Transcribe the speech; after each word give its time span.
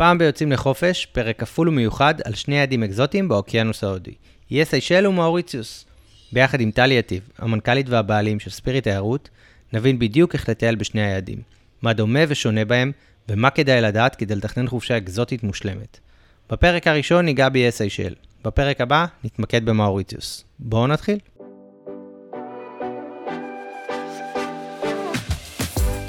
הפעם 0.00 0.18
ביוצאים 0.18 0.52
לחופש, 0.52 1.06
פרק 1.06 1.40
כפול 1.40 1.68
ומיוחד 1.68 2.14
על 2.24 2.34
שני 2.34 2.54
יעדים 2.56 2.82
אקזוטיים 2.82 3.28
באוקיינוס 3.28 3.84
ההודי. 3.84 4.14
יהיה 4.50 4.64
סיישל 4.64 5.06
ומאוריציוס. 5.06 5.84
ביחד 6.32 6.60
עם 6.60 6.70
טלי 6.70 6.94
יטיב, 6.94 7.28
המנכ"לית 7.38 7.88
והבעלים 7.88 8.40
של 8.40 8.50
ספיריט 8.50 8.84
תיירות, 8.84 9.28
נבין 9.72 9.98
בדיוק 9.98 10.34
איך 10.34 10.48
לטייל 10.48 10.74
בשני 10.74 11.02
היעדים, 11.02 11.38
מה 11.82 11.92
דומה 11.92 12.20
ושונה 12.28 12.64
בהם, 12.64 12.92
ומה 13.28 13.50
כדאי 13.50 13.80
לדעת 13.80 14.16
כדי 14.16 14.34
לתכנן 14.34 14.68
חופשה 14.68 14.96
אקזוטית 14.96 15.42
מושלמת. 15.42 15.98
בפרק 16.50 16.86
הראשון 16.86 17.24
ניגע 17.24 17.48
באיי 17.48 17.72
סיישל, 17.72 18.14
בפרק 18.44 18.80
הבא 18.80 19.06
נתמקד 19.24 19.64
במאוריציוס. 19.64 20.44
בואו 20.58 20.86
נתחיל. 20.86 21.18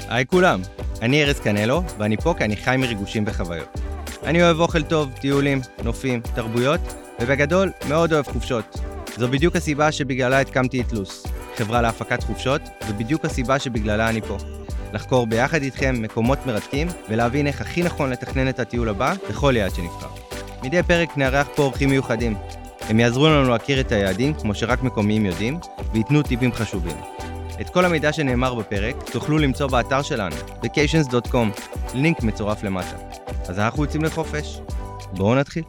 היי 0.08 0.26
כולם, 0.26 0.60
אני 1.02 1.24
ארז 1.24 1.40
קנלו, 1.40 1.82
ואני 1.98 2.16
פה 2.16 2.34
כי 2.38 2.44
אני 2.44 2.56
חי 2.56 2.76
מריגושים 2.78 3.24
וחוויות. 3.26 3.80
אני 4.24 4.42
אוהב 4.42 4.60
אוכל 4.60 4.82
טוב, 4.82 5.12
טיולים, 5.20 5.60
נופים, 5.84 6.20
תרבויות, 6.34 6.80
ובגדול, 7.20 7.70
מאוד 7.88 8.12
אוהב 8.12 8.26
חופשות. 8.26 8.78
זו 9.16 9.28
בדיוק 9.28 9.56
הסיבה 9.56 9.92
שבגללה 9.92 10.40
התקמתי 10.40 10.80
את 10.80 10.92
לוס, 10.92 11.26
חברה 11.56 11.82
להפקת 11.82 12.22
חופשות, 12.22 12.62
ובדיוק 12.88 13.24
הסיבה 13.24 13.58
שבגללה 13.58 14.08
אני 14.08 14.20
פה. 14.20 14.36
לחקור 14.92 15.26
ביחד 15.26 15.62
איתכם 15.62 16.02
מקומות 16.02 16.46
מרתקים, 16.46 16.88
ולהבין 17.08 17.46
איך 17.46 17.60
הכי 17.60 17.82
נכון 17.82 18.10
לתכנן 18.10 18.48
את 18.48 18.60
הטיול 18.60 18.88
הבא 18.88 19.14
בכל 19.28 19.54
יעד 19.56 19.74
שנבחר. 19.74 20.08
מדי 20.62 20.82
פרק 20.82 21.16
נארח 21.16 21.48
פה 21.54 21.62
אורחים 21.62 21.90
מיוחדים. 21.90 22.34
הם 22.80 23.00
יעזרו 23.00 23.28
לנו 23.28 23.50
להכיר 23.50 23.80
את 23.80 23.92
היעדים 23.92 24.34
כמו 24.34 24.54
שרק 24.54 24.82
מקומיים 24.82 25.26
יודעים, 25.26 25.58
וייתנו 25.92 26.22
טיפים 26.22 26.52
חשובים. 26.52 26.96
את 27.62 27.70
כל 27.70 27.84
המידע 27.84 28.12
שנאמר 28.12 28.54
בפרק 28.54 29.10
תוכלו 29.12 29.38
למצוא 29.38 29.66
באתר 29.66 30.02
שלנו, 30.02 30.36
vacations.com, 30.36 31.60
לינק 31.94 32.22
מצורף 32.22 32.62
למטה. 32.62 32.96
אז 33.48 33.58
אנחנו 33.58 33.84
יוצאים 33.84 34.04
לחופש. 34.04 34.60
בואו 35.12 35.34
נתחיל. 35.34 35.62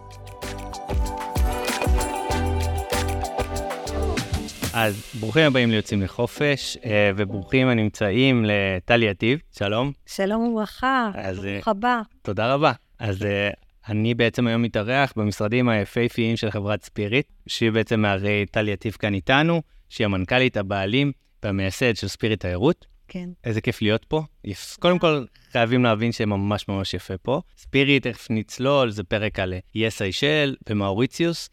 אז 4.74 5.14
ברוכים 5.20 5.44
הבאים 5.44 5.72
ליוצאים 5.72 6.02
לחופש, 6.02 6.78
אה, 6.86 7.12
וברוכים 7.16 7.68
הנמצאים 7.68 8.46
לטלי 8.48 9.06
יטיב, 9.06 9.40
שלום. 9.58 9.92
שלום 10.06 10.42
וברכה, 10.42 11.12
ברוך 11.36 11.68
הבא. 11.68 12.02
תודה 12.22 12.54
רבה. 12.54 12.72
אז 13.00 13.26
אה, 13.26 13.50
אני 13.90 14.14
בעצם 14.14 14.48
היום 14.48 14.62
מתארח 14.62 15.14
במשרדים 15.16 15.70
היפהפיים 15.70 16.38
של 16.38 16.52
חברת 16.52 16.84
ספיריט, 16.84 17.28
שהיא 17.48 17.72
בעצם 17.72 18.06
הרי 18.06 18.46
טלי 18.52 18.72
יטיב 18.72 18.94
כאן 18.94 19.14
איתנו, 19.14 19.62
שהיא 19.90 20.06
המנכ"לית, 20.06 20.58
הבעלים 20.58 21.12
והמייסד 21.44 21.96
של 21.96 22.08
ספיריט 22.08 22.40
תיירות. 22.40 22.86
כן. 23.08 23.30
איזה 23.44 23.62
כיף 23.62 23.82
להיות 23.82 24.06
פה. 24.06 24.22
יפ... 24.44 24.78
קודם 24.80 25.00
כל, 25.00 25.26
חייבים 25.52 25.84
להבין 25.84 26.12
שממש 26.12 26.68
ממש 26.68 26.94
יפה 26.94 27.18
פה. 27.18 27.42
ספיריט, 27.58 28.08
תכף 28.08 28.28
נצלול, 28.30 28.90
זה 28.90 29.04
פרק 29.04 29.40
על 29.40 29.54
איי 29.76 30.02
סיישל 30.02 30.56
ומאוריציוס, 30.70 31.50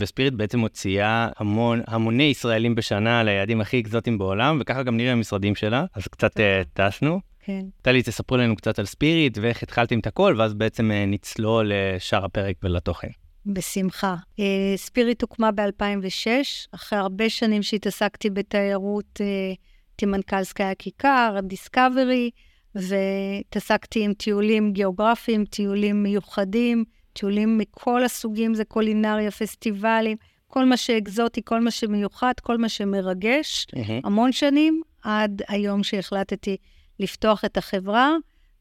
וספיריט 0.00 0.34
בעצם 0.34 0.58
מוציאה 0.58 1.28
המון, 1.36 1.82
המוני 1.86 2.22
ישראלים 2.22 2.74
בשנה 2.74 3.22
ליעדים 3.22 3.60
הכי 3.60 3.80
אקזוטיים 3.80 4.18
בעולם, 4.18 4.58
וככה 4.60 4.82
גם 4.82 4.96
נראה 4.96 5.12
המשרדים 5.12 5.54
שלה, 5.54 5.84
אז 5.94 6.08
קצת 6.08 6.36
אה, 6.36 6.40
טסנו. 6.74 7.20
כן. 7.44 7.64
טלי, 7.82 8.02
תספרו 8.02 8.36
לנו 8.36 8.56
קצת 8.56 8.78
על 8.78 8.86
ספיריט 8.86 9.38
ואיך 9.42 9.62
התחלתם 9.62 9.98
את 9.98 10.06
הכל, 10.06 10.34
ואז 10.38 10.54
בעצם 10.54 10.90
אה, 10.90 11.10
נצלול 11.10 11.72
לשאר 11.74 12.24
הפרק 12.24 12.56
ולתוכן. 12.62 13.08
בשמחה. 13.46 14.16
Uh, 14.36 14.42
ספיריט 14.76 15.22
הוקמה 15.22 15.50
ב-2006, 15.52 16.26
אחרי 16.74 16.98
הרבה 16.98 17.30
שנים 17.30 17.62
שהתעסקתי 17.62 18.30
בתיירות, 18.30 19.20
הייתי 19.20 20.06
מנכ"ל 20.06 20.44
סקאי 20.44 20.66
הכיכר, 20.66 21.36
דיסקאברי, 21.42 22.30
והתעסקתי 22.74 24.04
עם 24.04 24.14
טיולים 24.14 24.72
גיאוגרפיים, 24.72 25.44
טיולים 25.44 26.02
מיוחדים, 26.02 26.84
טיולים 27.12 27.58
מכל 27.58 28.04
הסוגים, 28.04 28.54
זה 28.54 28.64
קולינריה, 28.64 29.30
פסטיבלים, 29.30 30.16
כל 30.46 30.64
מה 30.64 30.76
שאקזוטי, 30.76 31.40
כל 31.44 31.60
מה 31.60 31.70
שמיוחד, 31.70 32.32
כל 32.42 32.58
מה 32.58 32.68
שמרגש, 32.68 33.66
mm-hmm. 33.66 33.92
המון 34.04 34.32
שנים, 34.32 34.82
עד 35.02 35.42
היום 35.48 35.82
שהחלטתי 35.82 36.56
לפתוח 37.00 37.44
את 37.44 37.56
החברה 37.56 38.12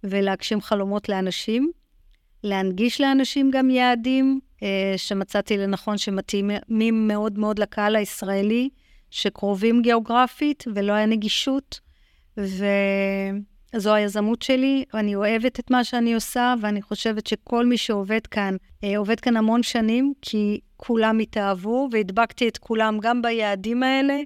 ולהגשים 0.03 0.61
חלומות 0.61 1.09
לאנשים, 1.09 1.71
להנגיש 2.43 3.01
לאנשים 3.01 3.51
גם 3.51 3.69
יעדים 3.69 4.39
אה, 4.63 4.93
שמצאתי 4.97 5.57
לנכון 5.57 5.97
שמתאימים 5.97 7.07
מאוד 7.07 7.39
מאוד 7.39 7.59
לקהל 7.59 7.95
הישראלי, 7.95 8.69
שקרובים 9.11 9.81
גיאוגרפית 9.81 10.63
ולא 10.75 10.93
היה 10.93 11.05
נגישות. 11.05 11.79
וזו 12.37 13.93
היזמות 13.93 14.41
שלי, 14.41 14.83
ואני 14.93 15.15
אוהבת 15.15 15.59
את 15.59 15.71
מה 15.71 15.83
שאני 15.83 16.13
עושה, 16.13 16.53
ואני 16.61 16.81
חושבת 16.81 17.27
שכל 17.27 17.65
מי 17.65 17.77
שעובד 17.77 18.27
כאן, 18.27 18.55
אה, 18.83 18.97
עובד 18.97 19.19
כאן 19.19 19.37
המון 19.37 19.63
שנים, 19.63 20.13
כי 20.21 20.59
כולם 20.77 21.19
התאהבו, 21.19 21.89
והדבקתי 21.91 22.47
את 22.47 22.57
כולם 22.57 22.97
גם 23.01 23.21
ביעדים 23.21 23.83
האלה, 23.83 24.19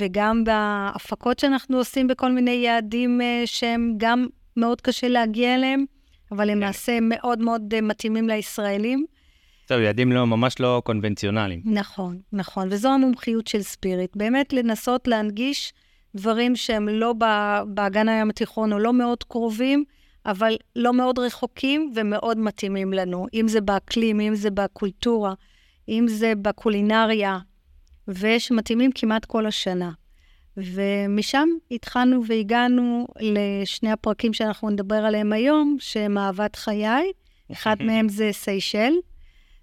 וגם 0.00 0.44
בהפקות 0.44 1.38
שאנחנו 1.38 1.76
עושים 1.76 2.06
בכל 2.06 2.32
מיני 2.32 2.50
יעדים 2.50 3.20
אה, 3.20 3.42
שהם 3.46 3.94
גם 3.96 4.26
מאוד 4.56 4.80
קשה 4.80 5.08
להגיע 5.08 5.54
אליהם, 5.54 5.84
אבל 6.32 6.50
למעשה 6.50 6.92
כן. 6.92 7.08
מאוד 7.08 7.38
מאוד 7.38 7.74
אה, 7.74 7.80
מתאימים 7.80 8.28
לישראלים. 8.28 9.06
טוב, 9.66 9.80
יעדים 9.80 10.12
לא, 10.12 10.26
ממש 10.26 10.60
לא 10.60 10.82
קונבנציונליים. 10.84 11.62
נכון, 11.64 12.18
נכון, 12.32 12.68
וזו 12.70 12.88
המומחיות 12.88 13.46
של 13.46 13.62
ספיריט. 13.62 14.16
באמת 14.16 14.52
לנסות 14.52 15.08
להנגיש 15.08 15.72
דברים 16.14 16.56
שהם 16.56 16.88
לא 16.88 17.14
באגן 17.66 18.08
הים 18.08 18.30
התיכון 18.30 18.72
או 18.72 18.78
לא 18.78 18.92
מאוד 18.92 19.24
קרובים, 19.24 19.84
אבל 20.26 20.56
לא 20.76 20.92
מאוד 20.92 21.18
רחוקים 21.18 21.92
ומאוד 21.94 22.38
מתאימים 22.38 22.92
לנו. 22.92 23.26
אם 23.34 23.48
זה 23.48 23.60
באקלים, 23.60 24.20
אם 24.20 24.34
זה 24.34 24.50
בקולטורה, 24.50 25.34
אם 25.88 26.06
זה 26.08 26.32
בקולינריה, 26.42 27.38
ושמתאימים 28.08 28.90
כמעט 28.94 29.24
כל 29.24 29.46
השנה. 29.46 29.90
ומשם 30.56 31.48
התחלנו 31.70 32.26
והגענו 32.26 33.06
לשני 33.20 33.92
הפרקים 33.92 34.32
שאנחנו 34.32 34.70
נדבר 34.70 34.94
עליהם 34.94 35.32
היום, 35.32 35.76
שהם 35.80 36.18
אהבת 36.18 36.56
חיי. 36.56 37.12
אחד 37.52 37.76
מהם 37.80 38.08
זה 38.08 38.28
סיישל, 38.32 38.92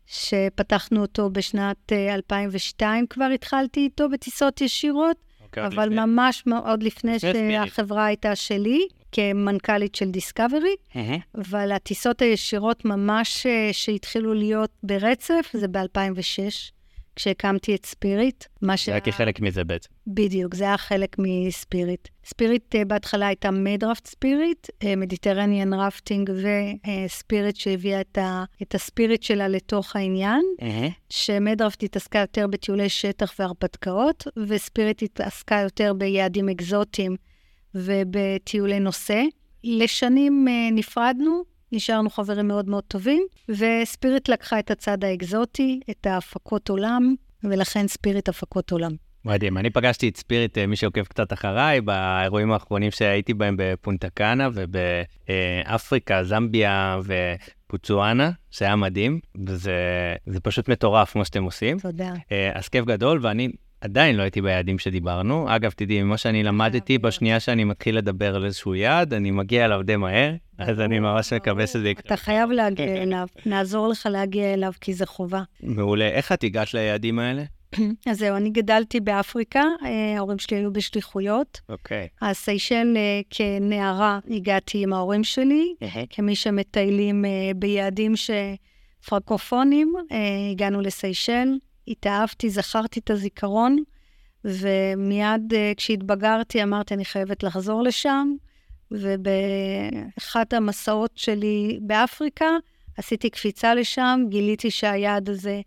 שפתחנו 0.06 1.02
אותו 1.02 1.30
בשנת 1.30 1.92
2002, 1.94 3.04
אה, 3.04 3.08
כבר 3.08 3.30
התחלתי 3.34 3.80
איתו 3.80 4.10
בטיסות 4.10 4.62
ישירות, 4.62 5.18
okay, 5.18 5.44
אוקיי, 5.44 5.66
אבל 5.66 5.86
לפני. 5.86 5.96
ממש 6.06 6.44
עוד 6.66 6.84
לפני 6.84 7.20
שהחברה 7.20 8.06
הייתה 8.06 8.36
שלי, 8.36 8.88
כמנכ"לית 9.12 9.96
של 9.96 10.12
דיסקאברי. 10.12 10.76
אבל 11.36 11.72
הטיסות 11.72 12.22
הישירות 12.22 12.86
ממש 12.86 13.46
אה, 13.46 13.70
שהתחילו 13.72 14.34
להיות 14.34 14.72
ברצף, 14.84 15.50
זה 15.54 15.68
ב-2006. 15.68 16.77
כשהקמתי 17.18 17.76
את 17.76 17.86
ספיריט. 17.86 18.44
מה 18.62 18.78
ש... 18.78 18.86
זה 18.86 18.92
היה 18.92 19.02
כחלק 19.02 19.40
מזה 19.40 19.64
בעצם. 19.64 19.90
בדיוק, 20.08 20.56
זה 20.56 20.64
היה 20.64 20.78
חלק 20.78 21.16
מספיריט. 21.20 22.08
ספיריט 22.26 22.76
אה, 22.76 22.86
בהתחלה 22.86 23.28
הייתה 23.28 23.52
מיידרפט 23.52 24.08
ספיריט, 24.08 24.68
Mediterranean 24.98 25.74
Rafting 25.74 26.32
וספיריט 27.06 27.56
שהביאה 27.56 28.02
את, 28.02 28.18
ה, 28.18 28.44
את 28.62 28.76
ה 28.76 28.83
spirit 28.83 29.24
שלה 29.24 29.48
לתוך 29.48 29.96
העניין, 29.96 30.42
אהה. 30.62 30.92
שמיידרפט 31.10 31.84
התעסקה 31.84 32.20
יותר 32.20 32.48
בטיולי 32.48 32.90
שטח 32.90 33.34
והרפתקאות, 33.40 34.28
וספיריט 34.48 35.04
התעסקה 35.04 35.60
יותר 35.64 35.94
ביעדים 35.94 36.50
אקזוטיים 36.50 37.16
ובטיולי 37.76 38.80
נושא. 38.80 39.24
לשנים 39.64 40.48
אה, 40.48 40.74
נפרדנו, 40.74 41.57
נשארנו 41.72 42.10
חברים 42.10 42.48
מאוד 42.48 42.70
מאוד 42.70 42.84
טובים, 42.88 43.24
וספיריט 43.50 44.30
לקחה 44.30 44.60
את 44.60 44.72
הצד 44.72 45.04
האקזוטי, 45.04 45.80
את 45.90 46.06
ההפקות 46.06 46.70
עולם, 46.70 47.16
ולכן 47.44 47.88
ספיריט 47.88 48.30
הפקות 48.30 48.72
עולם. 48.72 48.92
מדהים, 49.26 49.58
אני 49.58 49.70
פגשתי 49.70 50.10
את 50.10 50.18
ספיריט, 50.18 50.58
אה, 50.58 50.68
מי 50.68 50.76
שעוקב 50.76 51.04
קצת 51.04 51.34
אחריי, 51.34 51.82
באירועים 51.82 52.52
האחרונים 52.52 52.92
שהייתי 52.92 53.34
בהם 53.34 53.56
בפונטה 53.58 54.10
קאנה 54.10 54.50
ובאפריקה, 54.54 56.24
זמביה 56.24 57.00
ופוצואנה, 57.04 58.32
שהיה 58.52 58.76
מדהים, 58.76 59.20
וזה 59.48 60.40
פשוט 60.44 60.70
מטורף 60.70 61.16
מה 61.16 61.26
שאתם 61.26 61.44
עושים. 61.44 61.80
תודה. 61.80 62.14
אה, 62.32 62.52
אז 62.54 62.68
כיף 62.70 62.86
גדול, 62.86 63.20
ואני 63.22 63.50
עדיין 63.82 64.16
לא 64.16 64.22
הייתי 64.22 64.42
ביעדים 64.42 64.80
שדיברנו. 64.80 65.56
אגב, 65.56 65.72
תדעי, 65.72 66.04
ממה 66.04 66.18
שאני 66.18 66.44
למדתי, 66.44 66.98
בשנייה 66.98 67.40
שאני 67.40 67.64
מתחיל 67.64 67.98
לדבר 67.98 68.36
על 68.36 68.46
איזשהו 68.46 68.76
יעד, 68.76 69.14
אני 69.14 69.32
מגיע 69.32 69.66
אליו 69.66 69.82
די 69.84 69.96
מהר, 69.96 70.34
אז 70.58 70.80
אני 70.80 71.00
ממש 71.00 71.34
מקווה 71.34 71.68
שזה 71.68 71.90
יקרה. 71.90 72.04
אתה 72.06 72.18
חייב 72.18 72.52
להגיע 72.52 73.04
אליו, 73.04 73.28
נעזור 73.46 73.88
לך 73.88 74.10
להגיע 74.12 74.54
אליו, 74.54 74.72
כי 74.82 74.94
זה 74.94 75.06
חובה. 75.06 75.44
מעולה. 75.64 76.08
איך 76.08 76.32
את 76.32 76.44
הגעת 76.44 76.74
ליעדים 76.74 77.20
האלה? 77.20 77.44
אז 78.10 78.18
זהו, 78.18 78.36
אני 78.36 78.50
גדלתי 78.50 79.00
באפריקה, 79.00 79.64
אה, 79.86 80.18
ההורים 80.18 80.40
שלי 80.40 80.58
היו 80.58 80.74
בשליחויות. 80.74 81.62
אוקיי. 81.70 82.08
אז 82.22 82.36
סיישל 82.36 82.94
אה, 82.96 83.22
כנערה 83.30 84.20
הגעתי 84.30 84.84
עם 84.84 84.94
ההורים 84.94 85.24
שלי, 85.24 85.74
כמי 86.10 86.36
שמטיילים 86.36 87.26
אה, 87.26 87.52
ביעדים 87.56 88.14
שפרקופונים, 88.16 89.94
הגענו 90.52 90.82
לסיישל. 90.82 91.48
התאהבתי, 91.88 92.50
זכרתי 92.50 93.00
את 93.00 93.10
הזיכרון, 93.10 93.78
ומיד 94.46 95.54
uh, 95.54 95.56
כשהתבגרתי 95.78 96.64
אמרתי, 96.64 96.94
אני 96.94 97.06
חייבת 97.06 97.44
לחזור 97.44 97.84
לשם, 97.84 98.34
ובאחת 98.92 100.54
המסעות 100.54 101.12
שלי 101.16 101.80
באפריקה, 101.82 102.50
עשיתי 102.98 103.30
קפיצה 103.30 103.74
לשם, 103.74 104.20
גיליתי 104.30 104.72
שהיעד 104.72 105.30
הזה 105.30 105.62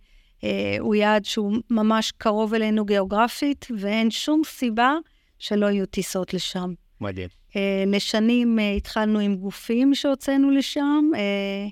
אה, 0.44 0.76
הוא 0.80 0.94
יעד 0.94 1.24
שהוא 1.24 1.56
ממש 1.70 2.12
קרוב 2.18 2.54
אלינו 2.54 2.84
גיאוגרפית, 2.84 3.66
ואין 3.78 4.10
שום 4.10 4.42
סיבה 4.44 4.94
שלא 5.38 5.66
יהיו 5.66 5.86
טיסות 5.86 6.34
לשם. 6.34 6.74
מדהים. 7.00 7.28
אה, 7.56 7.84
לשנים 7.86 8.58
אה, 8.58 8.72
התחלנו 8.72 9.18
עם 9.18 9.36
גופים 9.36 9.94
שהוצאנו 9.94 10.50
לשם. 10.50 11.10
אה, 11.14 11.68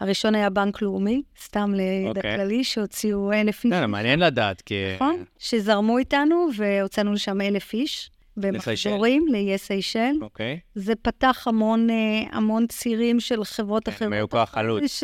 הראשון 0.00 0.34
היה 0.34 0.50
בנק 0.50 0.82
לאומי, 0.82 1.22
סתם 1.42 1.74
לידע 1.74 2.08
אוקיי. 2.08 2.36
כללי, 2.36 2.64
שהוציאו 2.64 3.32
אלף 3.32 3.64
איש. 3.64 3.72
לא, 3.72 3.80
לא, 3.80 3.86
מעניין 3.86 4.20
לדעת, 4.20 4.60
כי... 4.60 4.74
נכון? 4.94 5.24
שזרמו 5.38 5.98
איתנו 5.98 6.48
והוצאנו 6.56 7.12
לשם 7.12 7.40
אלף 7.40 7.72
איש. 7.72 8.10
במחזורים, 8.40 9.26
לאיי 9.28 9.58
סיישל. 9.58 10.12
אוקיי. 10.22 10.58
זה 10.74 10.94
פתח 11.02 11.44
המון, 11.46 11.90
אה, 11.90 11.96
המון 12.32 12.66
צירים 12.66 13.20
של 13.20 13.44
חברות 13.44 13.84
כן, 13.84 13.90
אחרות. 13.90 14.06
הם 14.06 14.12
היו 14.12 14.28
כוח 14.28 14.50
חלוץ. 14.50 15.02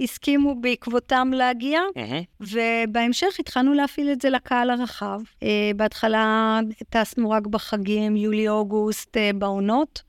שהסכימו 0.00 0.60
בעקבותם 0.60 1.30
להגיע, 1.34 1.80
מהמם. 1.96 2.22
ובהמשך 2.40 3.40
התחלנו 3.40 3.74
להפעיל 3.74 4.12
את 4.12 4.20
זה 4.20 4.30
לקהל 4.30 4.70
הרחב. 4.70 5.20
אה, 5.42 5.70
בהתחלה 5.76 6.60
טסנו 6.88 7.30
רק 7.30 7.46
בחגים, 7.46 8.16
יולי-אוגוסט, 8.16 9.16
אה, 9.16 9.30
בעונות, 9.34 10.02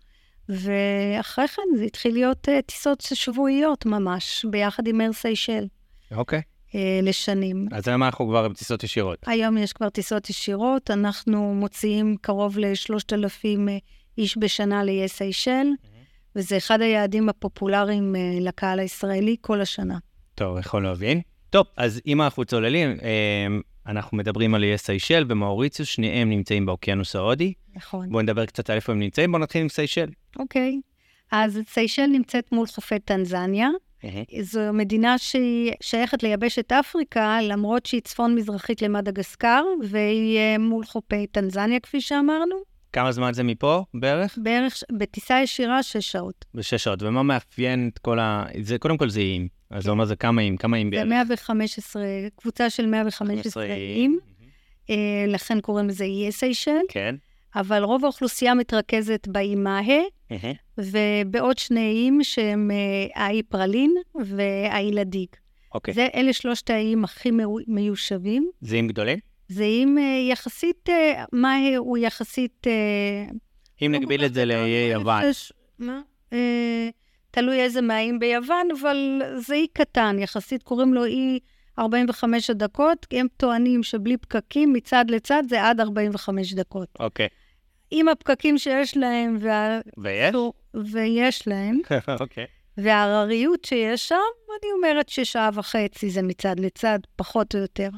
ואחרי 0.49 1.47
כן 1.47 1.61
זה 1.77 1.83
התחיל 1.83 2.13
להיות 2.13 2.49
אה, 2.49 2.61
טיסות 2.61 3.01
שבועיות 3.13 3.85
ממש, 3.85 4.45
ביחד 4.49 4.87
עם 4.87 5.01
אר 5.01 5.13
סיישל, 5.13 5.67
אוקיי. 6.11 6.41
אה, 6.75 6.99
לשנים. 7.03 7.67
אז 7.71 7.87
היום 7.87 8.03
אנחנו 8.03 8.27
כבר 8.27 8.47
בטיסות 8.47 8.83
ישירות. 8.83 9.19
היום 9.25 9.57
יש 9.57 9.73
כבר 9.73 9.89
טיסות 9.89 10.29
ישירות, 10.29 10.91
אנחנו 10.91 11.53
מוציאים 11.53 12.15
קרוב 12.21 12.57
ל-3,000 12.59 13.45
איש 14.17 14.37
בשנה 14.37 14.83
לאיי 14.83 15.07
סיישל, 15.07 15.67
וזה 16.35 16.57
אחד 16.57 16.81
היעדים 16.81 17.29
הפופולריים 17.29 18.15
אה, 18.15 18.21
לקהל 18.41 18.79
הישראלי 18.79 19.35
כל 19.41 19.61
השנה. 19.61 19.97
טוב, 20.35 20.57
יכול 20.57 20.83
להבין. 20.83 21.21
טוב, 21.49 21.65
אז 21.77 22.01
אם 22.07 22.21
אנחנו 22.21 22.45
צוללים, 22.45 22.89
אה, 22.89 23.47
אנחנו 23.87 24.17
מדברים 24.17 24.55
על 24.55 24.63
איי 24.63 24.77
סיישל 24.77 25.25
ומאוריציוס, 25.29 25.89
שניהם 25.89 26.29
נמצאים 26.29 26.65
באוקיינוס 26.65 27.15
ההודי. 27.15 27.53
נכון. 27.75 28.09
בואו 28.09 28.21
נדבר 28.21 28.45
קצת 28.45 28.69
על 28.69 28.75
איפה 28.75 28.91
הם 28.91 28.99
נמצאים, 28.99 29.31
בואו 29.31 29.41
נתחיל 29.41 29.61
עם 29.61 29.69
סיישל. 29.69 30.09
אוקיי. 30.39 30.79
אז 31.31 31.59
סיישל 31.67 32.05
נמצאת 32.05 32.51
מול 32.51 32.67
חופי 32.67 32.99
טנזניה. 32.99 33.69
זו 34.41 34.59
מדינה 34.73 35.17
שהיא 35.17 35.73
שייכת 35.81 36.23
ליבשת 36.23 36.71
אפריקה, 36.71 37.39
למרות 37.41 37.85
שהיא 37.85 38.01
צפון-מזרחית 38.01 38.81
למדגסקר, 38.81 39.63
והיא 39.89 40.37
אה, 40.37 40.57
מול 40.57 40.85
חופי 40.85 41.27
טנזניה, 41.27 41.79
כפי 41.79 42.01
שאמרנו. 42.01 42.55
כמה 42.93 43.11
זמן 43.11 43.33
זה 43.33 43.43
מפה 43.43 43.83
בערך? 43.93 44.37
בערך 44.43 44.83
בטיסה 44.91 45.39
ישירה 45.43 45.83
שש 45.83 46.11
שעות. 46.11 46.45
בשש 46.53 46.83
שעות. 46.83 47.03
ומה 47.03 47.23
מאפיין 47.23 47.89
את 47.93 47.99
כל 47.99 48.19
ה... 48.19 48.45
זה 48.61 48.77
קודם 48.77 48.97
כל 48.97 49.09
זה 49.09 49.19
איים. 49.19 49.47
אז 49.69 49.83
זה 49.83 49.91
אומר 49.91 50.05
זה 50.05 50.15
כמה 50.15 50.41
איים, 50.41 50.57
כמה 50.57 50.77
איים 50.77 50.87
זה 50.87 50.95
בערך? 50.95 51.07
115, 51.09 52.03
קבוצה 52.35 52.69
של 52.69 52.85
115 52.85 53.63
איים, 53.63 54.19
אה, 54.89 55.25
לכן 55.27 55.61
קוראים 55.61 55.87
לזה 55.87 56.03
איי 56.03 56.31
סיישל, 56.31 56.77
כן. 56.89 57.15
אבל 57.55 57.83
רוב 57.83 58.03
האוכלוסייה 58.03 58.53
מתרכזת 58.53 59.27
באי 59.27 59.55
מאהה, 59.55 60.01
ובעוד 60.77 61.57
שני 61.57 61.89
איים 61.89 62.23
שהם 62.23 62.71
אה, 62.71 63.23
האי 63.23 63.43
פרלין 63.43 63.95
והאי 64.15 64.91
לדיג. 64.91 65.29
אוקיי. 65.73 65.93
זה, 65.93 66.07
אלה 66.15 66.33
שלושת 66.33 66.69
האיים 66.69 67.03
הכי 67.03 67.29
מיושבים. 67.67 68.49
זה 68.61 68.75
איים 68.75 68.87
גדולים? 68.87 69.19
זה 69.47 69.63
איים 69.63 69.97
אה, 69.97 70.03
יחסית, 70.31 70.89
מאהה 71.33 71.77
הוא 71.77 71.97
יחסית... 71.97 72.67
אם 73.81 73.91
נגביל 73.91 74.25
את 74.25 74.33
זה 74.33 74.45
לאיי 74.45 74.91
יוון. 74.93 75.23
מה? 75.79 76.01
תלוי 77.37 77.61
איזה 77.61 77.81
מהאיים 77.81 78.19
ביוון, 78.19 78.67
אבל 78.79 79.21
זה 79.35 79.55
אי 79.55 79.67
קטן, 79.73 80.15
יחסית 80.19 80.63
קוראים 80.63 80.93
לו 80.93 81.05
אי 81.05 81.39
45 81.79 82.49
דקות, 82.49 83.05
כי 83.05 83.19
הם 83.19 83.27
טוענים 83.37 83.83
שבלי 83.83 84.17
פקקים 84.17 84.73
מצד 84.73 85.05
לצד 85.07 85.43
זה 85.49 85.63
עד 85.63 85.79
45 85.79 86.53
דקות. 86.53 86.87
אוקיי. 86.99 87.27
עם 87.91 88.07
הפקקים 88.07 88.57
שיש 88.57 88.97
להם, 88.97 89.37
וה... 89.39 89.79
ויש? 89.97 90.35
ויש 90.91 91.47
להם, 91.47 91.79
אוקיי. 92.21 92.45
וההרריות 92.77 93.65
שיש 93.65 94.07
שם, 94.07 94.15
אני 94.49 94.71
אומרת 94.77 95.09
ששעה 95.09 95.49
וחצי 95.53 96.09
זה 96.09 96.21
מצד 96.21 96.59
לצד, 96.59 96.99
פחות 97.15 97.55
או 97.55 97.59
יותר, 97.59 97.89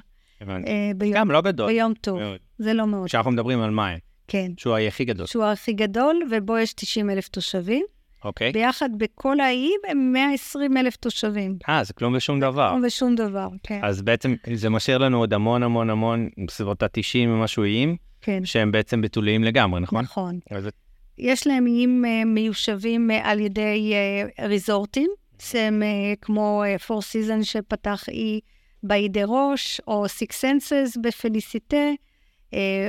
הבנתי. 0.41 0.71
אה, 0.71 0.91
ביום, 0.95 1.13
גם 1.13 1.31
לא 1.31 1.41
גדול. 1.41 1.67
ביום 1.67 1.93
טוב. 1.93 2.19
מאוד. 2.19 2.39
זה 2.57 2.73
לא 2.73 2.87
מאוד, 2.87 3.07
כשאנחנו 3.07 3.31
מדברים 3.31 3.61
על 3.61 3.69
מים, 3.71 3.99
כן. 4.27 4.51
שהוא 4.57 4.77
הכי 4.77 5.05
גדול. 5.05 5.25
שהוא 5.25 5.43
הכי 5.43 5.73
גדול, 5.73 6.21
ובו 6.31 6.57
יש 6.57 6.73
90 6.73 7.09
אלף 7.09 7.27
תושבים. 7.27 7.85
אוקיי. 8.25 8.51
ביחד 8.51 8.89
בכל 8.97 9.39
האיים 9.39 9.79
הם 9.87 10.13
120 10.13 10.77
אלף 10.77 10.95
תושבים. 10.95 11.57
אה, 11.69 11.83
זה 11.83 11.93
כלום 11.93 12.13
ושום 12.15 12.39
דבר. 12.39 12.75
לא 12.75 12.87
ושום 12.87 13.15
דבר, 13.15 13.47
כן. 13.63 13.79
אז 13.83 14.01
בעצם 14.01 14.35
זה 14.53 14.69
משאיר 14.69 14.97
לנו 14.97 15.17
עוד 15.17 15.33
המון 15.33 15.63
המון 15.63 15.89
המון, 15.89 16.29
בסביבות 16.47 16.83
ה-90 16.83 17.27
ומשהו 17.27 17.63
איים, 17.63 17.95
כן, 18.21 18.45
שהם 18.45 18.71
בעצם 18.71 19.01
בתוליים 19.01 19.43
לגמרי, 19.43 19.81
נכון? 19.81 20.03
נכון. 20.03 20.39
אז 20.51 20.69
יש 21.19 21.47
להם 21.47 21.67
איים 21.67 22.05
אה, 22.05 22.25
מיושבים 22.25 23.11
אה, 23.11 23.31
על 23.31 23.39
ידי 23.39 23.93
אה, 23.93 24.47
ריזורטים, 24.47 25.09
שהם 25.39 25.83
אה, 25.83 26.13
כמו 26.21 26.63
Four 26.87 27.01
Seasons 27.01 27.43
שפתח 27.43 28.09
אי 28.09 28.39
באי 28.83 29.09
דה 29.09 29.21
ראש, 29.25 29.81
או 29.87 30.05
Six 30.05 30.31
Senses 30.41 31.01
בפליסיטה, 31.01 31.89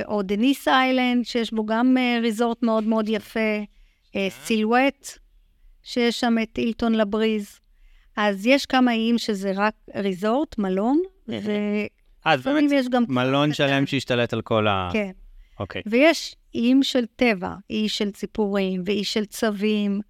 או 0.05 0.21
דניס 0.21 0.67
איילנד, 0.67 1.25
שיש 1.25 1.53
בו 1.53 1.65
גם 1.65 1.97
ריזורט 2.21 2.63
מאוד 2.63 2.83
מאוד 2.83 3.09
יפה, 3.09 3.59
סילואט, 4.29 5.17
שיש 5.83 6.19
שם 6.19 6.35
את 6.43 6.57
אילטון 6.57 6.95
לבריז. 6.95 7.59
אז 8.17 8.45
יש 8.45 8.65
כמה 8.65 8.91
איים 8.91 9.17
שזה 9.17 9.51
רק 9.55 9.73
ריזורט, 9.95 10.57
מלון, 10.57 11.01
אה, 11.29 11.85
אז 12.25 12.41
באמת 12.41 12.71
יש 12.71 12.89
גם... 12.89 13.03
מלון. 13.07 13.53
שלם 13.53 13.85
שהשתלט 13.85 14.33
על 14.33 14.41
כל 14.41 14.67
ה... 14.67 14.89
כן. 14.93 15.11
אוקיי. 15.59 15.81
ויש 15.85 16.35
איים 16.55 16.83
של 16.83 17.05
טבע, 17.15 17.55
אי 17.69 17.89
של 17.89 18.11
ציפורים 18.11 18.81
ואי 18.85 19.03
של 19.03 19.25
צבים. 19.25 20.01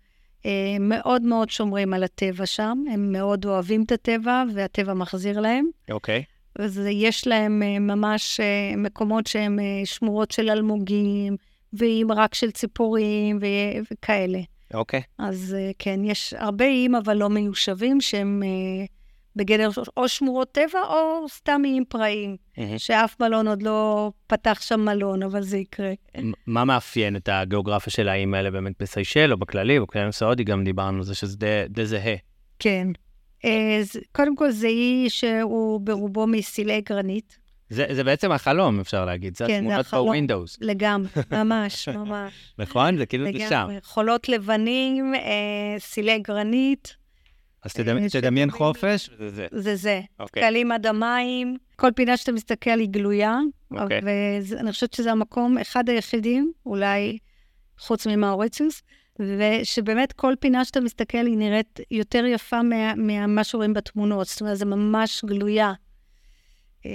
אה, 0.45 0.77
מאוד 0.79 1.21
מאוד 1.21 1.50
שומרים 1.50 1.94
על 1.94 2.03
הטבע 2.03 2.45
שם, 2.45 2.83
הם 2.91 3.12
מאוד 3.12 3.45
אוהבים 3.45 3.83
את 3.83 3.91
הטבע, 3.91 4.44
והטבע 4.53 4.94
מחזיר 4.94 5.39
להם. 5.39 5.65
אוקיי. 5.91 6.24
אז 6.59 6.81
יש 6.91 7.27
להם 7.27 7.63
אה, 7.63 7.79
ממש 7.79 8.39
אה, 8.39 8.75
מקומות 8.77 9.27
שהם 9.27 9.59
אה, 9.59 9.85
שמורות 9.85 10.31
של 10.31 10.50
אלמוגים, 10.50 11.35
ואיים 11.74 12.12
רק 12.12 12.35
של 12.35 12.51
ציפורים 12.51 13.38
ו- 13.41 13.83
וכאלה. 13.91 14.39
אוקיי. 14.73 15.01
אז 15.18 15.56
אה, 15.59 15.71
כן, 15.79 16.00
יש 16.03 16.33
הרבה 16.38 16.65
איים, 16.65 16.95
אבל 16.95 17.18
לא 17.18 17.29
מיושבים, 17.29 18.01
שהם 18.01 18.44
אה, 18.45 18.85
בגדר 19.35 19.69
או 19.98 20.07
שמורות 20.07 20.51
טבע 20.51 20.79
או 20.89 21.29
סתם 21.29 21.62
איים 21.65 21.84
פראיים. 21.89 22.36
שאף 22.77 23.15
מלון 23.19 23.48
עוד 23.48 23.62
לא 23.62 24.12
פתח 24.27 24.62
שם 24.62 24.79
מלון, 24.79 25.24
אבל 25.24 25.41
זה 25.41 25.57
יקרה. 25.57 25.93
מה 26.48 26.65
מאפיין 26.65 27.15
את 27.15 27.29
הגיאוגרפיה 27.31 27.93
של 27.93 28.10
האיים 28.10 28.34
האלה 28.34 28.51
באמת 28.51 28.74
בסיישל 28.79 29.31
או 29.31 29.38
בכללי, 29.38 29.77
באוקיינוס 29.79 30.22
ההודי 30.22 30.43
גם 30.43 30.63
דיברנו 30.63 30.98
על 30.98 31.03
זה 31.03 31.15
שזה 31.15 31.38
די- 31.38 31.63
די 31.69 31.86
זהה. 31.86 32.15
כן. 32.60 32.88
אה, 33.45 33.77
אז 33.79 33.91
קודם 34.12 34.36
כל, 34.36 34.51
זה 34.51 34.67
אי 34.67 35.05
שהוא 35.10 35.81
ברובו 35.81 36.27
מסילי 36.27 36.81
גרנית, 36.81 37.39
זה 37.71 37.85
זה 37.93 38.03
בעצם 38.03 38.31
החלום, 38.31 38.79
אפשר 38.79 39.05
להגיד. 39.05 39.37
זה 39.37 39.45
כן, 39.47 39.63
זה 39.67 39.77
התמונות. 39.77 40.05
בווינדוס, 40.07 40.57
לגמרי, 40.61 41.07
ממש, 41.43 41.89
ממש. 41.89 42.33
נכון? 42.59 42.97
זה 42.97 43.05
כאילו 43.05 43.25
זה 43.25 43.49
שם. 43.49 43.67
חולות 43.83 44.29
לבנים, 44.29 45.15
אה, 45.15 45.21
סילי 45.79 46.19
גרנית, 46.19 46.95
אז 47.63 47.73
תדמי- 47.73 48.03
אה, 48.03 48.09
תדמיין 48.09 48.49
שדומים- 48.49 48.73
חופש, 48.73 49.09
וזה 49.19 49.29
זה. 49.35 49.47
זה 49.61 49.75
זה. 49.75 50.01
אוקיי. 50.19 50.43
קלים 50.43 50.71
עד 50.71 50.87
המים, 50.87 51.57
כל 51.75 51.89
פינה 51.95 52.17
שאתה 52.17 52.31
מסתכל 52.31 52.79
היא 52.79 52.89
גלויה, 52.89 53.39
אוקיי. 53.71 54.01
ואני 54.51 54.71
חושבת 54.71 54.93
שזה 54.93 55.11
המקום, 55.11 55.57
אחד 55.57 55.89
היחידים, 55.89 56.51
אולי 56.65 57.17
חוץ 57.79 58.07
ממאוריציוס, 58.07 58.81
ושבאמת 59.19 60.11
כל 60.13 60.33
פינה 60.39 60.65
שאתה 60.65 60.79
מסתכל 60.81 61.25
היא 61.25 61.37
נראית 61.37 61.79
יותר 61.91 62.25
יפה 62.25 62.63
מה- 62.63 62.95
ממה 62.95 63.43
שרואים 63.43 63.73
בתמונות, 63.73 64.27
זאת 64.27 64.41
אומרת, 64.41 64.57
זה 64.57 64.65
ממש 64.65 65.25
גלויה. 65.25 65.73
אה, 66.85 66.91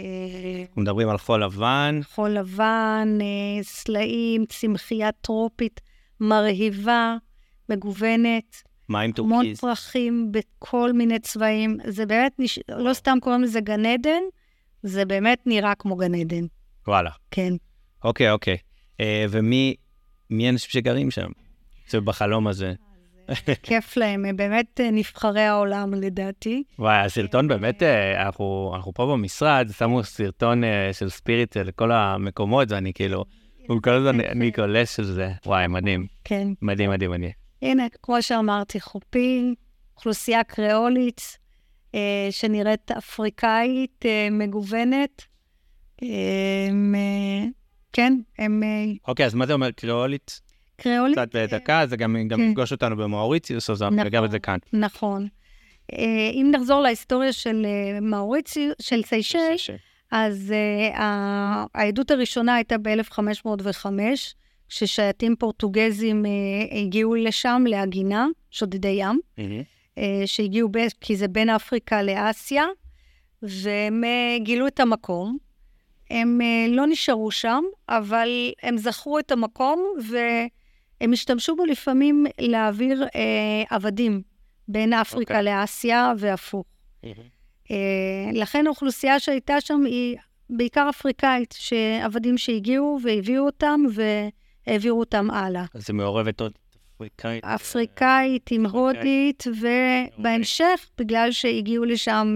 אנחנו 0.63 0.83
מדברים 0.83 1.09
על 1.09 1.19
חול 1.19 1.45
לבן, 1.45 2.01
חול 2.05 2.31
לבן, 2.31 3.19
אה, 3.21 3.63
סלעים, 3.63 4.47
צמחייה 4.47 5.13
טרופית 5.13 5.81
מרהיבה, 6.21 7.17
מגוונת, 7.69 8.63
מים 8.89 9.13
המון 9.19 9.31
טורקיז. 9.31 9.61
פרחים 9.61 10.33
בכל 10.33 10.93
מיני 10.93 11.19
צבעים. 11.19 11.77
זה 11.87 12.07
באמת, 12.07 12.33
נש... 12.39 12.59
לא 12.69 12.95
סתם 12.95 13.19
קוראים 13.21 13.43
לזה 13.43 13.61
גן 13.61 13.87
עדן, 13.87 14.23
זה 14.83 15.05
באמת 15.05 15.39
נראה 15.47 15.75
כמו 15.75 15.97
גן 15.97 16.15
עדן, 16.15 16.45
וואלה. 16.87 17.11
כן. 17.31 17.53
אוקיי, 18.05 18.31
אוקיי. 18.31 18.57
אה, 19.01 19.27
ומי 19.31 19.75
מי 20.31 20.47
האנשים 20.47 20.71
שגרים 20.71 21.11
שם? 21.11 21.31
זה 21.89 22.01
בחלום 22.01 22.47
הזה. 22.47 22.75
כיף 23.63 23.97
להם, 23.97 24.25
הם 24.25 24.37
באמת 24.37 24.81
אה, 24.81 24.91
נבחרי 24.91 25.43
העולם 25.43 25.95
לדעתי. 25.95 26.63
וואי, 26.79 26.97
הסרטון 26.97 27.49
באמת, 27.49 27.83
אה, 27.83 28.27
אנחנו 28.27 28.73
אנחנו 28.77 28.95
פה 28.95 29.07
במשרד, 29.07 29.69
שמו 29.79 30.05
סרטון 30.05 30.65
אה, 30.65 30.91
של 30.93 31.09
ספיריט 31.09 31.57
לכל 31.57 31.93
המקומות, 31.93 32.71
ואני 32.71 32.93
כאילו, 32.93 33.25
הוא 33.69 33.83
כל 33.83 33.91
הזמן, 33.91 34.21
אני 34.21 34.51
גולש 34.51 34.97
של 34.97 35.05
זה. 35.05 35.31
וואי, 35.47 35.67
מדהים. 35.67 36.07
כן. 36.25 36.49
מדהים, 36.63 36.91
מדהים, 36.91 37.11
מדהים. 37.11 37.31
הנה, 37.63 37.87
כמו 38.03 38.23
שאמרתי, 38.23 38.81
חופים, 38.81 39.55
אוכלוסייה 39.97 40.45
קריאולית, 40.45 41.39
אה, 41.95 42.29
שנראית 42.31 42.91
אפריקאית, 42.91 44.05
אה, 44.07 44.29
מגוונת. 44.31 45.23
אה, 46.03 46.09
אה, 46.95 47.45
כן, 47.93 48.19
הם 48.39 48.63
אה, 48.63 48.93
אוקיי, 49.09 49.27
אז 49.27 49.35
מה 49.35 49.47
זה 49.47 49.53
אומר 49.53 49.71
קריאולית? 49.71 50.41
קריאולית. 50.77 51.19
קצת 51.19 51.37
בדקה, 51.37 51.87
זה 51.87 51.97
גם 51.97 52.17
כן. 52.31 52.41
יפגוש 52.41 52.73
אותנו 52.73 52.97
במאוריציוס, 52.97 53.71
אז 53.71 53.83
אנחנו 53.83 53.97
נכון. 53.97 54.05
ניגע 54.05 54.21
בזה 54.21 54.39
כאן. 54.39 54.59
נכון. 54.73 55.29
אה, 55.93 56.31
אם 56.33 56.49
נחזור 56.55 56.81
להיסטוריה 56.81 57.33
של 57.33 57.67
אה, 57.67 58.01
מאוריציוס, 58.01 58.75
של 58.81 59.03
סיישל, 59.03 59.39
אז 60.11 60.55
העדות 61.75 62.11
הראשונה 62.11 62.55
הייתה 62.55 62.79
ב-1505, 62.79 63.87
כששייטים 64.69 65.37
פורטוגזים 65.37 66.25
הגיעו 66.71 67.15
לשם 67.15 67.65
להגינה, 67.67 68.27
שודדי 68.51 68.89
ים, 68.89 69.21
שהגיעו, 70.27 70.69
כי 71.01 71.17
זה 71.17 71.29
בין 71.29 71.51
אפריקה 71.51 72.03
לאסיה, 72.03 72.65
והם 73.43 74.03
גילו 74.39 74.67
את 74.67 74.81
המקום. 74.81 75.39
הם 76.11 76.41
לא 76.69 76.87
נשארו 76.87 77.31
שם, 77.31 77.63
אבל 77.89 78.29
הם 78.63 78.77
זכרו 78.77 79.19
את 79.19 79.33
המקום, 79.33 79.95
והם 81.01 81.13
השתמשו 81.13 81.57
בו 81.57 81.65
לפעמים 81.65 82.27
להעביר 82.41 83.05
uh, 83.05 83.75
עבדים 83.75 84.23
בין 84.69 84.93
אפריקה 84.93 85.39
אוקיי. 85.39 85.61
לאסיה 85.61 86.13
והפוך. 86.19 86.67
אה, 87.71 88.31
לכן 88.33 88.67
האוכלוסייה 88.67 89.21
שהייתה 89.21 89.61
שם 89.61 89.85
היא 89.87 90.17
בעיקר 90.51 90.87
אפריקאית, 90.91 91.55
שעבדים 91.59 92.39
שהגיעו 92.39 92.99
והביאו 93.03 93.47
אותם 93.47 93.81
והעבירו 94.67 95.01
אותם 95.01 95.31
הלאה. 95.31 95.65
אז 95.75 95.87
זה 95.87 95.93
מעורבת 95.93 96.41
עוד 96.41 96.53
אפריקאית. 96.97 97.45
אפריקאית 97.45 98.51
עם 98.51 98.67
הודית, 98.67 99.45
ובהמשך, 99.47 100.91
בגלל 100.99 101.33
שהגיעו 101.33 101.85
לשם 101.85 102.35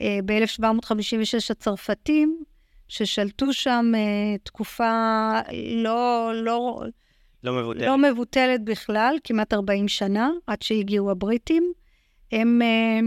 אה, 0.00 0.18
ב-1756 0.24 1.50
הצרפתים, 1.50 2.42
ששלטו 2.88 3.52
שם 3.52 3.92
אה, 3.94 4.38
תקופה 4.42 5.32
לא, 5.74 6.32
לא, 6.34 6.82
לא 7.44 7.52
מבודלת. 7.52 7.86
לא 7.86 7.98
מבוטלת 7.98 8.64
בכלל, 8.64 9.16
כמעט 9.24 9.52
40 9.52 9.88
שנה, 9.88 10.30
עד 10.46 10.62
שהגיעו 10.62 11.10
הבריטים. 11.10 11.72
הם, 12.32 12.62
אה, 12.62 12.98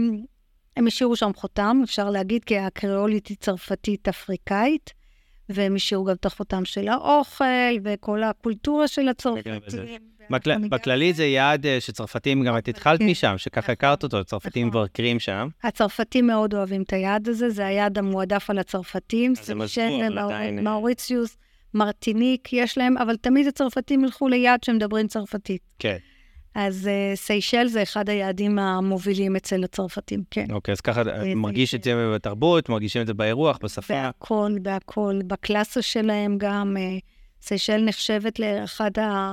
הם 0.76 0.86
השאירו 0.86 1.16
שם 1.16 1.30
חותם, 1.36 1.80
אפשר 1.84 2.10
להגיד, 2.10 2.44
כי 2.44 2.58
הקריאולית 2.58 3.26
היא 3.26 3.36
צרפתית 3.40 4.08
אפריקאית, 4.08 4.92
והם 5.48 5.74
השאירו 5.74 6.04
גם 6.04 6.14
את 6.14 6.26
החותם 6.26 6.64
של 6.64 6.88
האוכל, 6.88 7.44
וכל 7.84 8.22
הקולטורה 8.22 8.88
של. 8.88 9.08
הצרפתים. 9.08 9.54
בכל- 10.30 10.54
ניגע 10.54 10.76
בכללי 10.76 11.12
זה 11.12 11.24
יעד 11.24 11.66
אה, 11.66 11.80
שצרפתים, 11.80 12.44
גם 12.44 12.58
את 12.58 12.68
התחלת 12.68 12.98
כן. 12.98 13.06
משם, 13.06 13.34
שככה 13.38 13.60
נכון. 13.60 13.72
הכרת 13.72 14.02
אותו, 14.02 14.24
צרפתים 14.24 14.68
נכון. 14.68 14.80
מבקרים 14.80 15.20
שם. 15.20 15.48
הצרפתים 15.62 16.26
מאוד 16.26 16.54
אוהבים 16.54 16.82
את 16.82 16.92
היעד 16.92 17.28
הזה, 17.28 17.50
זה 17.50 17.66
היעד 17.66 17.98
המועדף 17.98 18.50
על 18.50 18.58
הצרפתים. 18.58 19.32
אז 19.40 19.50
הם 19.50 19.60
עזבו, 19.62 19.82
אבל 20.06 20.18
עדיין, 20.18 20.58
אה, 20.58 20.62
מאוריציוס, 20.62 21.36
מרטיניק, 21.74 22.52
יש 22.52 22.78
להם, 22.78 22.98
אבל 22.98 23.16
תמיד 23.16 23.46
הצרפתים 23.46 24.04
ילכו 24.04 24.28
ליעד 24.28 24.64
שמדברים 24.64 25.06
צרפתית. 25.06 25.62
כן. 25.78 25.96
אז 26.54 26.86
uh, 26.88 27.16
סיישל 27.16 27.66
זה 27.66 27.82
אחד 27.82 28.08
היעדים 28.08 28.58
המובילים 28.58 29.36
אצל 29.36 29.64
הצרפתים, 29.64 30.22
כן. 30.30 30.46
אוקיי, 30.50 30.72
אז 30.72 30.80
ככה 30.80 31.04
זה- 31.04 31.32
מרגיש 31.36 31.74
את 31.74 31.84
זה 31.84 32.10
בתרבות, 32.14 32.68
מרגישים 32.68 33.02
את 33.02 33.06
זה 33.06 33.14
באירוח, 33.14 33.58
בשפה. 33.62 33.94
בהכל, 33.94 34.52
בהכל. 34.62 35.18
בקלאסה 35.26 35.82
שלהם 35.82 36.38
גם, 36.38 36.76
אה, 36.78 36.98
סיישל 37.42 37.76
נחשבת 37.84 38.38
לאחד 38.38 38.90
ה... 38.98 39.32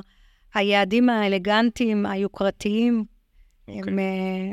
היעדים 0.54 1.10
האלגנטיים, 1.10 2.06
היוקרתיים. 2.06 3.04
אוקיי. 3.68 3.94
הם 3.94 4.00
אה, 4.00 4.04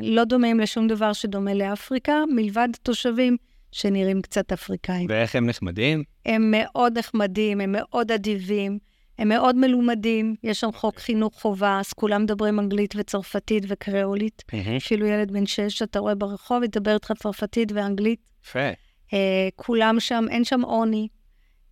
לא 0.02 0.24
דומים 0.24 0.60
לשום 0.60 0.86
דבר 0.88 1.12
שדומה 1.12 1.54
לאפריקה, 1.54 2.12
מלבד 2.34 2.68
תושבים 2.82 3.36
שנראים 3.72 4.22
קצת 4.22 4.52
אפריקאים. 4.52 5.06
ואיך 5.10 5.36
הם 5.36 5.46
נחמדים? 5.46 6.02
הם 6.26 6.50
מאוד 6.50 6.98
נחמדים, 6.98 7.60
הם 7.60 7.72
מאוד 7.72 8.12
אדיבים, 8.12 8.78
הם 9.18 9.28
מאוד 9.28 9.56
מלומדים, 9.56 10.34
יש 10.42 10.60
שם 10.60 10.72
חוק 10.72 10.84
אוקיי. 10.84 11.04
חינוך 11.04 11.40
חובה, 11.40 11.80
אז 11.80 11.92
כולם 11.92 12.22
מדברים 12.22 12.60
אנגלית 12.60 12.94
וצרפתית 12.96 13.64
וקריאולית. 13.68 14.42
אפילו 14.76 15.06
ילד 15.06 15.30
בן 15.30 15.46
שש 15.46 15.78
שאתה 15.78 15.98
רואה 15.98 16.14
ברחוב, 16.14 16.62
ידבר 16.62 16.94
איתך 16.94 17.12
צרפתית 17.18 17.72
ואנגלית. 17.72 18.20
יפה. 18.44 18.68
אה, 19.12 19.48
כולם 19.56 20.00
שם, 20.00 20.24
אין 20.30 20.44
שם 20.44 20.60
עוני. 20.62 21.08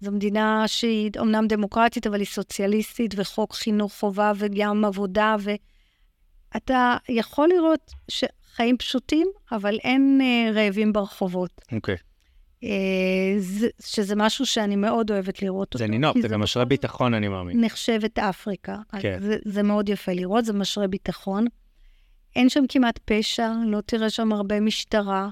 זו 0.01 0.13
מדינה 0.13 0.65
שהיא 0.67 1.11
אומנם 1.19 1.47
דמוקרטית, 1.47 2.07
אבל 2.07 2.19
היא 2.19 2.27
סוציאליסטית, 2.27 3.15
וחוק 3.17 3.55
חינוך 3.55 3.93
חובה 3.99 4.33
וגם 4.37 4.85
עבודה, 4.85 5.37
ואתה 6.55 6.97
יכול 7.09 7.49
לראות 7.49 7.91
שחיים 8.53 8.77
פשוטים, 8.77 9.27
אבל 9.53 9.79
אין 9.85 10.21
אה, 10.23 10.51
רעבים 10.55 10.93
ברחובות. 10.93 11.61
אוקיי. 11.73 11.97
אה, 12.65 12.69
זה, 13.39 13.69
שזה 13.85 14.17
משהו 14.17 14.47
שאני 14.47 14.77
מאוד 14.77 15.11
אוהבת 15.11 15.43
לראות 15.43 15.69
זה 15.75 15.85
אותו. 15.85 15.93
נינוק, 15.93 16.17
כי 16.17 16.23
זה 16.23 16.29
גם 16.29 16.41
משרה 16.41 16.65
ביטחון, 16.65 17.15
אני 17.15 17.29
מאמין. 17.29 17.65
נחשבת 17.65 18.19
אפריקה. 18.19 18.77
כן. 18.99 19.19
זה, 19.21 19.37
זה 19.45 19.63
מאוד 19.63 19.89
יפה 19.89 20.13
לראות, 20.13 20.45
זה 20.45 20.53
משרה 20.53 20.87
ביטחון. 20.87 21.47
אין 22.37 22.49
שם 22.49 22.65
כמעט 22.69 22.99
פשע, 23.05 23.53
לא 23.67 23.81
תראה 23.81 24.11
שם 24.11 24.33
הרבה 24.33 24.61
משטרה, 24.61 25.29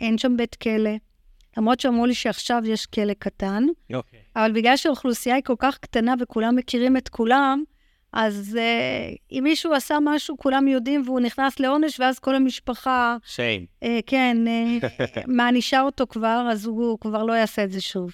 אין 0.00 0.18
שם 0.18 0.36
בית 0.36 0.54
כלא. 0.54 0.90
למרות 1.56 1.80
שאמרו 1.80 2.06
לי 2.06 2.14
שעכשיו 2.14 2.62
יש 2.66 2.86
כלא 2.86 3.12
קטן, 3.18 3.64
אוקיי. 3.94 4.18
אבל 4.36 4.52
בגלל 4.52 4.76
שהאוכלוסייה 4.76 5.34
היא 5.34 5.44
כל 5.44 5.54
כך 5.58 5.78
קטנה 5.78 6.14
וכולם 6.20 6.56
מכירים 6.56 6.96
את 6.96 7.08
כולם, 7.08 7.62
אז 8.14 8.58
uh, 8.58 9.16
אם 9.32 9.40
מישהו 9.44 9.72
עשה 9.72 9.98
משהו, 10.02 10.36
כולם 10.36 10.68
יודעים 10.68 11.02
והוא 11.04 11.20
נכנס 11.20 11.60
לעונש, 11.60 12.00
ואז 12.00 12.18
כל 12.18 12.34
המשפחה, 12.34 13.16
שיין. 13.24 13.66
uh, 13.84 13.88
כן, 14.06 14.36
uh, 14.46 14.86
מענישה 15.36 15.82
אותו 15.82 16.06
כבר, 16.06 16.48
אז 16.50 16.66
הוא 16.66 16.98
כבר 17.00 17.24
לא 17.24 17.32
יעשה 17.32 17.64
את 17.64 17.72
זה 17.72 17.80
שוב. 17.80 18.12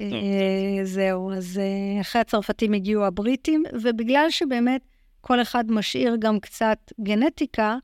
אה, 0.00 0.84
זהו, 0.84 1.32
אז 1.32 1.58
אה, 1.58 2.00
אחרי 2.00 2.20
הצרפתים 2.20 2.72
הגיעו 2.72 3.04
הבריטים, 3.04 3.62
ובגלל 3.82 4.26
שבאמת 4.30 4.80
כל 5.20 5.42
אחד 5.42 5.70
משאיר 5.70 6.16
גם 6.18 6.40
קצת 6.40 6.78
גנטיקה, 7.00 7.76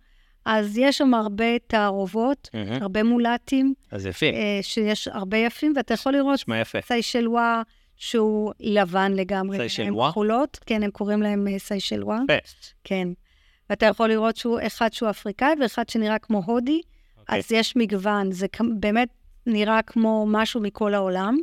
אז 0.45 0.79
יש 0.79 0.99
שם 0.99 1.15
הרבה 1.15 1.59
תערובות, 1.67 2.51
מהמם. 2.55 2.83
הרבה 2.83 3.03
מולטים, 3.03 3.75
אז 3.91 4.07
אה, 4.07 4.59
שיש 4.63 5.09
הרבה 5.09 5.37
יפים, 5.37 5.73
ואתה 5.77 5.95
יכול 5.95 6.13
לראות 6.13 6.35
נשמע 6.35 6.61
יפה. 6.61 6.81
סיישלווה 6.81 7.63
שהוא 7.97 8.53
לבן 8.61 9.13
לגמרי. 9.13 9.57
סיישלווה? 9.57 10.11
כחולות, 10.11 10.59
כן, 10.67 10.83
הם 10.83 10.91
קוראים 10.91 11.23
להם 11.23 11.49
אה, 11.49 11.59
סיישלווה. 11.59 12.19
כן. 12.85 13.09
ואתה 13.71 13.87
יכול 13.87 14.09
לראות 14.09 14.37
שהוא 14.37 14.59
אחד 14.67 14.93
שהוא 14.93 15.11
אפריקאי 15.11 15.55
ואחד 15.61 15.89
שנראה 15.89 16.19
כמו 16.19 16.43
הודי, 16.47 16.81
אוקיי. 17.19 17.39
אז 17.39 17.53
יש 17.53 17.77
מגוון, 17.77 18.33
זה 18.33 18.47
באמת 18.79 19.09
נראה 19.47 19.83
כמו 19.83 20.27
משהו 20.29 20.61
מכל 20.61 20.95
העולם. 20.95 21.37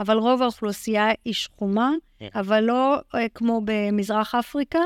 אבל 0.00 0.16
רוב 0.16 0.42
האוכלוסייה 0.42 1.08
היא 1.24 1.34
שחומה, 1.34 1.90
כן. 2.18 2.28
אבל 2.34 2.60
לא 2.60 2.96
אה, 3.14 3.28
כמו 3.34 3.60
במזרח 3.64 4.34
אפריקה, 4.34 4.78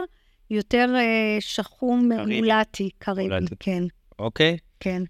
יותר 0.51 0.95
אה, 0.97 1.37
שחום. 1.41 2.09
מולטי, 2.13 2.91
קריבי, 2.99 3.29
מולטי. 3.29 3.55
כן, 3.61 3.83
אוקיי, 4.19 4.57
כן. 4.81 5.03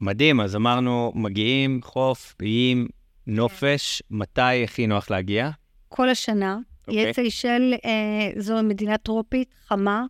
מדהים, 0.00 0.40
אז 0.40 0.56
אמרנו, 0.56 1.12
מגיעים, 1.14 1.80
חוף, 1.82 2.34
איים, 2.42 2.88
נופש, 3.26 4.02
מתי 4.10 4.64
הכי 4.64 4.86
נוח 4.86 5.10
להגיע? 5.10 5.50
כל 5.88 6.08
השנה. 6.08 6.58
אוקיי. 6.88 7.02
איי 7.02 7.12
סיישל, 7.12 7.74
אה, 7.84 8.40
זו 8.40 8.62
מדינה 8.62 8.98
טרופית, 8.98 9.54
חמה, 9.66 10.04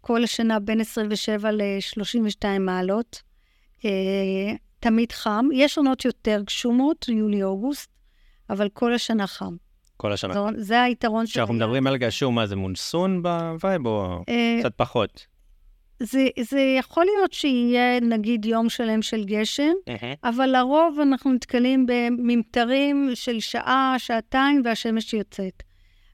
כל 0.00 0.24
השנה 0.24 0.60
בין 0.60 0.80
27 0.80 1.50
ל-32 1.52 2.58
מעלות. 2.60 3.22
אה, 3.84 3.90
תמיד 4.80 5.12
חם. 5.12 5.44
יש 5.52 5.78
עונות 5.78 6.04
יותר 6.04 6.42
גשומות, 6.46 7.08
יולי-אוגוסט, 7.08 7.90
אבל 8.50 8.68
כל 8.68 8.94
השנה 8.94 9.26
חם. 9.26 9.56
כל 9.96 10.12
השנה. 10.12 10.34
זו, 10.34 10.48
זה 10.56 10.82
היתרון 10.82 11.26
של... 11.26 11.32
כשאנחנו. 11.32 11.54
מדברים 11.54 11.86
על 11.86 11.96
גשום, 11.96 12.34
מה 12.34 12.46
זה 12.46 12.56
מונסון 12.56 13.22
ב 13.22 13.35
vibe 13.35 13.86
או 13.86 14.24
אה, 14.28 14.56
קצת 14.60 14.72
פחות? 14.76 15.26
זה, 16.02 16.26
זה 16.40 16.60
יכול 16.78 17.04
להיות 17.04 17.32
שיהיה 17.32 18.00
נגיד 18.00 18.44
יום 18.44 18.68
שלם 18.68 19.02
של 19.02 19.24
גשם, 19.24 19.72
אבל 20.24 20.46
לרוב 20.46 20.98
אנחנו 21.02 21.32
נתקלים 21.32 21.86
בממטרים 21.86 23.10
של 23.14 23.40
שעה, 23.40 23.94
שעתיים, 23.98 24.62
והשמש 24.64 25.14
יוצאת. 25.14 25.62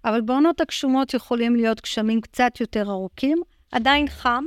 אבל 0.05 0.21
בעונות 0.21 0.61
הגשומות 0.61 1.15
יכולים 1.15 1.57
להיות 1.57 1.81
גשמים 1.81 2.21
קצת 2.21 2.61
יותר 2.61 2.91
ארוכים, 2.91 3.39
עדיין 3.73 4.09
חם, 4.09 4.45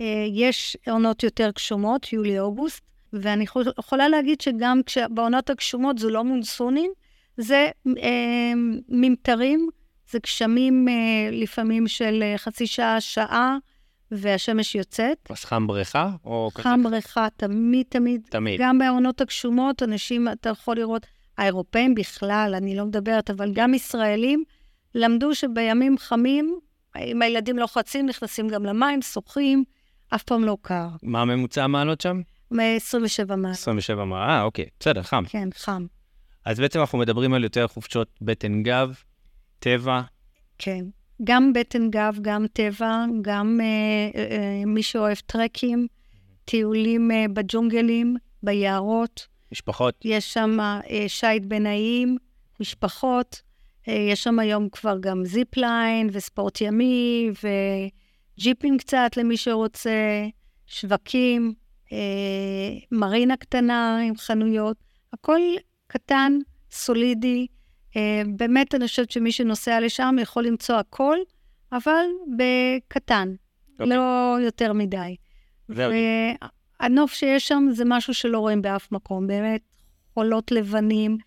אה, 0.00 0.06
יש 0.32 0.76
עונות 0.90 1.22
יותר 1.22 1.50
גשומות, 1.54 2.12
יולי-אוגוסט, 2.12 2.80
ואני 3.12 3.44
יכול- 3.44 3.64
יכולה 3.78 4.08
להגיד 4.08 4.40
שגם 4.40 4.80
בעונות 5.10 5.50
הגשומות 5.50 5.98
זה 5.98 6.10
לא 6.10 6.24
מונסונים, 6.24 6.90
זה 7.36 7.70
אה, 7.98 8.52
ממטרים, 8.88 9.68
זה 10.10 10.18
גשמים 10.22 10.88
אה, 10.88 10.94
לפעמים 11.32 11.88
של 11.88 12.22
אה, 12.22 12.38
חצי 12.38 12.66
שעה, 12.66 13.00
שעה, 13.00 13.56
והשמש 14.12 14.74
יוצאת. 14.74 15.18
אז 15.30 15.44
חם 15.44 15.66
בריכה 15.66 16.10
או 16.24 16.50
כזה? 16.54 16.62
חם 16.62 16.82
בריכה, 16.82 17.28
תמיד, 17.36 17.86
תמיד. 17.88 18.22
תמיד. 18.30 18.60
גם 18.60 18.78
בעונות 18.78 19.20
הגשומות, 19.20 19.82
אנשים, 19.82 20.28
אתה 20.28 20.48
יכול 20.48 20.76
לראות, 20.76 21.06
האירופאים 21.38 21.94
בכלל, 21.94 22.54
אני 22.56 22.76
לא 22.76 22.84
מדברת, 22.84 23.30
אבל 23.30 23.52
גם 23.54 23.74
ישראלים, 23.74 24.44
למדו 24.94 25.34
שבימים 25.34 25.98
חמים, 25.98 26.58
אם 26.96 27.22
הילדים 27.22 27.58
לוחצים, 27.58 28.06
נכנסים 28.06 28.48
גם 28.48 28.66
למים, 28.66 29.02
שוחים, 29.02 29.64
אף 30.14 30.22
פעם 30.22 30.44
לא 30.44 30.56
קר. 30.62 30.88
מה 31.02 31.22
הממוצע 31.22 31.64
המעלות 31.64 32.00
שם? 32.00 32.20
מ-27 32.50 33.36
מעלות. 33.36 33.56
27 33.56 34.04
מעלות, 34.04 34.28
אה, 34.28 34.42
אוקיי, 34.42 34.66
בסדר, 34.80 35.02
חם. 35.02 35.24
כן, 35.28 35.48
חם. 35.54 35.86
אז 36.44 36.60
בעצם 36.60 36.80
אנחנו 36.80 36.98
מדברים 36.98 37.34
על 37.34 37.44
יותר 37.44 37.66
חופשות 37.68 38.08
בטן 38.22 38.62
גב, 38.62 38.94
טבע, 39.58 40.00
כן. 40.58 40.84
גם 41.24 41.52
בטן 41.52 41.90
גב, 41.90 42.18
גם 42.22 42.46
טבע, 42.52 43.04
גם 43.22 43.60
אה, 43.62 44.20
אה, 44.20 44.64
מי 44.66 44.82
שאוהב 44.82 45.16
טרקים, 45.26 45.86
טיולים 46.44 47.10
אה, 47.10 47.24
בג'ונגלים, 47.32 48.16
ביערות. 48.42 49.26
משפחות. 49.52 49.94
יש 50.04 50.32
שם 50.32 50.60
אה, 50.60 51.04
שיט 51.08 51.44
בנאים, 51.44 52.16
משפחות. 52.60 53.42
אה, 53.88 53.92
יש 53.94 54.22
שם 54.22 54.38
היום 54.38 54.68
כבר 54.68 54.96
גם 55.00 55.24
זיפליין 55.24 56.08
וספורט 56.12 56.60
ימי 56.60 57.30
וג'יפים 58.38 58.78
קצת 58.78 59.10
למי 59.16 59.36
שרוצה, 59.36 60.26
שווקים, 60.66 61.54
אה, 61.92 61.98
מרינה 62.92 63.36
קטנה 63.36 63.98
עם 63.98 64.16
חנויות. 64.16 64.76
הכל 65.12 65.40
קטן, 65.86 66.38
סולידי. 66.70 67.46
אה, 67.96 68.22
באמת, 68.36 68.74
אני 68.74 68.86
חושבת 68.86 69.10
שמי 69.10 69.32
שנוסע 69.32 69.80
לשם 69.80 70.16
יכול 70.20 70.46
למצוא 70.46 70.76
הכל, 70.76 71.16
אבל 71.72 72.04
בקטן, 72.36 73.34
אוקיי. 73.80 73.96
לא 73.96 74.36
יותר 74.40 74.72
מדי. 74.72 75.16
זהו. 75.68 75.92
והנוף 76.80 77.12
שיש 77.12 77.48
שם 77.48 77.68
זה 77.70 77.84
משהו 77.86 78.14
שלא 78.14 78.38
רואים 78.38 78.62
באף 78.62 78.92
מקום, 78.92 79.26
באמת, 79.26 79.60
חולות 80.14 80.52
לבנים, 80.52 81.18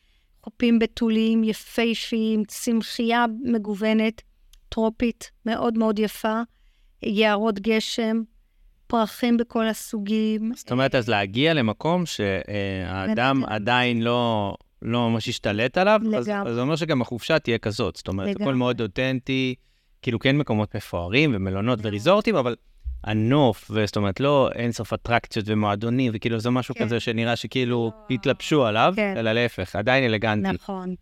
חופים 0.43 0.79
בתוליים 0.79 1.43
יפהפיים, 1.43 2.43
צמחייה 2.47 3.25
מגוונת, 3.43 4.21
טרופית, 4.69 5.31
מאוד 5.45 5.77
מאוד 5.77 5.99
יפה, 5.99 6.41
יערות 7.03 7.59
גשם, 7.59 8.21
פרחים 8.87 9.37
בכל 9.37 9.67
הסוגים. 9.67 10.51
זאת 10.55 10.71
אומרת, 10.71 10.95
אז 10.95 11.09
להגיע 11.09 11.53
למקום 11.53 12.05
שהאדם. 12.05 13.43
עדיין 13.45 14.01
לא, 14.01 14.55
לא 14.85 15.09
ממש 15.09 15.29
השתלט 15.29 15.77
עליו, 15.77 16.01
אז. 16.17 16.29
אז 16.45 16.55
זה 16.55 16.61
אומר 16.61 16.75
שגם 16.75 17.01
החופשה 17.01 17.39
תהיה 17.39 17.57
כזאת. 17.57 17.95
זאת 17.95 18.07
אומרת, 18.07 18.35
הכל. 18.41 18.53
מאוד 18.53 18.81
אותנטי, 18.81 19.55
כאילו 20.01 20.19
כן 20.19 20.37
מקומות 20.37 20.75
מפוארים 20.75 21.31
ומלונות 21.35 21.79
לגמרי. 21.79 21.89
וריזורטים, 21.89 22.35
אבל 22.35 22.55
הנוף, 23.03 23.71
וזאת 23.71 23.97
אומרת, 23.97 24.19
לא 24.19 24.49
אינסוף 24.55 24.93
אטרקציות 24.93 25.45
ומועדונים, 25.49 26.11
וכאילו 26.15 26.39
זה 26.39 26.49
משהו 26.49 26.75
כן. 26.75 26.85
כזה 26.85 26.99
שנראה 26.99 27.35
שכאילו 27.35 27.91
לא. 28.09 28.15
התלבשו 28.15 28.65
עליו, 28.65 28.93
כן. 28.95 29.13
אלא 29.17 29.31
להפך, 29.31 29.75
עדיין 29.75 30.03
אלגנטי. 30.03 30.51
נכון. 30.51 30.95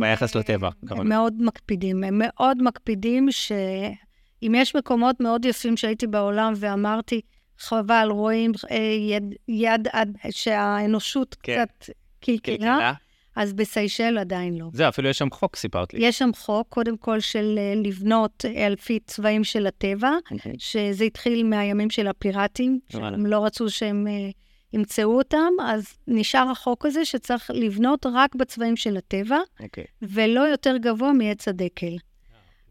ביחס 0.00 0.36
אה, 0.36 0.40
לטבע, 0.40 0.70
הם. 0.90 1.08
מאוד 1.08 1.34
מקפידים, 1.42 2.04
הם 2.04 2.14
מאוד 2.18 2.62
מקפידים 2.62 3.28
שאם 3.30 4.54
יש 4.56 4.76
מקומות 4.76 5.20
מאוד 5.20 5.44
יפים 5.44 5.76
שהייתי 5.76 6.06
בעולם 6.06 6.52
ואמרתי, 6.56 7.20
חבל, 7.58 8.08
רואים 8.10 8.52
אה, 8.70 8.76
יד, 9.10 9.34
יד 9.48 9.88
עד 9.92 10.16
שהאנושות 10.30 11.36
כן. 11.42 11.64
קצת 11.64 11.90
קלקלה. 12.20 12.92
אז 13.36 13.52
בסיישל 13.52 14.18
עדיין 14.18 14.58
לא. 14.58 14.66
זהו, 14.72 14.88
אפילו 14.88 15.08
יש 15.08 15.18
שם 15.18 15.30
חוק, 15.30 15.56
סיפרת 15.56 15.94
לי. 15.94 16.06
יש 16.06 16.18
שם 16.18 16.30
חוק, 16.36 16.66
קודם 16.68 16.96
כל, 16.96 17.20
של 17.20 17.54
אה, 17.58 17.74
לבנות 17.76 18.44
אה, 18.44 18.66
על 18.66 18.76
פי 18.76 18.98
צבעים 19.06 19.44
של 19.44 19.66
הטבע, 19.66 20.10
אוקיי. 20.30 20.52
שזה 20.58 21.04
התחיל 21.04 21.44
מהימים 21.44 21.90
של 21.90 22.06
הפיראטים. 22.06 22.80
שהם 22.88 23.26
לא 23.26 23.44
רצו 23.44 23.70
שהם 23.70 24.06
אה, 24.06 24.30
ימצאו 24.72 25.16
אותם, 25.18 25.52
אז 25.62 25.86
נשאר 26.08 26.50
החוק 26.50 26.86
הזה 26.86 27.04
שצריך 27.04 27.50
לבנות 27.54 28.06
רק 28.14 28.34
בצבעים 28.34 28.76
של 28.76 28.96
הטבע, 28.96 29.38
אוקיי. 29.60 29.84
ולא 30.02 30.40
יותר 30.40 30.76
גבוה 30.76 31.12
מעץ 31.12 31.48
הדקל. 31.48 31.96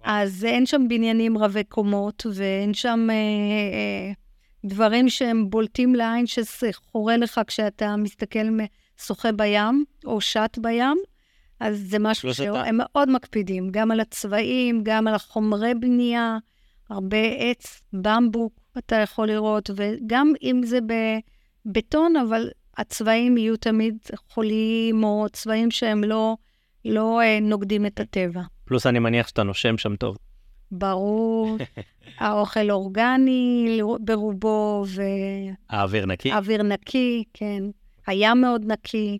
אז 0.03 0.45
אין 0.45 0.65
שם 0.65 0.87
בניינים 0.89 1.37
רבי 1.37 1.63
קומות, 1.63 2.25
ואין 2.33 2.73
שם 2.73 3.07
אה, 3.09 3.15
אה, 3.15 4.11
דברים 4.65 5.09
שהם 5.09 5.49
בולטים 5.49 5.95
לעין, 5.95 6.25
שחורה 6.27 7.17
לך 7.17 7.41
כשאתה 7.47 7.95
מסתכל, 7.95 8.43
מ- 8.43 8.65
שוחה 9.01 9.31
בים, 9.31 9.85
או 10.05 10.21
שט 10.21 10.57
בים. 10.61 10.97
אז 11.59 11.83
זה 11.89 11.99
משהו 11.99 12.21
שלושתם. 12.21 12.53
שהם 12.53 12.77
מאוד 12.79 13.09
מקפידים, 13.09 13.69
גם 13.71 13.91
על 13.91 13.99
הצבעים, 13.99 14.81
גם 14.83 15.07
על 15.07 15.15
החומרי 15.15 15.73
בנייה, 15.73 16.37
הרבה 16.89 17.17
עץ, 17.37 17.81
במבוק 17.93 18.53
אתה 18.77 18.95
יכול 18.95 19.27
לראות, 19.27 19.69
וגם 19.75 20.33
אם 20.43 20.61
זה 20.65 20.79
בבטון, 21.65 22.15
אבל 22.15 22.49
הצבעים 22.77 23.37
יהיו 23.37 23.57
תמיד 23.57 23.97
חוליים, 24.29 25.03
או 25.03 25.25
צבעים 25.31 25.71
שהם 25.71 26.03
לא, 26.03 26.35
לא 26.85 27.21
אה, 27.21 27.39
נוגדים 27.41 27.85
את 27.85 27.99
הטבע. 27.99 28.41
פלוס 28.65 28.85
אני 28.85 28.99
מניח 28.99 29.27
שאתה 29.27 29.43
נושם 29.43 29.77
שם 29.77 29.95
טוב. 29.95 30.17
ברור, 30.71 31.57
האוכל 32.19 32.71
אורגני 32.71 33.81
ברובו, 33.99 34.85
האוויר 35.69 36.05
נקי? 36.05 36.31
ואוויר 36.31 36.63
נקי, 36.63 37.23
כן. 37.33 37.63
הים 38.09 38.41
מאוד 38.41 38.65
נקי. 38.65 39.17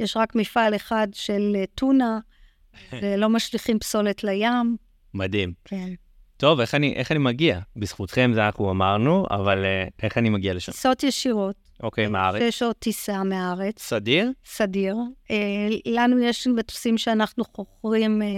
יש 0.00 0.16
רק 0.16 0.34
מפעל 0.34 0.76
אחד 0.76 1.08
של 1.12 1.52
אה, 1.56 1.64
טונה, 1.74 2.18
ולא 3.02 3.28
משליכים 3.28 3.78
פסולת 3.78 4.24
לים, 4.24 4.76
מדהים. 5.14 5.52
כן. 5.64 5.88
טוב, 6.36 6.60
איך 6.60 6.74
אני, 6.74 6.94
איך 6.94 7.12
אני 7.12 7.18
מגיע? 7.18 7.60
בזכותכם 7.76 8.30
זה 8.34 8.46
אנחנו 8.46 8.70
אמרנו, 8.70 9.26
אבל 9.30 9.64
אה, 9.64 9.86
איך 10.02 10.18
אני 10.18 10.30
מגיע 10.30 10.54
לשם? 10.54 10.72
טיסות 10.72 11.02
ישירות. 11.02 11.56
אוקיי, 11.82 12.06
מהארץ? 12.06 12.42
שש 12.42 12.58
שעות 12.58 12.78
טיסה 12.78 13.22
מהארץ, 13.24 13.82
סדיר? 13.82 14.30
סדיר. 14.44 14.96
אה, 15.30 15.68
לנו 15.86 16.18
יש 16.18 16.46
מטוסים 16.46 16.98
שאנחנו 16.98 17.44
חוכרים 17.44 18.22
אה, 18.22 18.28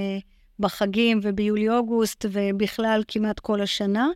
בחגים 0.59 1.21
וביולי-אוגוסט, 1.23 2.25
ובכלל 2.33 3.03
כמעט 3.09 3.41
כל 3.41 3.61
השנה. 3.61 4.09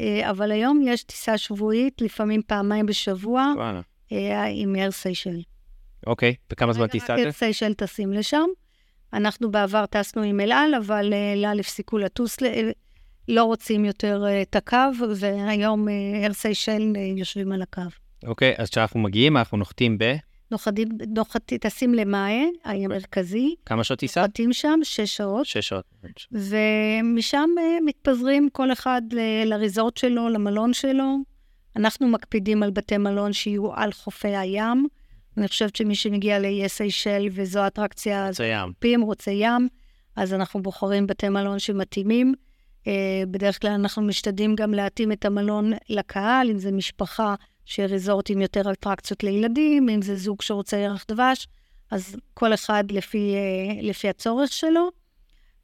אה, 0.00 0.30
אבל 0.30 0.50
היום 0.50 0.82
יש 0.84 1.04
טיסה 1.04 1.38
שבועית, 1.38 2.00
לפעמים 2.00 2.42
פעמיים 2.46 2.86
בשבוע, 2.86 3.52
וואלה. 3.56 3.80
אה, 4.12 4.44
עם 4.44 4.74
אייר 4.76 4.90
סיישל. 4.90 5.40
אוקיי, 6.06 6.34
וכמה 6.52 6.72
זמן 6.72 6.86
טיסת? 6.86 7.10
רק 7.10 7.18
אייר 7.18 7.32
סיישל 7.32 7.74
טסים 7.74 8.12
לשם. 8.12 8.46
אנחנו 9.12 9.50
בעבר 9.50 9.86
טסנו 9.86 10.22
עם 10.22 10.40
אל 10.40 10.52
על, 10.52 10.74
אבל 10.74 11.12
אה, 11.12 11.32
אל 11.32 11.44
על 11.44 11.60
הפסיקו 11.60 11.98
לטוס, 11.98 12.36
לא 13.28 13.44
רוצים 13.44 13.84
יותר 13.84 14.24
אה, 14.26 14.42
את 14.42 14.56
הקו, 14.56 14.76
והיום 15.16 15.88
אייר 15.88 16.32
סיישל 16.32 16.92
אה, 16.96 17.00
יושבים 17.16 17.52
על 17.52 17.62
הקו. 17.62 17.82
אוקיי, 18.26 18.54
אז 18.58 18.70
כשאנחנו 18.70 19.00
מגיעים, 19.00 19.36
אנחנו 19.36 19.58
נוחתים 19.58 19.98
ב... 19.98 20.16
נוחתים, 20.50 20.88
נוחתים, 21.08 21.58
טסים 21.58 21.94
למאיה, 21.94 22.44
האי 22.64 22.84
המרכזי, 22.84 23.54
כמה 23.66 23.84
שעות 23.84 24.00
טיסה? 24.00 24.20
נוחתים 24.20 24.52
שם 24.52 24.80
שש 24.82 25.16
שעות, 25.16 25.46
שש 25.46 25.68
שעות. 25.68 25.84
ומשם 26.32 27.50
מתפזרים 27.84 28.48
כל 28.52 28.72
אחד 28.72 29.02
ל- 29.12 29.44
לריזורט 29.44 29.96
שלו, 29.96 30.28
למלון 30.28 30.72
שלו. 30.72 31.16
אנחנו 31.76 32.08
מקפידים 32.08 32.62
על 32.62 32.70
בתי 32.70 32.98
מלון 32.98 33.32
שיהיו 33.32 33.74
על 33.74 33.92
חופי 33.92 34.36
הים. 34.36 34.88
אני 35.36 35.48
חושבת 35.48 35.76
שמי 35.76 35.94
שמגיע 35.94 36.38
לאיי 36.38 36.68
סיישל 36.68 37.28
וזו 37.32 37.66
אטרקציה, 37.66 38.32
זה 38.32 38.46
ים. 38.46 38.72
פים, 38.78 39.02
רוצה 39.02 39.30
ים, 39.30 39.68
אז 40.16 40.34
אנחנו 40.34 40.62
בוחרים 40.62 41.06
בתי 41.06 41.28
מלון 41.28 41.58
שמתאימים. 41.58 42.34
אה, 42.86 43.22
בדרך 43.30 43.60
כלל 43.60 43.70
אנחנו 43.70 44.02
משתדלים 44.02 44.54
גם 44.54 44.74
להתאים 44.74 45.12
את 45.12 45.24
המלון 45.24 45.72
לקהל, 45.88 46.50
אם 46.50 46.58
זה 46.58 46.72
משפחה 46.72 47.34
שריזורט 47.64 48.30
עם 48.30 48.40
יותר 48.40 48.72
אטרקציות 48.72 49.24
לילדים, 49.24 49.88
אם 49.88 50.02
זה 50.02 50.16
זוג 50.16 50.42
שרוצה 50.42 50.76
ירח 50.76 51.04
דבש, 51.08 51.48
אז 51.90 52.16
כל 52.34 52.54
אחד 52.54 52.84
לפי, 52.90 53.34
אה, 53.34 53.82
לפי 53.82 54.08
הצורך 54.08 54.52
שלו. 54.52 54.88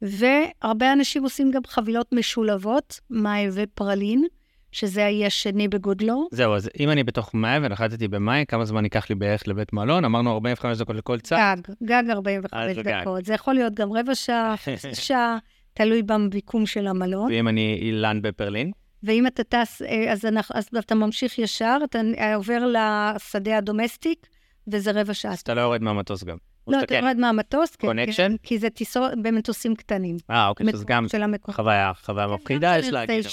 והרבה 0.01 0.93
אנשים 0.93 1.23
עושים 1.23 1.51
גם 1.51 1.61
חבילות 1.67 2.07
משולבות, 2.11 2.99
מאי 3.09 3.47
ופרלין, 3.53 4.23
שזה 4.71 5.05
האי 5.05 5.25
השני 5.25 5.67
בגודלו. 5.67 6.27
זהו, 6.31 6.55
אז 6.55 6.69
אם 6.79 6.89
אני 6.89 7.03
בתוך 7.03 7.33
מאי 7.33 7.57
ונחתתי 7.61 8.07
במאי, 8.07 8.45
כמה 8.47 8.65
זמן 8.65 8.83
ייקח 8.83 9.09
לי 9.09 9.15
בערך 9.15 9.47
לבית 9.47 9.73
מלון? 9.73 10.05
אמרנו 10.05 10.33
45 10.33 10.77
דקות 10.77 10.95
לכל 10.95 11.19
צד. 11.19 11.55
גג, 11.65 11.77
גג 11.83 12.03
45 12.09 12.53
אז 12.53 12.75
זה 12.75 12.81
גג. 12.81 13.01
דקות. 13.01 13.25
זה 13.25 13.33
יכול 13.33 13.53
להיות 13.53 13.73
גם 13.73 13.93
רבע 13.93 14.15
שעה, 14.15 14.55
שעה, 14.93 15.37
תלוי 15.73 16.03
במיקום 16.03 16.65
של 16.65 16.87
המלון. 16.87 17.31
ואם 17.31 17.47
אני 17.47 17.79
אילן 17.81 18.21
בפרלין? 18.21 18.71
ואם 19.03 19.27
אתה 19.27 19.43
טס, 19.43 19.81
אה, 19.81 20.11
אז, 20.11 20.25
אנחנו, 20.25 20.55
אז 20.57 20.67
אתה 20.79 20.95
ממשיך 20.95 21.39
ישר, 21.39 21.77
אתה 21.83 22.01
עובר 22.35 22.65
לשדה 22.65 23.57
הדומסטיק, 23.57 24.27
וזה 24.67 24.91
רבע 24.91 25.13
שעה. 25.13 25.31
אז 25.31 25.39
אתה 25.39 25.53
לא 25.53 25.61
יורד 25.61 25.81
מהמטוס 25.81 26.23
גם. 26.23 26.37
לא, 26.67 26.79
אתה 26.79 26.87
כן. 26.87 27.03
יורד 27.03 27.17
מהמטוס, 27.17 27.75
כן, 27.75 27.87
Connection? 27.87 28.15
כן, 28.17 28.31
כי 28.43 28.59
זה 28.59 28.69
טיסות 28.69 29.11
במטוסים 29.21 29.75
קטנים. 29.75 30.17
אה, 30.29 30.47
אוקיי, 30.47 30.67
שזה 30.71 30.85
גם. 30.87 31.05
חוויה, 31.51 31.91
חוויה 32.03 32.27
מפחידה, 32.27 32.73
גם 32.73 32.79
יש 32.79 32.89
להגיד. 32.89 33.25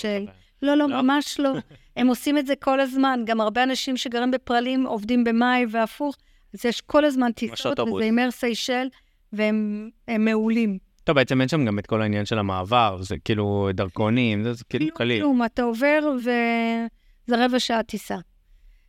לא, 0.62 0.74
לא, 0.74 0.88
לא? 0.88 1.02
ממש 1.02 1.40
לא. 1.40 1.52
הם 1.96 2.06
עושים 2.06 2.38
את 2.38 2.46
זה 2.46 2.56
כל 2.56 2.80
הזמן. 2.80 3.20
גם 3.26 3.40
הרבה 3.40 3.62
אנשים 3.62 3.96
שגרים 3.96 4.30
בפרלים 4.30 4.86
עובדים 4.86 5.24
במאי 5.24 5.66
והפוך. 5.70 6.16
אז 6.54 6.64
יש 6.64 6.80
כל 6.80 7.04
הזמן 7.04 7.32
טיסות. 7.32 7.80
וזה 7.80 8.04
עם 8.04 8.18
אייר 8.18 8.30
סיישל, 8.30 8.88
והם 9.32 9.90
הם 10.08 10.24
מעולים. 10.24 10.78
טוב, 11.04 11.16
בעצם 11.16 11.40
אין 11.40 11.48
שם 11.48 11.64
גם 11.64 11.78
את 11.78 11.86
כל 11.86 12.02
העניין 12.02 12.24
של 12.24 12.38
המעבר, 12.38 12.98
זה 13.02 13.16
כאילו 13.24 13.68
דרכונים, 13.74 14.42
זה 14.42 14.52
זה 14.52 14.64
כאילו 14.64 14.94
קליל. 14.94 15.20
כלום, 15.22 15.44
אתה 15.44 15.62
עובר 15.62 15.98
וזה 16.16 17.44
רבע 17.44 17.60
שעה 17.60 17.82
טיסה. 17.82 18.16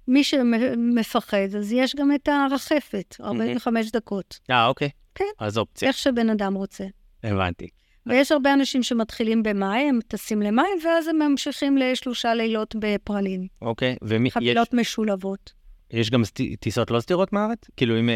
מי 0.08 0.24
שמפחד, 0.24 1.56
אז 1.58 1.72
יש 1.72 1.96
גם 1.96 2.12
את 2.16 2.28
הרחפת, 2.28 3.16
45 3.22 3.92
דקות. 3.92 4.40
אה, 4.50 4.68
אוקיי. 4.68 4.90
כן. 5.16 5.26
אז 5.40 5.58
אופציה, 5.58 5.88
איך 5.88 5.98
שבן 5.98 6.30
אדם 6.30 6.54
רוצה. 6.54 6.84
הבנתי. 7.24 7.68
ויש 8.10 8.32
הרבה 8.32 8.54
אנשים 8.54 8.84
שמתחילים 8.84 9.44
במאי, 9.44 9.82
הם 9.82 10.00
טסים 10.08 10.42
למאי, 10.42 10.66
ואז 10.86 11.08
הם 11.08 11.20
ממשיכים 11.20 11.78
לשלושה 11.78 12.34
לילות 12.34 12.76
בפרלין. 12.80 13.48
אוקיי, 13.62 13.96
ומי, 14.02 14.28
יש, 14.28 14.34
חבילות 14.34 14.74
משולבות. 14.74 15.54
יש 15.92 16.10
גם 16.10 16.24
סט- 16.24 16.56
טיסות 16.60 16.92
לא 16.92 17.00
סדירות 17.00 17.34
מהארץ? 17.34 17.60
כאילו, 17.78 18.00
אם... 18.00 18.10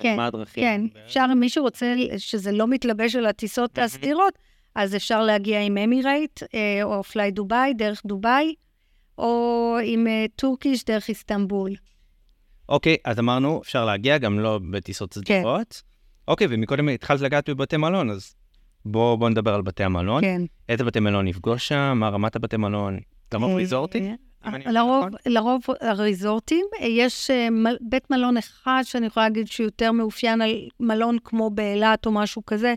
כן, 0.00 0.16
מה 0.16 0.26
הדרכים? 0.26 0.64
כן, 0.64 1.00
אפשר, 1.06 1.26
אם 1.32 1.40
מישהו 1.40 1.64
רוצה 1.64 1.94
שזה 2.18 2.52
לא 2.52 2.66
מתלבש 2.66 3.16
על 3.16 3.26
הטיסות 3.26 3.78
הסדירות, 3.78 4.38
אז 4.74 4.96
אפשר 4.96 5.22
להגיע 5.22 5.60
עם 5.62 5.78
אמירייט, 5.78 6.40
אה, 6.54 6.82
או 6.82 7.02
פליי 7.02 7.30
דובאי, 7.30 7.74
דרך 7.74 8.02
דובאי, 8.06 8.54
או 9.18 9.76
עם 9.84 10.06
אה, 10.06 10.24
טורקיש 10.36 10.84
דרך 10.84 11.08
איסטנבול. 11.08 11.70
אוקיי, 12.68 12.96
אז 13.04 13.18
אמרנו, 13.18 13.60
אפשר 13.62 13.84
להגיע 13.84 14.18
גם 14.18 14.38
לא 14.38 14.60
בטיסות 14.70 15.14
סדירות. 15.14 15.82
אוקיי, 16.28 16.46
ומקודם 16.50 16.88
התחלת 16.88 17.20
לגעת 17.20 17.50
בבתי 17.50 17.76
מלון, 17.76 18.10
אז 18.10 18.34
בואו 18.84 19.16
בוא 19.18 19.28
נדבר 19.28 19.54
על 19.54 19.62
בתי 19.62 19.84
המלון. 19.84 20.20
כן. 20.22 20.42
איזה 20.68 20.84
בתי 20.84 21.00
מלון 21.00 21.24
נפגוש 21.28 21.68
שם? 21.68 21.92
מה 21.96 22.08
רמת 22.08 22.36
הבתי 22.36 22.56
מלון? 22.56 22.98
לרוב 23.32 23.50
אה, 23.50 23.56
ריזורטים? 23.56 24.04
אם 24.04 24.14
אני 24.54 24.58
מבין 24.58 24.74
לרוב, 24.74 24.98
נכון? 25.06 25.12
לרוב 25.26 25.60
הריזורטים. 25.80 26.66
אה, 26.80 26.86
יש 26.86 27.30
אה, 27.30 27.50
מל- 27.50 27.76
בית 27.80 28.10
מלון 28.10 28.36
אחד 28.36 28.80
שאני 28.84 29.06
יכולה 29.06 29.28
להגיד 29.28 29.46
שהוא 29.46 29.64
יותר 29.64 29.92
מאופיין 29.92 30.40
על 30.42 30.50
מלון 30.80 31.16
כמו 31.24 31.50
באילת 31.50 32.06
או 32.06 32.12
משהו 32.12 32.42
כזה, 32.46 32.74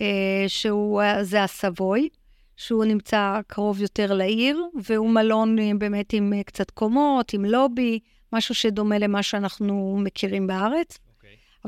אה, 0.00 0.06
שהוא, 0.48 1.02
אה, 1.02 1.24
זה 1.24 1.42
הסבוי, 1.44 2.08
שהוא 2.56 2.84
נמצא 2.84 3.40
קרוב 3.46 3.80
יותר 3.80 4.12
לעיר, 4.14 4.60
והוא 4.84 5.10
מלון 5.10 5.58
אה, 5.58 5.70
באמת 5.78 6.12
עם 6.12 6.32
אה, 6.32 6.42
קצת 6.42 6.70
קומות, 6.70 7.32
עם 7.32 7.44
לובי, 7.44 7.98
משהו 8.32 8.54
שדומה 8.54 8.98
למה 8.98 9.22
שאנחנו 9.22 9.98
מכירים 10.00 10.46
בארץ. 10.46 10.98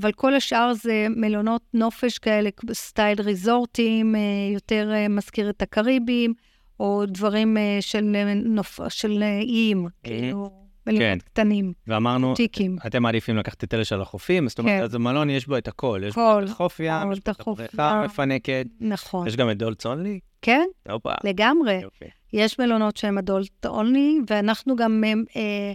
אבל 0.01 0.13
כל 0.13 0.35
השאר 0.35 0.73
זה 0.75 1.07
מלונות 1.17 1.63
נופש 1.75 2.19
כאלה, 2.19 2.51
סטייל 2.73 3.21
ריזורטים, 3.21 4.15
אה, 4.17 4.21
יותר 4.55 4.91
אה, 4.95 5.09
מזכיר 5.09 5.51
את 5.51 5.63
הקריבים, 5.63 6.35
או 6.81 7.03
דברים 7.07 7.57
אה, 7.57 7.79
של, 7.81 8.17
נופ... 8.45 8.81
של 8.89 9.23
איים, 9.23 9.87
כאילו, 10.03 10.51
מלונות 10.87 11.03
כן. 11.03 11.19
קטנים, 11.19 11.73
ואמרנו, 11.87 12.35
טיקים. 12.35 12.77
אתם 12.87 13.03
מעדיפים 13.03 13.37
לקחת 13.37 13.65
את 13.65 13.75
אלה 13.75 13.85
של 13.85 14.01
החופים, 14.01 14.49
זאת 14.49 14.59
אומרת, 14.59 14.79
כן. 14.79 14.83
אז 14.83 14.95
המלון 14.95 15.31
יש 15.31 15.47
בו 15.47 15.59
את 15.59 15.69
הכל. 15.69 16.01
יש 16.07 16.13
הכל, 16.13 16.41
בו 16.41 16.47
את 16.47 16.51
החוף 16.51 16.81
ים, 16.81 17.13
יש 17.13 17.19
בו 17.19 17.31
את 17.31 17.41
את 17.41 17.49
הבריכה. 17.49 17.91
המפנקת, 17.91 18.67
נכון. 18.81 19.27
יש 19.27 19.37
גם 19.37 19.51
את 19.51 19.59
דולץ 19.59 19.87
אונלי? 19.87 20.21
כן. 20.43 20.65
לגמרי. 21.25 21.81
יופי. 21.83 22.05
יש 22.33 22.59
מלונות 22.59 22.97
שהם 22.97 23.19
אדולט 23.19 23.67
אונלי, 23.67 24.19
ואנחנו 24.31 24.77
גם 24.77 25.05
אה, 25.05 25.13
אה, 25.37 25.73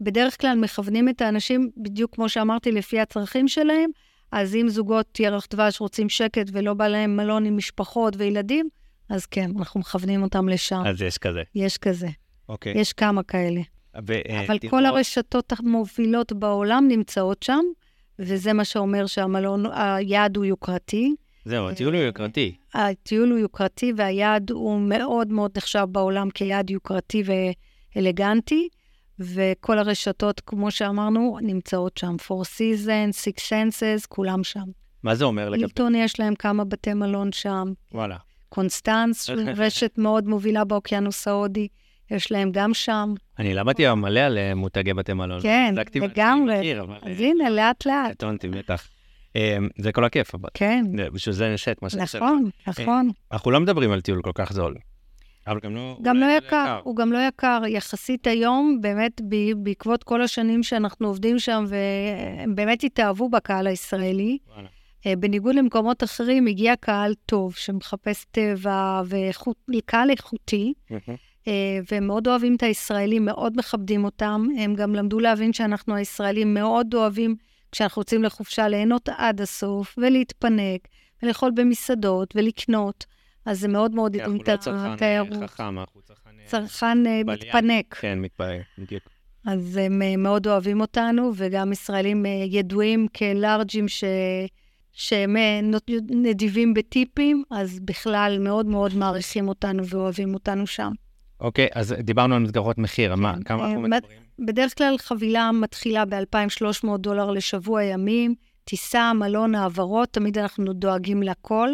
בדרך 0.00 0.40
כלל 0.40 0.58
מכוונים 0.58 1.08
את 1.08 1.22
האנשים, 1.22 1.70
בדיוק 1.76 2.14
כמו 2.14 2.28
שאמרתי, 2.28 2.72
לפי 2.72 3.00
הצרכים 3.00 3.48
שלהם. 3.48 3.90
אז 4.32 4.54
אם 4.54 4.68
זוגות 4.68 5.20
ירח 5.20 5.46
דבש 5.50 5.80
רוצים 5.80 6.08
שקט 6.08 6.46
ולא 6.52 6.74
בא 6.74 6.88
להם 6.88 7.16
מלון 7.16 7.44
עם 7.46 7.56
משפחות 7.56 8.14
וילדים, 8.18 8.68
אז 9.08 9.26
כן, 9.26 9.50
אנחנו 9.58 9.80
מכוונים 9.80 10.22
אותם 10.22 10.48
לשם. 10.48 10.82
אז 10.86 11.02
יש 11.02 11.18
כזה. 11.18 11.42
יש 11.54 11.78
כזה, 11.78 12.08
אוקיי. 12.48 12.72
יש 12.80 12.92
כמה 12.92 13.22
כאלה. 13.22 13.60
ו- 14.08 14.12
אה, 14.12 14.44
אבל 14.46 14.58
דירות- 14.58 14.70
כל 14.70 14.86
הרשתות 14.86 15.52
המובילות 15.58 16.32
בעולם 16.32 16.84
נמצאות 16.88 17.42
שם, 17.42 17.60
וזה 18.18 18.52
מה 18.52 18.64
שאומר 18.64 19.06
שהמלון, 19.06 19.64
היעד 19.72 20.36
הוא 20.36 20.44
יוקרתי. 20.44 21.14
זהו, 21.44 21.68
הטיול 21.68 21.94
הוא 21.94 22.02
יוקרתי. 22.02 22.54
הטיול 22.74 23.30
הוא 23.30 23.38
יוקרתי, 23.38 23.92
והיעד 23.96 24.50
הוא 24.50 24.80
מאוד 24.80 25.28
מאוד 25.28 25.50
נחשב 25.56 25.86
בעולם 25.92 26.30
כיעד 26.30 26.70
יוקרתי 26.70 27.22
ואלגנטי, 27.96 28.68
וכל 29.18 29.78
הרשתות, 29.78 30.40
כמו 30.40 30.70
שאמרנו, 30.70 31.38
נמצאות 31.42 31.96
שם. 31.96 32.16
Four 32.28 32.44
Seasons, 32.44 33.14
Six 33.14 33.40
Senses, 33.48 34.06
כולם 34.08 34.44
שם. 34.44 34.64
מה 35.02 35.14
זה 35.14 35.24
אומר 35.24 35.48
לגבי... 35.48 35.62
הילטון 35.62 35.94
יש 35.94 36.20
להם 36.20 36.34
כמה 36.34 36.64
בתי 36.64 36.94
מלון 36.94 37.32
שם. 37.32 37.72
וואלה. 37.92 38.16
קונסטנס, 38.48 39.30
רשת 39.56 39.98
מאוד 39.98 40.28
מובילה 40.28 40.64
באוקיינוס 40.64 41.28
ההודי, 41.28 41.68
יש 42.10 42.32
להם 42.32 42.50
גם 42.52 42.74
שם. 42.74 43.14
אני 43.38 43.54
למדתי 43.54 43.82
היום 43.82 44.00
מלא 44.00 44.20
על 44.20 44.38
אה, 44.38 44.54
מותגי 44.54 44.94
בתי 44.94 45.12
מלון. 45.12 45.40
כן, 45.42 45.74
לגמרי. 45.94 46.80
אבל, 46.80 46.96
אז 47.02 47.20
אה, 47.20 47.26
הנה, 47.26 47.50
לאט-לאט. 47.50 48.10
קטונתי, 48.10 48.48
בטח. 48.48 48.88
אה, 49.36 49.56
זה 49.78 49.92
כל 49.92 50.04
הכיף, 50.04 50.34
אבל 50.34 50.48
כן, 50.54 50.84
בשביל 51.12 51.34
זה 51.34 51.54
נשת 51.54 51.76
מה 51.82 51.90
שאני 51.90 52.06
חושב. 52.06 52.18
נכון, 52.18 52.50
נכון. 52.66 53.10
אנחנו 53.32 53.50
לא 53.50 53.60
מדברים 53.60 53.92
על 53.92 54.00
טיול 54.00 54.22
כל 54.22 54.32
כך 54.34 54.52
זול. 54.52 54.74
אבל 55.46 55.60
גם 55.62 55.74
לא... 55.74 55.98
גם 56.02 56.16
לא 56.16 56.26
זה 56.26 56.32
יקר, 56.32 56.80
הוא 56.84 56.96
גם 56.96 57.12
לא 57.12 57.18
יקר. 57.18 57.62
יחסית 57.68 58.26
היום, 58.26 58.78
באמת, 58.80 59.20
ב- 59.28 59.52
בעקבות 59.56 60.04
כל 60.04 60.22
השנים 60.22 60.62
שאנחנו 60.62 61.06
עובדים 61.08 61.38
שם, 61.38 61.64
והם 61.68 62.54
באמת 62.54 62.84
התאהבו 62.84 63.28
בקהל 63.28 63.66
הישראלי. 63.66 64.38
וואלה. 64.54 64.68
אה, 65.06 65.16
בניגוד 65.16 65.54
למקומות 65.54 66.04
אחרים, 66.04 66.46
הגיע 66.46 66.76
קהל 66.76 67.14
טוב, 67.26 67.54
שמחפש 67.54 68.24
טבע 68.30 69.02
וקהל 69.68 70.10
איכותי. 70.10 70.72
אה, 71.48 71.78
והם 71.90 72.06
מאוד 72.06 72.28
אוהבים 72.28 72.54
את 72.54 72.62
הישראלים, 72.62 73.24
מאוד 73.24 73.52
מכבדים 73.56 74.04
אותם. 74.04 74.46
הם 74.58 74.74
גם 74.74 74.94
למדו 74.94 75.20
להבין 75.20 75.52
שאנחנו 75.52 75.94
הישראלים 75.94 76.54
מאוד 76.54 76.94
אוהבים, 76.94 77.36
כשאנחנו 77.72 78.00
יוצאים 78.00 78.22
לחופשה, 78.22 78.68
ליהנות 78.68 79.08
עד 79.16 79.40
הסוף, 79.40 79.94
ולהתפנק, 79.98 80.88
ולאכול 81.22 81.50
במסעדות, 81.54 82.34
ולקנות. 82.36 83.04
אז 83.46 83.60
זה 83.60 83.68
מאוד 83.68 83.94
מאוד 83.94 84.12
כי 84.12 84.20
אנחנו 84.20 84.34
הדהים 84.34 84.56
לא 84.56 84.60
צרכן 84.60 84.78
אה, 84.78 84.94
התיירות. 84.94 85.50
חכם, 85.50 85.78
אנחנו 85.78 86.00
צרכן... 86.02 86.30
אה, 86.40 86.46
צרכן 86.46 87.06
אה, 87.06 87.20
בליין. 87.26 87.38
מתפנק. 87.42 87.94
כן, 87.94 88.18
מתפעל, 88.18 88.60
בדיוק. 88.78 89.02
אז 89.46 89.76
הם 89.76 90.02
אה, 90.02 90.16
מאוד 90.16 90.46
אוהבים 90.46 90.80
אותנו, 90.80 91.32
וגם 91.36 91.72
ישראלים 91.72 92.26
אה, 92.26 92.30
ידועים 92.30 93.06
כלארג'ים 93.08 93.88
ש... 93.88 94.04
שהם 94.92 95.36
אה, 95.36 95.60
נדיבים 96.10 96.74
בטיפים, 96.74 97.42
אז 97.50 97.80
בכלל 97.80 98.38
מאוד 98.40 98.66
מאוד 98.66 98.94
מעריכים 98.94 99.48
אותנו 99.48 99.86
ואוהבים 99.86 100.34
אותנו 100.34 100.66
שם. 100.66 100.92
אוקיי, 101.40 101.68
אז 101.74 101.94
דיברנו 101.98 102.34
על 102.34 102.42
מסגרות 102.42 102.78
מחיר, 102.78 103.14
מה, 103.14 103.34
כמה 103.44 103.62
אה, 103.62 103.66
אנחנו 103.66 103.80
מדברים? 103.80 104.20
בדרך 104.38 104.78
כלל 104.78 104.98
חבילה 104.98 105.52
מתחילה 105.52 106.04
ב-2,300 106.04 106.96
דולר 106.98 107.30
לשבוע 107.30 107.82
ימים, 107.82 108.34
טיסה, 108.64 109.12
מלון, 109.12 109.54
העברות, 109.54 110.08
תמיד 110.08 110.38
אנחנו 110.38 110.72
דואגים 110.72 111.22
לכל. 111.22 111.68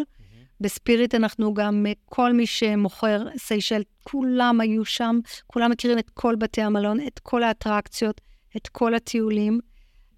בספיריט 0.61 1.15
אנחנו 1.15 1.53
גם, 1.53 1.85
אה, 1.87 1.91
כל 2.05 2.33
מי 2.33 2.45
שמוכר 2.45 3.23
סיישל, 3.37 3.81
כולם 4.03 4.61
היו 4.61 4.85
שם, 4.85 5.19
כולם 5.47 5.71
מכירים 5.71 5.97
את 5.97 6.09
כל 6.13 6.35
בתי 6.35 6.61
המלון, 6.61 6.99
את 7.07 7.19
כל 7.19 7.43
האטרקציות, 7.43 8.21
את 8.57 8.67
כל 8.67 8.93
הטיולים. 8.93 9.59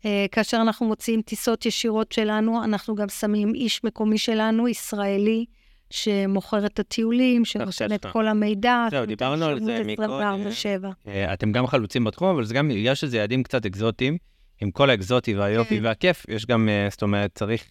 אה, 0.06 0.26
כאשר 0.32 0.58
אנחנו 0.62 0.86
מוציאים 0.86 1.22
טיסות 1.22 1.66
ישירות 1.66 2.12
שלנו, 2.12 2.64
אנחנו 2.64 2.96
גם 2.96 3.10
שמים 3.10 3.56
איש 3.56 3.84
מקומי 3.84 4.18
שלנו, 4.18 4.68
ישראלי, 4.68 5.46
שמוכר 5.90 6.66
את 6.66 6.80
הטיולים, 6.80 7.46
שנותן 7.46 7.94
את. 7.96 8.06
כל 8.06 8.28
המידע. 8.28 8.88
זהו, 8.92 9.06
דיברנו 9.06 9.46
על 9.46 9.60
זה 9.64 9.82
מקודם. 9.86 10.42
24/7. 10.48 10.88
אה, 11.08 11.34
אתם 11.34 11.52
גם 11.52 11.68
חלוצים 11.68 12.04
בתחום, 12.04 12.30
אבל 12.30 12.44
זה 12.44 12.54
גם, 12.54 12.70
בגלל 12.70 12.96
שזה 12.96 13.18
יעדים 13.18 13.44
קצת 13.44 13.66
אקזוטיים, 13.66 14.18
עם 14.62 14.72
כל 14.72 14.90
האקזוטי 14.90 15.36
והיופי 15.36 15.78
כן. 15.78 15.86
והכיף, 15.86 16.26
יש 16.30 16.46
גם, 16.46 16.70
זאת 16.92 17.02
אומרת, 17.02 17.32
צריך, 17.36 17.66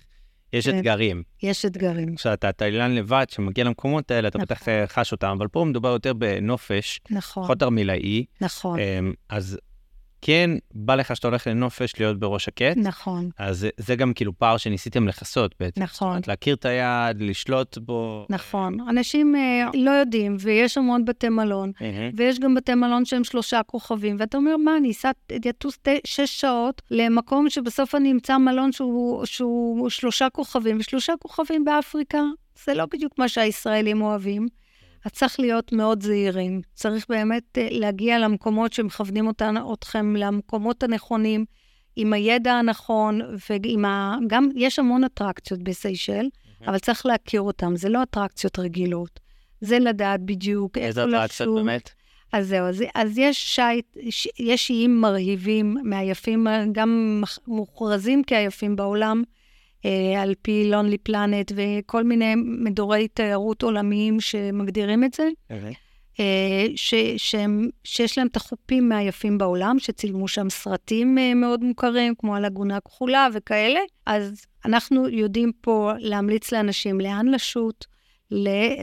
יש 0.52 0.68
כן. 0.68 0.78
אתגרים. 0.78 1.22
יש 1.42 1.64
אתגרים. 1.64 2.16
כשאתה 2.16 2.52
תאילן 2.52 2.94
לבד, 2.94 3.26
שמגיע 3.30 3.64
למקומות 3.64 4.10
האלה, 4.10 4.28
אתה 4.28 4.38
נכון. 4.38 4.44
בטח 4.44 4.68
אה, 4.68 4.86
חש 4.86 5.12
אותם, 5.12 5.34
אבל 5.38 5.48
פה 5.48 5.64
מדובר 5.64 5.88
יותר 5.88 6.12
בנופש, 6.12 7.00
נכון, 7.10 7.44
פחות 7.44 7.58
תרמילאי, 7.58 8.24
נכון, 8.40 8.78
אמ, 8.78 9.12
אז 9.28 9.58
כן, 10.24 10.50
בא 10.74 10.94
לך 10.94 11.16
שאתה 11.16 11.28
הולך 11.28 11.46
לנופש 11.46 11.92
להיות 12.00 12.18
בראש 12.18 12.44
שקט, 12.44 12.76
נכון, 12.76 13.30
אז 13.38 13.58
זה- 13.58 13.68
זה 13.76 13.96
גם 13.96 14.12
כאילו 14.14 14.38
פער 14.38 14.56
שניסיתם 14.56 15.08
לכסות 15.08 15.54
בעצם. 15.60 15.80
זאת 15.80 15.90
נכון. 15.90 16.08
אומרת, 16.08 16.28
להכיר 16.28 16.54
את 16.54 16.64
היעד, 16.64 17.20
לשלוט 17.20 17.78
בו. 17.78 18.26
נכון. 18.30 18.80
אנשים 18.88 19.36
אה, 19.36 19.64
לא 19.74 19.90
יודעים, 19.90 20.36
ויש 20.40 20.78
המון 20.78 21.04
בתי 21.04 21.28
מלון, 21.28 21.72
מהמם. 21.80 22.10
ויש 22.16 22.38
גם 22.38 22.54
בתי 22.54 22.74
מלון 22.74 23.04
שהם 23.04 23.24
שלושה 23.24 23.60
כוכבים, 23.66 24.16
ואתה 24.18 24.36
אומר, 24.36 24.56
מה, 24.56 24.76
אני 24.76 24.90
אסע, 24.90 25.10
אטוס 25.48 25.78
שש 26.06 26.40
שעות 26.40 26.82
למקום 26.90 27.50
שבסוף 27.50 27.94
אני 27.94 28.12
אמצא 28.12 28.38
מלון 28.38 28.72
שהוא, 28.72 29.24
שהוא 29.24 29.90
שלושה 29.90 30.28
כוכבים, 30.32 30.76
ושלושה 30.80 31.12
כוכבים 31.20 31.64
באפריקה, 31.64 32.20
זה 32.64 32.74
לא 32.74 32.84
בדיוק 32.92 33.18
מה 33.18 33.28
שהישראלים 33.28 34.02
אוהבים. 34.02 34.46
אז 35.04 35.10
צריך 35.12 35.40
להיות 35.40 35.72
מאוד 35.72 36.02
זהירים. 36.02 36.60
צריך 36.74 37.06
באמת 37.08 37.58
אה, 37.58 37.68
להגיע 37.70 38.18
למקומות 38.18 38.72
שמכוונים 38.72 39.26
אותנו, 39.26 39.74
אתכם 39.74 40.16
למקומות 40.16 40.82
הנכונים, 40.82 41.44
עם 41.96 42.12
הידע 42.12 42.52
הנכון, 42.52 43.20
ועם 43.50 43.84
ה... 43.84 44.16
גם, 44.26 44.48
יש 44.54 44.78
המון 44.78 45.04
אטרקציות 45.04 45.62
בסיישל, 45.62 46.26
אבל 46.66 46.78
צריך 46.78 47.06
להכיר 47.06 47.40
אותן, 47.40 47.76
זה 47.76 47.88
לא 47.88 48.02
אטרקציות 48.02 48.58
רגילות. 48.58 49.20
זה 49.60 49.78
לדעת 49.78 50.20
בדיוק 50.20 50.78
איזה 50.78 51.02
איפה 51.04 51.16
אטרקציות 51.16 51.48
לשוב. 51.48 51.56
באמת? 51.58 51.90
אז 52.32 52.48
זהו, 52.48 52.66
אז, 52.66 52.84
אז 52.94 53.18
יש 53.18 53.54
שייט, 53.54 53.96
ש- 54.10 54.28
יש 54.38 54.70
איים 54.70 55.00
מרהיבים, 55.00 55.76
מהיפים, 55.84 56.46
גם 56.72 57.22
מוכרזים 57.46 58.24
כיפים 58.24 58.76
בעולם, 58.76 59.22
על 60.18 60.34
פי 60.42 60.70
לונלי 60.70 60.98
פלנט 60.98 61.52
וכל 61.54 62.04
מיני 62.04 62.34
מדורי 62.36 63.08
תיירות 63.08 63.62
עולמיים 63.62 64.20
שמגדירים 64.20 65.04
את 65.04 65.14
זה, 65.14 65.28
אה, 66.20 66.66
ש, 66.76 66.94
שהם, 67.16 67.68
שיש 67.84 68.18
להם 68.18 68.26
את 68.26 68.36
החופים 68.36 68.88
מהיפים 68.88 69.38
בעולם, 69.38 69.78
שצילמו 69.78 70.28
שם 70.28 70.50
סרטים 70.50 71.18
אה, 71.18 71.34
מאוד 71.34 71.64
מוכרים, 71.64 72.14
כמו 72.14 72.36
הלגונה 72.36 72.76
הכחולה 72.76 73.28
וכאלה. 73.32 73.80
אז 74.06 74.46
אנחנו 74.64 75.08
יודעים 75.08 75.52
פה 75.60 75.92
להמליץ 75.98 76.52
לאנשים 76.52 77.00
לאן 77.00 77.28
לשוט, 77.28 77.84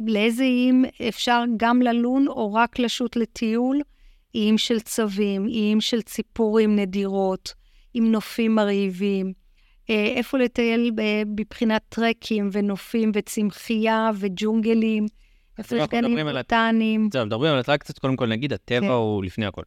לאיזה 0.08 0.44
איים 0.44 0.86
אפשר 1.10 1.44
גם 1.58 1.82
ללון 1.82 2.28
או 2.28 2.54
רק 2.54 2.80
לשוט 2.80 3.16
לטיול, 3.16 3.82
איים 4.36 4.58
של 4.58 4.80
צבים, 4.80 5.48
איים 5.48 5.82
של 5.82 6.02
ציפורים 6.02 6.76
נדירות, 6.76 7.54
עם 7.94 8.12
נופים 8.12 8.56
מרהיבים. 8.56 9.34
אה, 9.90 10.14
איפה 10.16 10.38
לטייל 10.38 10.92
מבחינת 11.26 11.82
טרקים 11.90 12.50
ונופים 12.52 13.12
וצמחייה 13.14 14.12
וג'ונגלים. 14.16 15.06
איפה 15.58 15.76
יש 15.76 15.88
גנים 15.88 16.28
בוטניים. 16.28 17.10
זהו, 17.14 17.26
מדברים 17.26 17.54
על 17.54 17.60
אטרקציות, 17.60 18.00
קודם 18.00 18.16
כל 18.16 18.28
נגיד, 18.28 18.54
הטבע 18.54 18.80
כן. 18.80 18.88
הוא 18.88 19.24
לפני 19.24 19.46
הכל. 19.46 19.62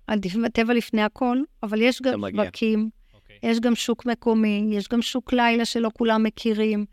הטבע 0.45 0.75
לפני 0.75 1.03
הכל, 1.03 1.39
אבל 1.63 1.83
יש 1.83 2.03
גם 2.03 2.21
שווקים, 2.31 2.91
אוקיי. 3.15 3.37
יש 3.43 3.61
גם 3.61 3.75
שוק 3.75 4.07
מקומי, 4.07 4.69
יש 4.71 4.89
גם 4.89 5.03
שוק 5.03 5.33
לילה 5.33 5.65
שלא 5.65 5.91
כולם 5.99 6.23
מכירים, 6.23 6.85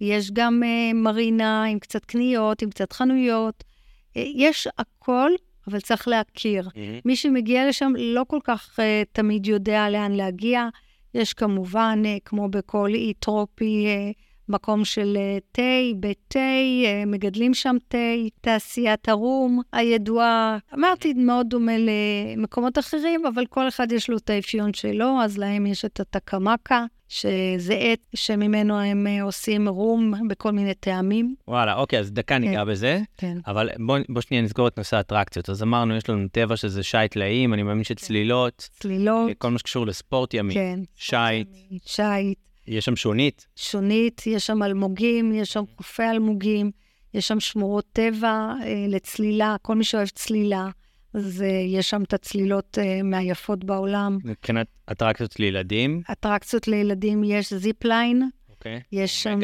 יש 0.00 0.30
גם 0.30 0.62
uh, 0.62 0.96
מרינה 0.96 1.64
עם 1.64 1.78
קצת 1.78 2.04
קניות, 2.04 2.62
עם 2.62 2.70
קצת 2.70 2.92
חנויות. 2.92 3.64
Uh, 3.64 4.20
יש 4.34 4.68
הכל, 4.78 5.30
אבל 5.68 5.80
צריך 5.80 6.08
להכיר. 6.08 6.68
מי 7.04 7.16
שמגיע 7.16 7.68
לשם 7.68 7.92
לא 7.98 8.22
כל 8.28 8.38
כך 8.44 8.78
תמיד 9.12 9.46
יודע 9.46 9.90
לאן 9.90 10.12
להגיע. 10.12 10.68
יש 11.16 11.32
כמובן, 11.32 12.02
uh, 12.04 12.08
כמו 12.24 12.48
בכל 12.48 12.90
אי 12.94 13.12
טרופי, 13.14 13.86
uh, 13.86 14.26
מקום 14.48 14.84
של 14.84 15.16
אה, 15.16 15.38
תה, 15.52 15.62
בית 15.96 16.18
תה, 16.28 16.38
אה, 16.38 17.02
מגדלים 17.06 17.54
שם 17.54 17.76
תה, 17.88 17.98
תעשיית 18.40 19.08
הרום 19.08 19.60
הידועה. 19.72 20.58
אמרתי, 20.74 21.12
מאוד 21.12 21.48
דומה 21.48 21.72
למקומות 21.78 22.78
אחרים, 22.78 23.26
אבל 23.26 23.46
כל 23.46 23.68
אחד 23.68 23.92
יש 23.92 24.10
לו 24.10 24.16
את 24.16 24.30
האפיון 24.30 24.74
שלו, 24.74 25.20
אז 25.22 25.38
להם 25.38 25.66
יש 25.66 25.84
את 25.84 26.00
התקמקה, 26.00 26.84
שזה 27.08 27.74
עט 27.74 27.98
שממנו 28.14 28.80
הם 28.80 29.06
אה, 29.06 29.22
עושים 29.22 29.68
רום 29.68 30.12
בכל 30.28 30.52
מיני 30.52 30.74
טעמים. 30.74 31.34
וואלה, 31.48 31.74
אוקיי, 31.74 31.98
אז 31.98 32.12
דקה 32.12 32.38
ניגע 32.38 32.64
כן, 32.64 32.70
בזה. 32.70 33.00
כן. 33.16 33.38
אבל 33.46 33.70
בוא, 33.86 33.98
בוא 34.08 34.20
שנייה 34.20 34.42
נסגור 34.42 34.68
את 34.68 34.78
נושא 34.78 34.96
האטרקציות. 34.96 35.50
אז 35.50 35.62
אמרנו, 35.62 35.96
יש 35.96 36.10
לנו 36.10 36.28
טבע 36.32 36.56
שזה 36.56 36.82
שיט 36.82 37.16
לאים, 37.16 37.54
אני 37.54 37.62
מאמין 37.62 37.84
שצלילות. 37.84 38.68
כן. 38.72 38.80
צלילות. 38.80 39.30
כל 39.38 39.50
מה 39.50 39.58
שקשור 39.58 39.86
לספורט 39.86 40.34
ימי. 40.34 40.54
כן. 40.54 40.80
שיט. 40.94 41.48
שיט. 41.86 42.38
יש 42.66 42.84
שם 42.84 42.96
שונית. 42.96 43.46
שונית, 43.56 44.26
יש 44.26 44.46
שם 44.46 44.62
אלמוגים, 44.62 45.32
יש 45.34 45.52
שם 45.52 45.64
חופי 45.76 46.02
אלמוגים, 46.02 46.70
יש 47.14 47.28
שם 47.28 47.40
שמורות 47.40 47.84
טבע 47.92 48.52
אה, 48.62 48.84
לצלילה, 48.88 49.56
כל 49.62 49.74
מי 49.74 49.84
שאוהב 49.84 50.08
צלילה, 50.08 50.68
אז 51.16 51.44
יש 51.66 51.90
שם 51.90 52.02
את 52.02 52.14
הצלילות 52.14 52.78
אה, 52.78 53.02
מהיפות 53.02 53.64
בעולם. 53.64 54.18
מבחינת 54.24 54.66
אטרקציות 54.92 55.40
לילדים? 55.40 56.02
אטרקציות 56.12 56.68
לילדים 56.68 57.24
יש 57.24 57.52
zipline. 57.52 58.28
אוקיי. 58.50 58.80
יש 58.92 59.22
שם 59.22 59.38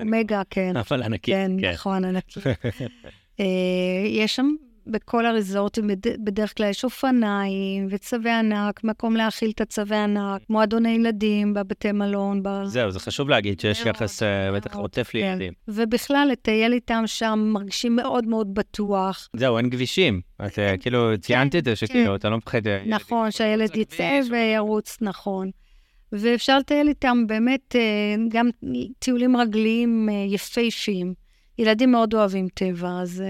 אומגה, 0.00 0.42
כן. 0.50 0.76
אבל 0.76 1.02
ענקי. 1.02 1.32
כן, 1.32 1.52
כן. 1.60 1.72
נכון, 1.72 2.04
ענקי. 2.04 2.40
אה, 3.40 3.44
יש 4.06 4.36
שם 4.36 4.54
בכל 4.86 5.26
הריזורטים 5.26 5.90
בדרך 6.24 6.56
כלל 6.56 6.70
יש 6.70 6.84
אופניים 6.84 7.86
וצווי 7.90 8.30
ענק, 8.30 8.84
מקום 8.84 9.16
להאכיל 9.16 9.50
את 9.50 9.60
הצווי 9.60 9.96
ענק, 9.96 10.42
מועדוני 10.48 10.90
ילדים 10.90 11.54
בבתי 11.54 11.92
מלון. 11.92 12.42
ב... 12.42 12.48
זהו, 12.64 12.90
זה 12.90 13.00
חשוב 13.00 13.28
להגיד 13.28 13.60
שיש 13.60 13.80
יחס 13.86 14.22
אה, 14.22 14.52
בטח 14.52 14.76
עוטף 14.76 15.14
לילדים. 15.14 15.52
כן. 15.52 15.72
ובכלל, 15.72 16.28
לטייל 16.32 16.72
איתם 16.72 17.02
שם 17.06 17.50
מרגישים 17.52 17.96
מאוד 17.96 18.26
מאוד 18.26 18.54
בטוח. 18.54 19.28
זהו, 19.36 19.58
אין 19.58 19.70
כבישים. 19.70 20.20
את 20.46 20.58
אה, 20.58 20.76
כאילו 20.76 21.10
כן, 21.12 21.16
ציינת 21.16 21.56
את 21.56 21.64
זה, 21.64 21.76
שכאילו, 21.76 22.10
כן. 22.10 22.14
אתה 22.14 22.28
לא 22.28 22.36
מפחד... 22.36 22.66
אה, 22.66 22.82
נכון, 22.86 23.30
שהילד 23.30 23.76
יצא 23.76 24.20
וירוץ, 24.30 24.98
נכון. 25.00 25.50
ואפשר 26.12 26.58
לטייל 26.58 26.88
איתם 26.88 27.26
באמת 27.26 27.74
גם 28.28 28.48
טיולים 28.98 29.36
רגליים 29.36 30.08
יפהפיים. 30.28 31.14
ילדים 31.58 31.92
מאוד 31.92 32.14
אוהבים 32.14 32.48
טבע, 32.54 33.00
אז... 33.02 33.22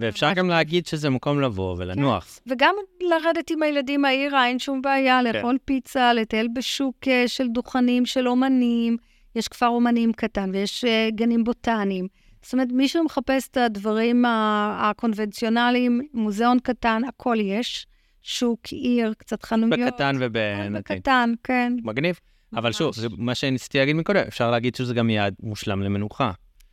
ואפשר 0.00 0.32
גם 0.32 0.48
להגיד 0.48 0.86
שזה 0.86 1.10
מקום 1.10 1.40
לבוא 1.40 1.76
ולנוח. 1.78 2.40
כן. 2.44 2.52
וגם 2.52 2.74
לרדת 3.00 3.50
עם 3.50 3.62
הילדים 3.62 4.02
מהעירה, 4.02 4.46
אין 4.46 4.58
שום 4.58 4.82
בעיה, 4.82 5.20
כן. 5.24 5.36
לאכול 5.36 5.58
פיצה, 5.64 6.12
לטייל 6.12 6.48
בשוק 6.54 7.08
אה, 7.08 7.28
של 7.28 7.48
דוכנים 7.48 8.06
של 8.06 8.28
אומנים, 8.28 8.96
יש 9.36 9.48
כפר 9.48 9.68
אומנים 9.68 10.12
קטן 10.12 10.50
ויש 10.52 10.84
אה, 10.84 11.08
גנים 11.10 11.44
בוטניים. 11.44 12.08
זאת 12.42 12.52
אומרת, 12.52 12.68
מי 12.72 12.88
שמחפש 12.88 13.48
את 13.48 13.56
הדברים 13.56 14.24
הקונבנציונליים, 14.28 16.00
מוזיאון 16.14 16.58
קטן, 16.58 17.02
הכל 17.08 17.36
יש. 17.40 17.86
שוק, 18.22 18.60
עיר, 18.66 19.14
קצת 19.18 19.42
חנויות. 19.42 19.80
בקטן 19.80 20.16
ובנתיב. 20.20 20.96
בקטן, 20.96 21.32
כן. 21.44 21.72
מגניב. 21.84 22.18
אבל 22.56 22.72
שוב, 22.72 22.94
מה 23.18 23.34
שניסיתי 23.34 23.78
להגיד 23.78 23.96
מקודם, 23.96 24.22
אפשר 24.28 24.50
להגיד 24.50 24.74
שזה 24.74 24.94
גם 24.94 25.10
יעד 25.10 25.34
מושלם 25.42 25.82
למנוחה. 25.82 26.30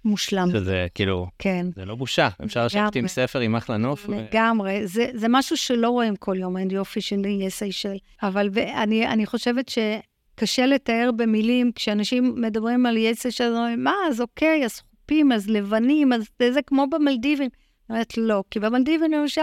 מושלם. 0.08 0.50
שזה 0.52 0.88
כאילו, 0.96 1.28
כן. 1.40 1.68
זה 1.76 1.86
לא 1.86 1.96
בושה, 1.96 2.30
אפשר 2.46 2.66
לשבת 2.66 2.96
עם 2.96 3.08
ספר 3.08 3.40
עם 3.40 3.56
אחלה 3.56 3.78
נוף. 3.78 4.10
לגמרי, 4.10 4.80
ו... 4.84 4.88
זה, 4.88 5.10
זה 5.14 5.28
משהו 5.30 5.58
שלא 5.58 5.90
רואים 5.90 6.16
כל 6.16 6.36
יום, 6.38 6.58
אין 6.58 6.72
יופי 6.72 7.02
של 7.02 7.22
אי 7.26 7.50
סיישל. 7.50 7.98
אבל 8.24 8.50
אני, 8.76 9.08
אני 9.08 9.26
חושבת 9.26 9.70
שקשה 9.70 10.66
לתאר 10.66 11.10
במילים, 11.16 11.72
כשאנשים 11.76 12.42
מדברים 12.42 12.86
על 12.86 12.98
אי 12.98 13.16
סיישל, 13.16 13.54
מה, 13.78 13.94
אז 14.10 14.22
אוקיי, 14.22 14.66
אז 14.66 14.82
חופים, 15.08 15.32
אז 15.32 15.50
לבנים, 15.50 16.14
אז 16.14 16.24
זה 16.52 16.62
כמו 16.62 16.86
במלדיבים. 16.90 17.50
אני 17.90 17.96
אומרת, 17.96 18.18
לא, 18.18 18.44
כי 18.52 18.60
במלדיבים 18.60 19.12
למשל, 19.12 19.42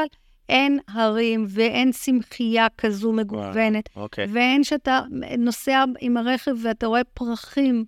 אין 0.48 0.78
הרים 0.88 1.44
ואין 1.48 1.92
צמחייה 1.92 2.66
כזו 2.78 3.12
מגוונת. 3.12 3.88
וואו, 3.94 4.04
אוקיי. 4.04 4.26
ואין 4.32 4.64
שאתה 4.64 5.00
נוסע 5.38 5.84
עם 6.00 6.16
הרכב 6.16 6.50
ואתה 6.62 6.86
רואה 6.86 7.04
פרחים 7.04 7.84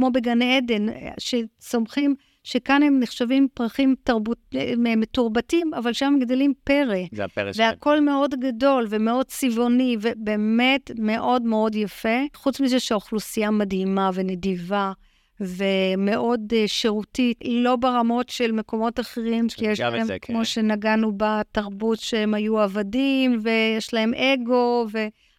כמו 0.00 0.10
בגן 0.10 0.42
עדן, 0.42 0.86
שצומחים, 1.18 2.14
שכאן 2.44 2.82
הם 2.82 3.00
נחשבים 3.00 3.48
פרחים 3.54 3.94
תרבות, 4.04 4.38
מתורבתים, 4.78 5.74
אבל 5.74 5.92
שם 5.92 6.14
גדלים 6.20 6.52
פרא. 6.64 6.96
זה 7.12 7.24
הפרא 7.24 7.52
שלהם. 7.52 7.70
והכול 7.70 8.00
מאוד 8.00 8.34
גדול 8.40 8.86
ומאוד 8.90 9.26
צבעוני, 9.26 9.96
ובאמת 10.00 10.90
מאוד 10.98 11.42
מאוד 11.42 11.74
יפה. 11.74 12.18
חוץ 12.34 12.60
מזה 12.60 12.80
שהאוכלוסייה 12.80 13.50
מדהימה 13.50 14.10
ונדיבה. 14.14 14.92
ומאוד 15.40 16.40
uh, 16.52 16.56
שירותית, 16.68 17.38
לא 17.44 17.76
ברמות 17.76 18.28
של 18.28 18.52
מקומות 18.52 19.00
אחרים, 19.00 19.46
כי 19.48 19.66
יש 19.66 19.80
להם, 19.80 20.04
זה, 20.04 20.18
כמו 20.18 20.38
כן. 20.38 20.44
שנגענו 20.44 21.12
בתרבות, 21.16 21.98
שהם 22.00 22.34
היו 22.34 22.58
עבדים, 22.58 23.40
ויש 23.42 23.94
להם 23.94 24.12
אגו, 24.14 24.86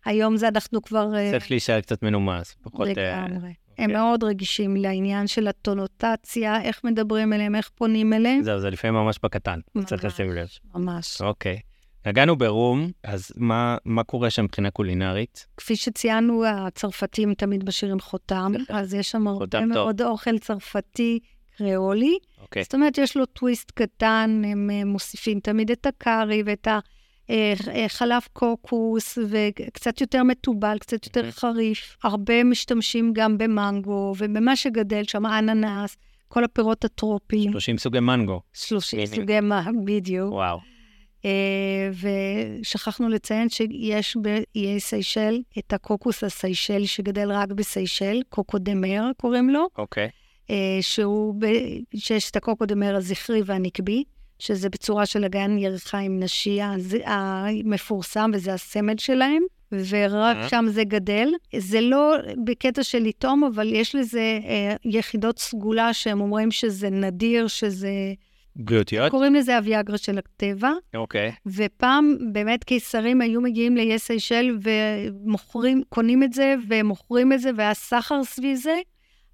והיום 0.06 0.38
זה 0.38 0.47
אנחנו 0.47 0.82
כבר... 0.82 1.15
אה, 1.15 1.32
צריך 1.32 1.52
להישאר 1.52 1.82
קצת 1.82 2.04
מנומס, 2.04 2.56
פחות... 2.63 2.88
אה, 2.97 3.28
לגמרי. 3.79 3.84
הם 3.86 3.89
כן. 3.89 3.93
מאוד 3.93 4.23
רגישים 4.23 4.75
לעניין 4.75 5.27
של 5.27 5.47
הטונוטציה, 5.47 6.62
איך 6.62 6.84
מדברים 6.84 7.34
אליהם, 7.34 7.55
איך 7.55 7.69
פונים 7.75 8.13
אליהם. 8.13 8.43
זהו, 8.43 8.60
זה 8.60 8.69
לפעמים 8.69 8.95
ממש 8.95 9.19
בקטן, 9.23 9.60
ממש, 9.75 9.86
צריך 9.86 10.05
לשים 10.05 10.31
לב. 10.31 10.47
ממש. 10.75 11.21
אוקיי. 11.21 11.60
נגענו 12.05 12.36
ברום, 12.36 12.91
אז 13.03 13.31
מה, 13.38 13.77
מה 13.86 14.03
קורה 14.03 14.29
שם 14.29 14.43
מבחינה 14.43 14.71
קולינרית? 14.71 15.47
כפי 15.57 15.75
שציינו, 15.75 16.45
הצרפתים 16.45 17.34
תמיד 17.34 17.69
משאירים 17.69 17.99
חותם, 17.99 18.51
אז 18.69 18.93
יש 18.93 19.12
שם 19.12 19.27
הרבה 19.27 19.65
מאוד 19.65 20.01
אוכל 20.01 20.39
צרפתי 20.39 21.19
קריאולי. 21.57 22.17
אוקיי. 22.41 22.63
זאת 22.63 22.73
אומרת, 22.75 22.97
יש 22.97 23.17
לו 23.17 23.25
טוויסט 23.25 23.71
קטן, 23.71 24.41
הם 24.45 24.69
אה, 24.73 24.86
מוסיפים 24.86 25.39
תמיד 25.39 25.71
את 25.71 25.86
הקארי 25.86 26.43
ואת 26.45 26.67
ה... 26.67 26.79
אה, 27.31 27.53
אה, 27.73 27.85
חלב 27.89 28.21
קוקוס 28.33 29.17
וקצת 29.29 30.01
יותר 30.01 30.23
מתובל, 30.23 30.77
קצת 30.79 31.05
יותר 31.05 31.19
אוקיי. 31.19 31.31
חריף. 31.31 31.97
הרבה 32.03 32.43
משתמשים 32.43 33.13
גם 33.13 33.37
במנגו 33.37 34.13
ובמה 34.17 34.55
שגדל 34.55 35.03
שם, 35.03 35.25
אננס, 35.25 35.97
כל 36.27 36.43
הפירות 36.43 36.85
הטרופיים. 36.85 37.51
30 37.51 37.77
סוגי 37.77 37.99
מנגו. 37.99 38.41
30 38.53 39.05
סוגי 39.05 39.39
מנגו, 39.39 39.85
בדיוק. 39.85 40.33
וואו. 40.33 40.59
Uh, 41.21 41.23
ושכחנו 42.61 43.09
לציין 43.09 43.49
שיש 43.49 44.17
באיי 44.21 44.79
סיישל 44.79 45.41
את 45.57 45.73
הקוקוס 45.73 46.23
הסיישל 46.23 46.85
שגדל 46.85 47.31
רק 47.31 47.51
בסיישל, 47.51 48.21
קוקו 48.29 48.57
דה 48.57 48.75
מר 48.75 49.11
קוראים 49.17 49.49
לו. 49.49 49.67
אוקיי. 49.77 50.07
Okay. 50.07 50.51
שהוא, 50.81 51.35
ב... 51.39 51.45
שיש 51.95 52.31
את 52.31 52.35
הקוקו 52.35 52.65
דה 52.65 52.75
מר 52.75 52.95
הזכרי 52.95 53.41
והנקבי. 53.45 54.03
שזה 54.41 54.69
בצורה 54.69 55.06
של 55.06 55.23
אגן 55.23 55.58
ירחיים 55.58 56.19
נשי 56.19 56.60
המפורסם, 57.06 58.32
וזה 58.34 58.54
הסמל 58.54 58.97
שלהם, 58.97 59.43
ורק 59.71 60.38
אה. 60.38 60.49
שם 60.49 60.65
זה 60.69 60.84
גדל. 60.84 61.30
זה 61.58 61.82
לא 61.82 62.15
בקטע 62.45 62.84
של 62.84 62.99
לטעום, 62.99 63.43
אבל 63.43 63.73
יש 63.73 63.95
לזה 63.95 64.39
אה, 64.43 64.75
יחידות 64.86 65.39
סגולה 65.39 65.93
שהם 65.93 66.21
אומרים 66.21 66.51
שזה 66.51 66.89
נדיר, 66.89 67.47
שזה... 67.47 67.89
בריאותיות? 68.56 69.12
קוראים 69.12 69.36
לזה 69.36 69.58
הוויאגרה 69.58 69.97
של 69.97 70.17
הטבע. 70.17 70.71
אוקיי. 70.95 71.30
Okay. 71.30 71.34
ופעם 71.45 72.17
באמת 72.32 72.63
קיסרים 72.63 73.21
היו 73.21 73.41
מגיעים 73.41 73.77
ליס 73.77 74.04
סיישל 74.04 74.58
ומוכרים, 74.62 75.82
קונים 75.89 76.23
את 76.23 76.34
זה 76.34 76.56
ומוכרים 76.67 77.34
את 77.34 77.39
זה, 77.39 77.49
והיה 77.56 77.73
סחר 77.73 78.23
סביב 78.23 78.58
זה. 78.58 78.75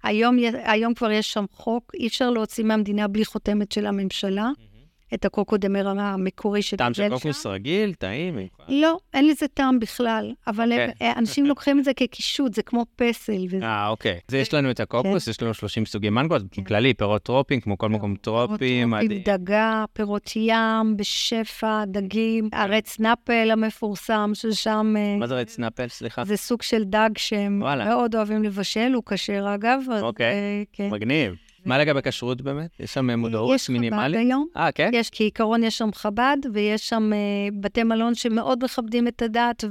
היום, 0.02 0.36
היום 0.64 0.94
כבר 0.94 1.10
יש 1.10 1.32
שם 1.32 1.44
חוק, 1.52 1.92
אי 1.94 2.06
אפשר 2.06 2.30
להוציא 2.30 2.64
מהמדינה 2.64 3.08
בלי 3.08 3.24
חותמת 3.24 3.72
של 3.72 3.86
הממשלה. 3.86 4.50
Mm-hmm. 4.54 4.67
את 5.14 5.24
הקוקודמר 5.24 5.88
המקורי 6.00 6.60
טעם 6.76 6.94
של 6.94 7.02
שגדל 7.02 7.16
שם. 7.18 7.22
קוקוס 7.22 7.46
רגיל, 7.46 7.94
טעים. 7.94 8.38
לא, 8.68 8.96
אין 9.14 9.28
לזה 9.28 9.48
טעם 9.48 9.78
בכלל, 9.78 10.32
אבל 10.46 10.72
הם- 10.72 10.90
אוקיי. 10.90 11.12
אנשים 11.16 11.46
לוקחים 11.46 11.78
את 11.78 11.84
זה 11.84 11.94
כקישוט, 11.94 12.54
זה 12.54 12.62
כמו 12.62 12.86
פסל. 12.96 13.32
אה, 13.62 13.88
אוקיי. 13.88 14.18
אז 14.28 14.34
יש 14.34 14.54
לנו 14.54 14.70
את 14.70 14.80
הקוקוס, 14.80 15.28
יש 15.28 15.42
לנו 15.42 15.54
30 15.54 15.86
סוגי 15.86 16.10
מנגו, 16.10 16.36
אז 16.36 16.42
כן. 16.50 16.62
בכללי, 16.64 16.94
פירות 16.94 17.22
טרופים, 17.22 17.60
כמו 17.60 17.78
כל 17.78 17.88
מקום 17.88 18.16
טרופים. 18.16 18.58
פירות 18.58 19.04
מדהים. 19.04 19.22
דגה, 19.24 19.84
פירות 19.92 20.30
ים, 20.36 20.96
בשפע, 20.96 21.84
דגים, 21.86 22.48
ה 22.52 22.64
red 22.64 23.00
snapper 23.00 23.50
המפורסם, 23.50 24.30
ששם... 24.34 24.94
אה, 24.98 25.16
מה 25.16 25.26
זה 25.26 25.34
red 25.34 25.48
snapper? 25.48 25.88
סליחה. 25.88 26.24
זה 26.24 26.36
סוג 26.36 26.62
של 26.62 26.84
דג 26.84 27.10
שהם. 27.16 27.58
מאוד 27.58 28.14
אוהבים 28.16 28.42
לבשל, 28.42 28.92
הוא 28.94 29.02
כשר 29.06 29.54
אגב. 29.54 29.80
אוקיי. 30.02 30.26
אה, 30.32 30.62
כן. 30.72 30.88
מגניב. 30.90 31.34
מה 31.64 31.78
לגבי 31.78 32.02
כשרות 32.02 32.42
באמת? 32.42 32.70
יש 32.80 32.94
שם 32.94 33.10
מודעות 33.10 33.54
יש 33.54 33.66
חב"ד 33.66 33.72
מינימלית? 33.72 34.20
היום. 34.20 34.46
אה, 34.56 34.72
כן? 34.72 34.90
יש, 34.92 35.10
כעיקרון 35.12 35.62
יש 35.62 35.78
שם 35.78 35.92
חב"ד, 35.94 36.36
ויש 36.52 36.88
שם 36.88 37.12
אה, 37.12 37.18
בתי 37.60 37.82
מלון 37.82 38.14
שמאוד 38.14 38.64
מכבדים 38.64 39.08
את 39.08 39.22
הדת, 39.22 39.64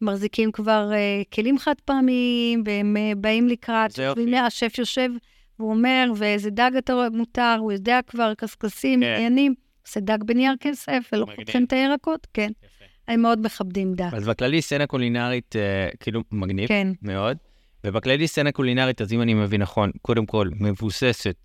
ומחזיקים 0.00 0.52
כבר 0.52 0.90
אה, 0.92 1.22
כלים 1.34 1.58
חד 1.58 1.74
פעמיים, 1.84 2.62
והם 2.66 2.96
אה, 2.96 3.12
באים 3.16 3.48
לקראת. 3.48 3.90
זה 3.90 4.02
יופי. 4.02 4.20
והנה 4.20 4.46
השף 4.46 4.78
יושב, 4.78 5.10
והוא 5.58 5.70
אומר, 5.70 6.12
ואיזה 6.16 6.50
דג 6.50 6.70
אתה 6.78 6.94
מותר, 7.12 7.56
הוא 7.58 7.72
יודע 7.72 8.00
כבר, 8.06 8.32
קשקשים, 8.34 9.00
כן. 9.00 9.14
עניינים, 9.16 9.54
עושה 9.86 10.00
דג 10.00 10.18
בנייר 10.24 10.54
כסף, 10.60 11.08
ולא. 11.12 11.26
חותכים 11.36 11.64
את 11.64 11.72
הירקות, 11.72 12.26
כן. 12.34 12.50
יפה. 12.62 12.84
הם 13.08 13.22
מאוד 13.22 13.46
מכבדים 13.46 13.94
דת. 13.94 14.14
אז 14.14 14.28
בכללי 14.28 14.62
סצנה 14.62 14.86
קולינרית, 14.86 15.56
אה, 15.56 15.88
כאילו, 16.00 16.22
מגניב 16.32 16.68
כן, 16.68 16.88
מאוד. 17.02 17.36
ובכללי 17.84 18.28
סצנה 18.28 18.52
קולינרית, 18.52 19.00
אז 19.00 19.12
אם 19.12 19.22
אני 19.22 19.34
מבין 19.34 19.62
נכון, 19.62 19.90
קודם 20.02 20.26
כל, 20.26 20.48
מבוססת 20.60 21.36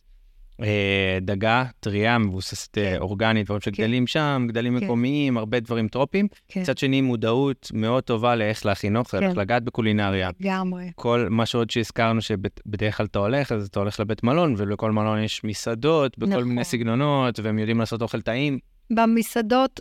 אה, 0.62 1.17
דגה, 1.21 1.63
טריה, 1.80 2.17
מבוססת 2.17 2.78
אה, 2.78 2.84
כן. 2.84 2.97
אורגנית, 2.99 3.45
דברים 3.45 3.62
שגדלים 3.62 4.08
שם, 4.08 4.45
גדלים 4.49 4.80
כן. 4.80 4.86
מקומיים, 4.86 5.38
הרבה 5.38 5.60
דברים 5.60 5.88
טרופיים. 5.88 6.28
כן, 6.47 6.62
מצד 6.62 6.78
שני, 6.78 7.02
מודעות 7.02 7.71
מאוד 7.73 8.04
טובה 8.04 8.36
לאיך 8.36 8.65
להכין 8.65 8.97
אוכל, 8.97 9.19
כן. 9.19 9.23
איך 9.23 9.38
לגעת 9.38 9.63
בקולינריה. 9.63 10.30
לגמרי. 10.39 10.91
כל 10.95 11.28
מה 11.30 11.45
שעוד 11.45 11.69
שהזכרנו, 11.69 12.21
שבדרך 12.21 12.97
כלל 12.97 13.06
אתה 13.06 13.19
הולך, 13.19 13.52
אז 13.52 13.67
אתה 13.67 13.80
הולך 13.80 13.99
לבית 13.99 14.23
מלון, 14.23 14.56
ולכל 14.58 14.91
מלון 14.91 15.19
יש 15.23 15.43
מסעדות 15.43 16.17
בכל 16.17 16.30
נכון. 16.30 16.43
מיני 16.43 16.63
סגנונות, 16.63 17.39
והם 17.43 17.60
יודעים 17.60 17.80
לעשות 17.80 18.02
אוכל 18.02 18.21
טעים. 18.21 18.60
במסעדות, 18.93 19.80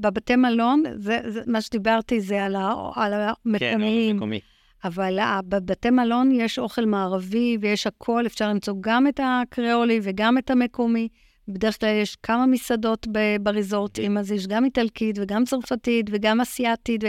בבתי 0.00 0.36
מלון, 0.36 0.82
זה, 0.96 1.18
זה, 1.28 1.40
מה 1.46 1.60
שדיברתי 1.60 2.20
זה 2.20 2.44
על, 2.44 2.56
ה, 2.56 2.74
על 2.94 3.12
המקומיים. 3.14 4.16
מקומי. 4.16 4.40
אבל 4.84 5.18
ה- 5.18 5.40
בבתי 5.48 5.90
מלון 5.90 6.30
יש 6.32 6.58
אוכל 6.58 6.84
מערבי 6.84 7.56
ויש 7.60 7.86
הכל, 7.86 8.26
אפשר 8.26 8.48
למצוא 8.48 8.74
גם 8.80 9.06
את 9.08 9.20
הקריאולי 9.22 10.00
וגם 10.02 10.38
את 10.38 10.50
המקומי. 10.50 11.08
בדרך 11.48 11.80
כלל 11.80 11.88
יש 12.02 12.16
כמה 12.16 12.46
מסעדות 12.46 13.06
בריזורטים, 13.42 14.18
אז 14.18 14.32
יש 14.32 14.46
גם 14.46 14.64
איטלקית 14.64 15.18
וגם 15.18 15.44
צרפתית 15.44 16.06
וגם 16.12 16.40
אסיאתית, 16.40 17.04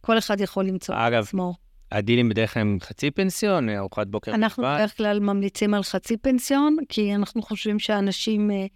וכל 0.00 0.18
אחד 0.18 0.40
יכול 0.40 0.64
למצוא 0.64 0.94
אגב, 0.98 1.18
את 1.22 1.26
עצמו. 1.28 1.54
הדילים 1.92 2.28
בדרך 2.28 2.54
כלל 2.54 2.60
הם 2.60 2.78
חצי 2.80 3.10
פנסיון, 3.10 3.68
ארוחת 3.68 4.06
בוקר 4.06 4.34
אנחנו 4.34 4.62
בלבד. 4.62 4.76
בדרך 4.76 4.96
כלל 4.96 5.20
ממליצים 5.20 5.74
על 5.74 5.82
חצי 5.82 6.16
פנסיון, 6.16 6.76
כי 6.88 7.14
אנחנו 7.14 7.42
חושבים 7.42 7.78
שאנשים 7.78 8.50
אה, 8.50 8.66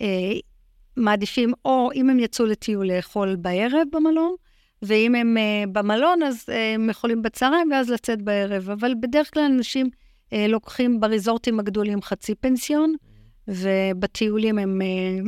אה, 0.00 0.06
מעדיפים, 0.96 1.52
או 1.64 1.90
אם 1.94 2.10
הם 2.10 2.18
יצאו 2.20 2.46
לטיול 2.46 2.86
לאכול 2.86 3.36
בערב 3.36 3.82
במלון, 3.92 4.34
ואם 4.82 5.14
הם 5.14 5.36
אה, 5.36 5.64
במלון, 5.72 6.22
אז 6.22 6.44
אה, 6.48 6.74
הם 6.74 6.90
יכולים 6.90 7.22
בצהריים 7.22 7.70
ואז 7.72 7.90
לצאת 7.90 8.22
בערב. 8.22 8.70
אבל 8.70 8.92
בדרך 9.02 9.34
כלל 9.34 9.42
אנשים 9.42 9.90
אה, 10.32 10.46
לוקחים 10.48 11.00
בריזורטים 11.00 11.60
הגדולים 11.60 12.02
חצי 12.02 12.34
פנסיון, 12.34 12.94
ובטיולים 13.48 14.58
הם... 14.58 14.80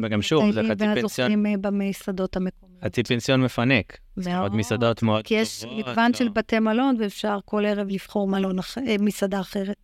וגם 0.03 0.23
שוב, 0.23 0.51
זה 0.51 0.63
חצי 0.71 0.85
ואז 0.85 0.99
פנסיון. 0.99 1.31
אוכלים 1.31 1.47
אה, 1.47 1.55
במסעדות 1.61 2.37
המקומיות. 2.37 2.85
חצי 2.85 3.03
פנסיון 3.03 3.43
מפנק. 3.43 3.99
מאוד. 4.17 4.43
עוד 4.43 4.55
מסעדות 4.55 5.03
מאוד 5.03 5.25
כי 5.25 5.35
יש 5.35 5.61
טובות, 5.61 5.79
מגוון 5.79 6.11
לא. 6.11 6.17
של 6.17 6.29
בתי 6.29 6.59
מלון, 6.59 6.97
ואפשר 7.01 7.39
כל 7.45 7.67
ערב 7.67 7.87
לבחור 7.91 8.29
מלון 8.29 8.59
אח... 8.59 8.79
מסעדה 9.01 9.41
אחרת. 9.41 9.77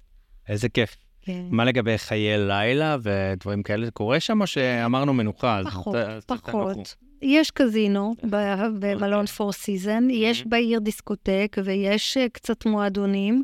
איזה 0.48 0.68
כיף. 0.68 0.96
כן. 1.22 1.44
מה 1.50 1.64
לגבי 1.64 1.98
חיי 1.98 2.38
לילה 2.38 2.96
ודברים 3.02 3.62
כאלה? 3.62 3.84
זה 3.84 3.90
קורה 3.90 4.20
שם 4.20 4.40
או 4.40 4.46
שאמרנו 4.46 5.12
מנוחה? 5.14 5.58
אז 5.58 5.66
פחות, 5.66 5.94
אז. 5.94 6.24
פחות. 6.24 6.94
יש 7.22 7.50
קזינו 7.50 8.14
ב- 8.30 8.66
במלון 8.78 9.26
Four 9.26 9.52
Seasons, 9.52 10.10
יש 10.10 10.46
בעיר 10.46 10.78
דיסקוטק 10.78 11.56
ויש 11.64 12.16
אה, 12.16 12.28
קצת 12.28 12.66
מועדונים, 12.66 13.42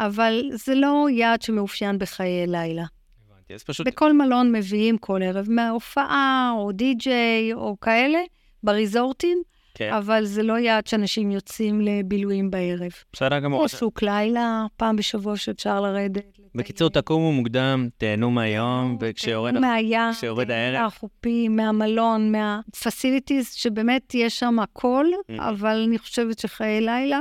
אבל 0.00 0.50
זה 0.52 0.74
לא 0.74 1.06
יעד 1.10 1.42
שמאופיין 1.42 1.98
בחיי 1.98 2.46
לילה. 2.46 2.84
הבנתי, 3.30 3.54
אז 3.54 3.62
פשוט... 3.62 3.86
בכל 3.86 4.12
מלון 4.12 4.52
מביאים 4.52 4.98
כל 4.98 5.22
ערב 5.22 5.46
הופעה, 5.50 6.52
או 6.56 6.72
די-ג'יי, 6.72 7.52
או 7.52 7.80
כאלה, 7.80 8.18
בריזורטים, 8.62 9.42
כן, 9.74 9.92
אבל 9.92 10.24
זה 10.24 10.42
לא 10.42 10.58
יעד 10.58 10.86
שאנשים 10.86 11.30
יוצאים 11.30 11.80
לבילויים 11.80 12.50
בערב. 12.50 12.90
בסדר 13.12 13.38
גמור. 13.38 13.62
או 13.62 13.68
שוק 13.68 14.02
לילה, 14.02 14.66
פעם 14.76 14.96
בשבוע 14.96 15.36
שאפשר 15.36 15.80
לרדת. 15.80 16.24
בקיצור, 16.54 16.88
תקומו 16.90 17.32
מוקדם, 17.32 17.88
תהנו 17.96 18.30
מהיום, 18.30 18.96
וכשיורד... 19.00 19.58
מהים, 19.58 20.00
הערב. 20.48 20.82
מהחופים, 20.82 21.56
מהמלון, 21.56 22.32
מהפסיליטיז, 22.32 23.52
שבאמת 23.54 24.14
יש 24.14 24.38
שם 24.38 24.58
הכל, 24.58 25.06
Mhm. 25.30 25.32
אבל 25.42 25.84
אני 25.88 25.98
חושבת 25.98 26.38
שחיי 26.38 26.80
לילה, 26.80 27.20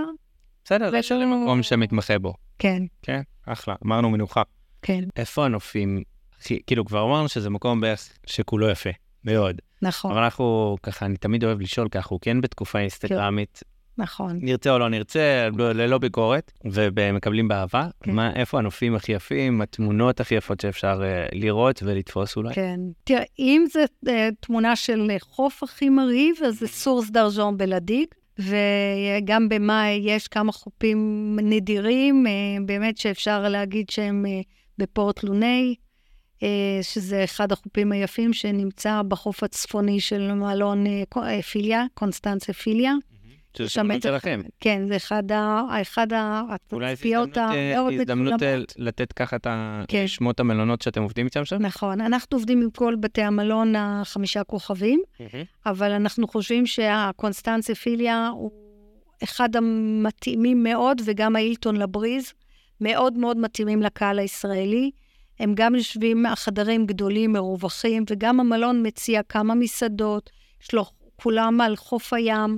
בסדר, 0.66 0.96
יש 0.96 1.12
לי 1.12 1.26
מקום 1.26 1.64
שמתמחה 1.64 2.20
בו. 2.20 2.34
כן, 2.60 2.84
כן, 3.02 3.22
אחלה, 3.46 3.76
אמרנו 3.86 4.10
מנוחה. 4.10 4.42
כן, 4.82 5.04
איפה 5.16 5.46
הנופים? 5.46 6.04
כאילו, 6.68 6.86
כבר 6.86 7.04
אמרנו 7.06 7.30
שזה 7.30 7.50
מקום 7.50 7.82
בערך 7.82 8.10
שכולו 8.26 8.70
יפה, 8.70 8.90
מאוד. 9.26 9.62
נכון, 9.82 10.12
אבל 10.12 10.24
אנחנו, 10.24 10.78
ככה, 10.84 11.06
אני 11.06 11.17
תמיד 11.17 11.44
אוהב 11.44 11.62
לשאול, 11.62 11.89
כי 11.89 11.98
אנחנו 11.98 12.20
כן 12.22 12.41
בתקופה 12.41 12.80
אינסטגרמית, 12.80 13.63
נכון. 13.98 14.39
נרצה 14.41 14.72
או 14.72 14.80
לא 14.80 14.89
נרצה, 14.89 15.50
לא- 15.58 15.72
ללא 15.72 15.98
ביקורת, 15.98 16.52
ומקבלים 16.72 17.48
באהבה. 17.48 17.88
כן. 18.04 18.12
מה, 18.12 18.34
איפה 18.36 18.58
הנופים 18.60 18.96
הכי 18.96 19.12
יפים, 19.12 19.62
התמונות 19.62 20.20
הכי 20.20 20.36
יפות 20.36 20.60
שאפשר 20.60 21.02
אה, 21.04 21.26
לראות 21.34 21.84
ולתפוס 21.84 22.36
אולי? 22.38 22.54
כן. 22.54 22.80
תראה, 23.04 23.24
אם 23.39 23.65
זו 23.74 23.80
אה, 24.08 24.30
תמונה 24.39 24.76
של 24.76 25.12
חוף 25.22 25.63
הכי 25.63 25.89
מרהיב, 25.89 26.36
אז 26.46 26.60
זה 26.60 26.67
סורס 26.67 27.10
דרז'ון 27.10 27.58
בלדיג, 27.58 28.08
וגם 28.39 29.50
במאי 29.50 30.02
יש 30.04 30.28
כמה 30.28 30.52
חופים 30.52 31.39
נדירים, 31.41 32.28
אה, 32.28 32.32
באמת 32.65 32.98
שאפשר 32.98 33.50
להגיד 33.50 33.89
שהם 33.89 34.26
אה, 34.26 34.41
בפורט 34.78 35.24
לוני, 35.24 35.76
שזה 36.82 37.23
אחד 37.23 37.51
החופים 37.51 37.91
היפים 37.91 38.34
שנמצא 38.34 39.01
בחוף 39.08 39.43
הצפוני 39.43 39.99
של 39.99 40.34
מלון 40.34 40.88
אה, 40.88 41.04
אה, 41.17 41.41
פיליה, 41.41 41.86
קונסטנצה 41.93 42.54
פיליה. 42.54 42.93
שזה 43.58 43.69
שם 43.69 43.88
שם 43.88 43.95
את- 43.97 44.01
שלכם. 44.01 44.41
כן, 44.60 44.82
זה 44.88 44.95
אחד 44.95 45.32
ה- 45.32 45.62
אחד 45.82 46.08
אולי 46.71 46.95
זו 46.95 47.01
הזדמנות, 47.08 47.38
אה, 47.38 47.77
המאוד 47.77 47.93
הזדמנות 47.93 48.32
אה, 48.43 48.47
מצולמות. 48.47 48.73
לתת 48.77 49.13
ככה 49.13 49.36
את 49.36 49.47
כן. 49.88 50.08
שמות 50.08 50.39
המלונות 50.39 50.82
שאתם 50.82 51.01
עובדים 51.04 51.25
איתם 51.25 51.45
שם? 51.45 51.62
נכון, 51.62 52.01
אנחנו 52.01 52.38
עובדים 52.38 52.62
עם 52.62 52.69
כל 52.69 52.95
בתי 52.99 53.21
המלון 53.21 53.73
החמישה 53.77 54.43
כוכבים. 54.43 55.01
אבל 55.65 55.91
אנחנו 55.91 56.27
חושבים 56.27 56.65
שהקונסטנציה 56.65 57.75
פיליה 57.75 58.27
הוא 58.27 58.51
אחד 59.23 59.56
המתאימים 59.56 60.63
מאוד, 60.63 61.01
וגם 61.06 61.36
האילטון 61.36 61.75
לבריז, 61.75 62.34
מאוד 62.82 63.13
מאוד 63.17 63.38
מתאימים 63.38 63.82
לקהל 63.82 64.19
הישראלי. 64.19 64.91
הם 65.39 65.54
גם 65.56 65.76
יושבים, 65.76 66.26
החדרים 66.26 66.86
גדולים, 66.86 67.34
מרווחים, 67.34 68.04
וגם 68.10 68.39
המלון 68.39 68.88
מציע 68.88 69.24
כמה 69.24 69.56
מסעדות, 69.56 70.30
יש 70.63 70.74
לו 70.74 70.86
כולם 71.15 71.62
על 71.62 71.76
חוף 71.76 72.13
הים, 72.13 72.58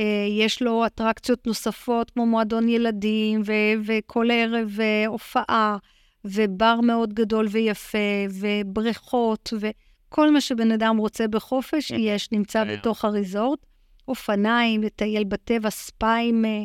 אה, 0.00 0.26
יש 0.30 0.62
לו 0.62 0.86
אטרקציות 0.86 1.46
נוספות 1.46 2.10
כמו 2.10 2.26
מועדון 2.26 2.68
ילדים, 2.68 3.42
ו- 3.46 3.52
וכל 3.86 4.28
ערב 4.32 4.76
אה, 4.80 5.06
הופעה, 5.06 5.76
ובר 6.24 6.80
מאוד 6.80 7.14
גדול 7.14 7.46
ויפה, 7.50 7.98
ובריכות, 8.30 9.52
ו... 9.60 9.68
כל 10.08 10.30
מה 10.30 10.40
שבן 10.40 10.72
אדם 10.72 10.96
רוצה 10.96 11.28
בחופש, 11.28 11.90
יש, 11.90 12.32
נמצא 12.32 12.62
היה. 12.62 12.76
בתוך 12.76 13.04
הריזורט. 13.04 13.58
אופניים, 14.08 14.82
לטייל 14.82 15.24
בטבע, 15.24 15.70
ספיים 15.70 16.44
אה, 16.44 16.62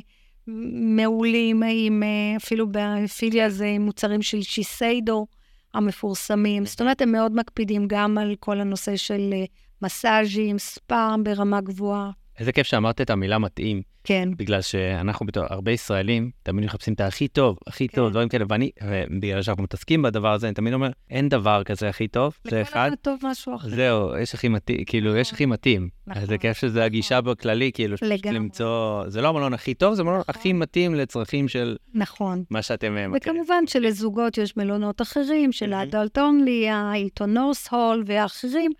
מעולים, 0.97 1.63
עם, 1.63 2.03
אפילו 2.37 2.67
בפיליה 2.71 3.49
זה 3.49 3.75
מוצרים 3.79 4.21
של 4.21 4.41
שיסיידו 4.41 5.27
המפורסמים. 5.77 6.65
זאת 6.65 6.81
אומרת, 6.81 7.01
הם 7.01 7.11
מאוד 7.11 7.35
מקפידים 7.35 7.87
גם 7.87 8.17
על 8.17 8.35
כל 8.39 8.59
הנושא 8.59 8.95
של 8.95 9.29
אה, 9.33 9.45
מסאז'ים, 9.81 10.59
ספא 10.59 11.15
ברמה 11.23 11.61
גבוהה. 11.61 12.11
איזה 12.39 12.51
כיף 12.51 12.67
שאמרת 12.67 13.01
את 13.01 13.09
המילה 13.09 13.37
מתאים, 13.37 13.81
כן, 14.07 14.29
בגלל 14.37 14.61
שאנחנו 14.61 15.25
בתור 15.25 15.43
הרבה 15.49 15.71
ישראלים 15.71 16.31
תמיד 16.43 16.65
מחפשים 16.65 16.93
את 16.93 17.01
הכי 17.01 17.27
טוב, 17.27 17.57
הכי 17.67 17.87
טוב, 17.87 18.07
כן. 18.07 18.11
דברים 18.11 18.29
כאלה, 18.29 18.45
ואני, 18.49 18.71
בגלל 19.19 19.41
שאנחנו 19.41 19.63
מתעסקים 19.63 20.01
בדבר 20.01 20.33
הזה, 20.33 20.47
אני 20.47 20.53
תמיד 20.55 20.73
אומר, 20.73 20.89
אין 21.09 21.29
דבר 21.29 21.63
כזה 21.63 21.89
הכי 21.89 22.07
טוב, 22.07 22.37
זה 22.43 22.61
לכל 22.61 22.61
אחד. 22.61 22.87
אחד 22.87 22.95
טוב 23.01 23.19
משהו 23.23 23.55
אחר. 23.55 23.69
זהו, 23.69 24.17
יש 24.17 24.33
הכי 24.33 24.47
מתאים, 24.47 24.83
כאילו, 24.85 25.15
יש 25.15 25.33
הכי 25.33 25.45
מתאים. 25.45 25.89
נכון, 26.07 26.21
אז 26.21 26.27
זה 26.27 26.37
כיף 26.37 26.57
שזה 26.57 26.83
הגישה 26.83 27.21
בכללי, 27.21 27.71
כאילו, 27.73 27.95
לגמרי. 28.01 28.35
למצוא, 28.35 29.03
זה 29.07 29.21
לא 29.21 29.27
המלון 29.27 29.53
הכי 29.53 29.73
טוב, 29.73 29.93
זה 29.93 30.01
המלון 30.01 30.19
נכון. 30.19 30.35
הכי 30.35 30.53
מתאים 30.53 30.95
לצרכים 30.95 31.47
של 31.47 31.77
נכון. 31.93 32.43
מה 32.49 32.61
שאתם 32.61 32.97
אה, 32.97 33.07
מכירים. 33.07 33.41
וכמובן 33.41 33.67
שלזוגות 33.67 34.37
יש 34.37 34.57
מלונות 34.57 35.01
אחרים, 35.01 35.51
של. 35.51 35.73
האדלט 35.73 36.17
אונלי, 36.17 36.69
האילטון 36.69 37.33
נורס 37.33 37.67
הול 37.67 38.03
ואחרים. 38.05 38.71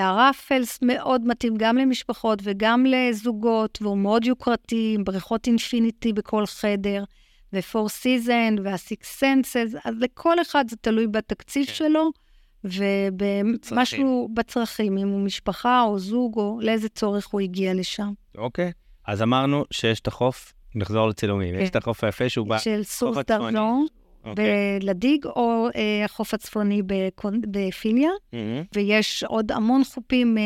הראפלס 0.00 0.78
מאוד 0.82 1.26
מתאים 1.26 1.54
גם 1.56 1.76
למשפחות 1.76 2.38
וגם 2.42 2.86
לזוגות, 2.86 3.78
והוא 3.82 3.98
מאוד 3.98 4.24
יוקרתי, 4.24 4.92
עם 4.94 5.04
בריכות 5.04 5.46
אינפיניטי 5.46 6.12
בכל 6.12 6.46
חדר, 6.46 7.04
ו-Four 7.52 7.88
Season 8.02 8.60
וה-Six 8.64 9.20
Senses, 9.20 9.78
אז 9.84 9.94
לכל 10.00 10.40
אחד 10.40 10.64
זה 10.70 10.76
תלוי 10.76 11.06
בתקציב 11.06 11.66
כן. 11.66 11.72
שלו, 11.72 12.10
ובמשהו 12.64 14.28
בצרכים, 14.34 14.98
אם 14.98 15.08
הוא 15.08 15.20
משפחה 15.20 15.82
או 15.82 15.98
זוג, 15.98 16.36
או 16.36 16.58
לאיזה 16.62 16.88
צורך 16.88 17.26
הוא 17.26 17.40
הגיע 17.40 17.74
לשם. 17.74 18.12
אוקיי. 18.38 18.72
אז 19.06 19.22
אמרנו 19.22 19.64
שיש 19.70 20.00
את 20.00 20.06
החוף, 20.06 20.52
נחזור 20.74 21.08
לצילומים. 21.08 21.54
כן. 21.54 21.62
יש 21.62 21.70
את 21.70 21.76
החוף 21.76 22.04
היפה 22.04 22.28
שהוא 22.28 22.46
בא... 22.46 22.58
של 22.58 22.82
סוס 22.84 23.16
הצפוני. 23.16 23.58
אוקיי. 24.26 24.78
בלדיג, 24.80 25.26
או 25.26 25.68
אה, 25.76 26.04
החוף 26.04 26.34
הצפוני 26.34 26.82
בקונ- 26.82 27.46
בפיליה. 27.50 28.10
ויש 28.74 29.24
עוד 29.24 29.52
המון 29.52 29.84
חופים 29.84 30.38
אה, 30.38 30.42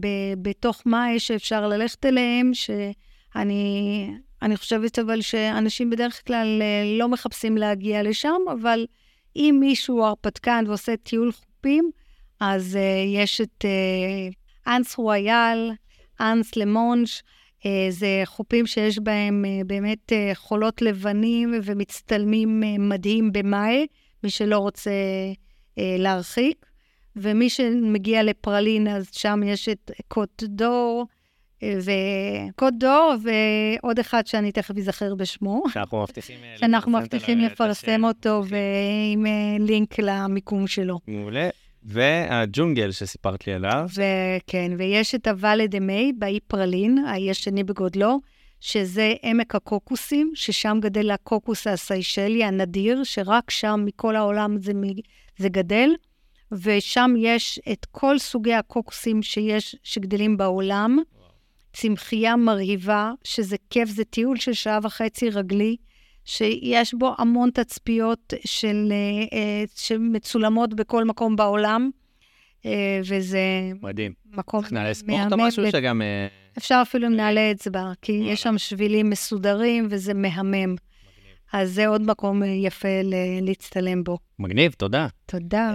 ב- 0.00 0.08
בתוך 0.48 0.82
מאי 0.86 1.20
שאפשר 1.20 1.68
ללכת 1.68 2.06
אליהם, 2.06 2.50
שאני 2.54 4.10
אני 4.42 4.56
חושבת 4.56 4.98
אבל 4.98 5.20
שאנשים 5.20 5.90
בדרך 5.90 6.26
כלל 6.26 6.58
אה, 6.62 6.98
לא 6.98 7.08
מחפשים 7.08 7.56
להגיע 7.58 8.02
לשם, 8.02 8.38
אבל 8.52 8.86
אם 9.36 9.56
מישהו 9.60 10.04
הרפתקן 10.04 10.64
ועושה 10.68 10.96
טיול 10.96 11.32
חופים, 11.32 11.90
אז 12.40 12.76
אה, 12.76 13.04
יש 13.14 13.40
את 13.40 13.64
אה, 13.64 14.28
אנס 14.76 14.98
רויאל, 14.98 15.70
אנס 16.20 16.56
למונש, 16.56 17.22
זה 17.90 18.22
חופים 18.24 18.66
שיש 18.66 18.98
בהם 18.98 19.44
אה, 19.44 19.60
באמת 19.66 20.12
אה, 20.12 20.30
חולות 20.34 20.82
לבנים 20.82 21.54
ומצטלמים 21.64 22.62
אה, 22.62 22.78
מדהים 22.78 23.32
במאי, 23.32 23.86
מי 24.24 24.30
שלא 24.30 24.58
רוצה 24.58 24.90
אה, 25.78 25.96
להרחיק. 25.98 26.66
ומי 27.16 27.50
שמגיע 27.50 28.22
לפרלין, 28.22 28.88
אז 28.88 29.08
שם 29.12 29.40
יש 29.46 29.68
את 29.68 29.90
קוט 30.08 30.42
דור, 30.42 31.06
אה, 31.62 31.78
וקוט 32.50 32.74
דור, 32.78 33.14
ועוד 33.22 33.98
אחד 33.98 34.26
שאני 34.26 34.52
תכף 34.52 34.78
אזכר 34.78 35.14
בשמו, 35.14 35.62
שאנחנו 35.72 36.02
מבטיחים... 36.02 36.36
אה, 36.44 36.56
שאנחנו 36.58 36.92
מבטיחים 36.92 37.38
לפרסם. 37.38 38.04
אותו, 38.04 38.38
מבטיחים. 38.38 38.58
ועם 38.58 39.26
אה, 39.26 39.56
לינק 39.66 39.98
למיקום 39.98 40.66
שלו. 40.66 40.98
מעולה. 41.06 41.48
והג'ונגל 41.82 42.90
שסיפרת 42.90 43.46
לי 43.46 43.52
עליו. 43.52 43.86
וכן, 43.90 44.72
ויש 44.78 45.14
את 45.14 45.26
הוואלה 45.26 45.66
דה 45.66 45.80
מיי 45.80 46.12
באי 46.12 46.38
פרלין, 46.46 46.98
האי 46.98 47.30
השני 47.30 47.64
בגודלו, 47.64 48.20
שזה 48.60 49.14
עמק 49.22 49.54
הקוקוסים, 49.54 50.32
ששם 50.34 50.78
גדל 50.80 51.10
הקוקוס 51.10 51.66
הסיישלי 51.66 52.44
הנדיר, 52.44 53.04
שרק 53.04 53.50
שם 53.50 53.80
מכל 53.84 54.16
העולם 54.16 54.58
זה, 54.58 54.72
זה 55.38 55.48
גדל, 55.48 55.90
ושם 56.52 57.14
יש 57.18 57.60
את 57.72 57.86
כל 57.90 58.18
סוגי 58.18 58.54
הקוקוסים 58.54 59.22
שיש, 59.22 59.76
שגדלים 59.82 60.36
בעולם. 60.36 60.98
צמחייה 61.72 62.36
מרהיבה, 62.36 63.12
שזה 63.24 63.56
כיף, 63.70 63.88
זה 63.88 64.04
טיול 64.04 64.36
של 64.36 64.52
שעה 64.52 64.78
וחצי 64.82 65.30
רגלי, 65.30 65.76
שיש 66.24 66.94
בו 66.94 67.14
המון 67.18 67.50
תצפיות 67.50 68.34
של, 68.44 68.92
אה, 69.32 69.64
שמצולמות 69.74 70.74
בכל 70.74 71.04
מקום 71.04 71.36
בעולם, 71.36 71.90
אה, 72.66 73.00
וזה 73.08 73.40
מדהים. 73.82 74.12
מקום 74.32 74.60
צריך 74.60 74.72
נעלי 74.72 74.94
ספורט 74.94 75.32
או 75.32 75.36
מהמם. 75.36 75.46
משהו 75.46 75.64
ו- 75.64 75.70
שגם... 75.70 76.02
אה, 76.02 76.26
אפשר 76.58 76.78
אפילו 76.82 77.06
עם 77.06 77.16
נעלי 77.16 77.52
אצבע, 77.52 77.92
כי 78.02 78.12
וואלה. 78.12 78.32
יש 78.32 78.42
שם 78.42 78.58
שבילים 78.58 79.10
מסודרים 79.10 79.86
וזה 79.90 80.14
מהמם. 80.14 80.74
אז 81.52 81.70
זה 81.72 81.86
עוד 81.86 82.02
מקום 82.02 82.42
יפה 82.44 82.88
להצטלם 83.42 84.04
בו. 84.04 84.18
מגניב, 84.38 84.72
תודה. 84.72 85.06
תודה. 85.26 85.74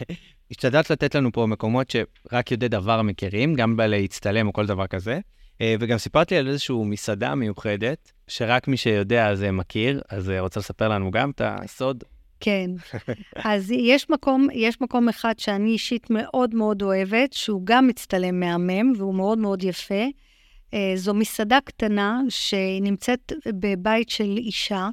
השתדלת 0.50 0.90
לתת 0.90 1.14
לנו 1.14 1.32
פה 1.32 1.46
מקומות 1.46 1.90
שרק 1.90 2.50
יודעי 2.52 2.68
דבר 2.68 3.02
מכירים, 3.02 3.54
גם 3.54 3.76
בלהצטלם 3.76 4.46
או 4.46 4.52
כל 4.52 4.66
דבר 4.66 4.86
כזה. 4.86 5.20
אה, 5.60 5.74
וגם 5.80 5.98
סיפרת 5.98 6.30
לי 6.30 6.38
על 6.38 6.48
איזושהי 6.48 6.76
מסעדה 6.84 7.34
מיוחדת, 7.34 8.12
שרק 8.28 8.68
מי 8.68 8.76
שיודע 8.76 9.28
אז 9.28 9.42
אה, 9.42 9.50
מכיר, 9.50 10.02
אז 10.08 10.30
אה, 10.30 10.40
רוצה 10.40 10.60
לספר 10.60 10.88
לנו 10.88 11.10
גם 11.10 11.30
את 11.30 11.40
הסוד? 11.44 12.04
כן. 12.40 12.70
אז 13.44 13.70
יש 13.70 14.10
מקום, 14.10 14.48
יש 14.52 14.80
מקום 14.80 15.08
אחד 15.08 15.38
שאני 15.38 15.70
אישית 15.70 16.10
מאוד 16.10 16.54
מאוד 16.54 16.82
אוהבת, 16.82 17.32
שהוא 17.32 17.60
גם 17.64 17.86
מצטלם 17.86 18.40
מהמם, 18.40 18.92
והוא 18.96 19.14
מאוד 19.14 19.38
מאוד 19.38 19.64
יפה. 19.64 20.04
זו 20.94 21.14
מסעדה 21.14 21.58
קטנה 21.64 22.20
שנמצאת 22.28 23.32
בבית 23.46 24.10
של 24.10 24.36
אישה, 24.36 24.88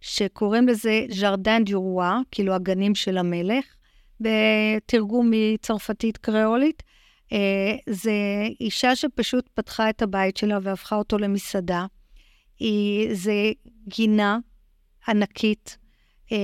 שקוראים 0.00 0.68
לזה 0.68 1.06
ז'רדן 1.10 1.64
דיורווה, 1.64 2.20
כאילו 2.30 2.54
הגנים 2.54 2.94
של 2.94 3.18
המלך, 3.18 3.64
בתרגום 4.20 5.30
מצרפתית 5.30 6.16
קריאולית. 6.16 6.82
אה, 7.32 7.76
זה 7.86 8.12
אישה 8.60 8.96
שפשוט 8.96 9.48
פתחה 9.54 9.90
את 9.90 10.02
הבית 10.02 10.36
שלה 10.36 10.58
והפכה 10.62 10.96
אותו 10.96 11.18
למסעדה. 11.18 11.86
היא, 12.58 13.14
זה 13.14 13.52
גינה 13.88 14.38
ענקית, 15.08 15.78
אה, 16.32 16.36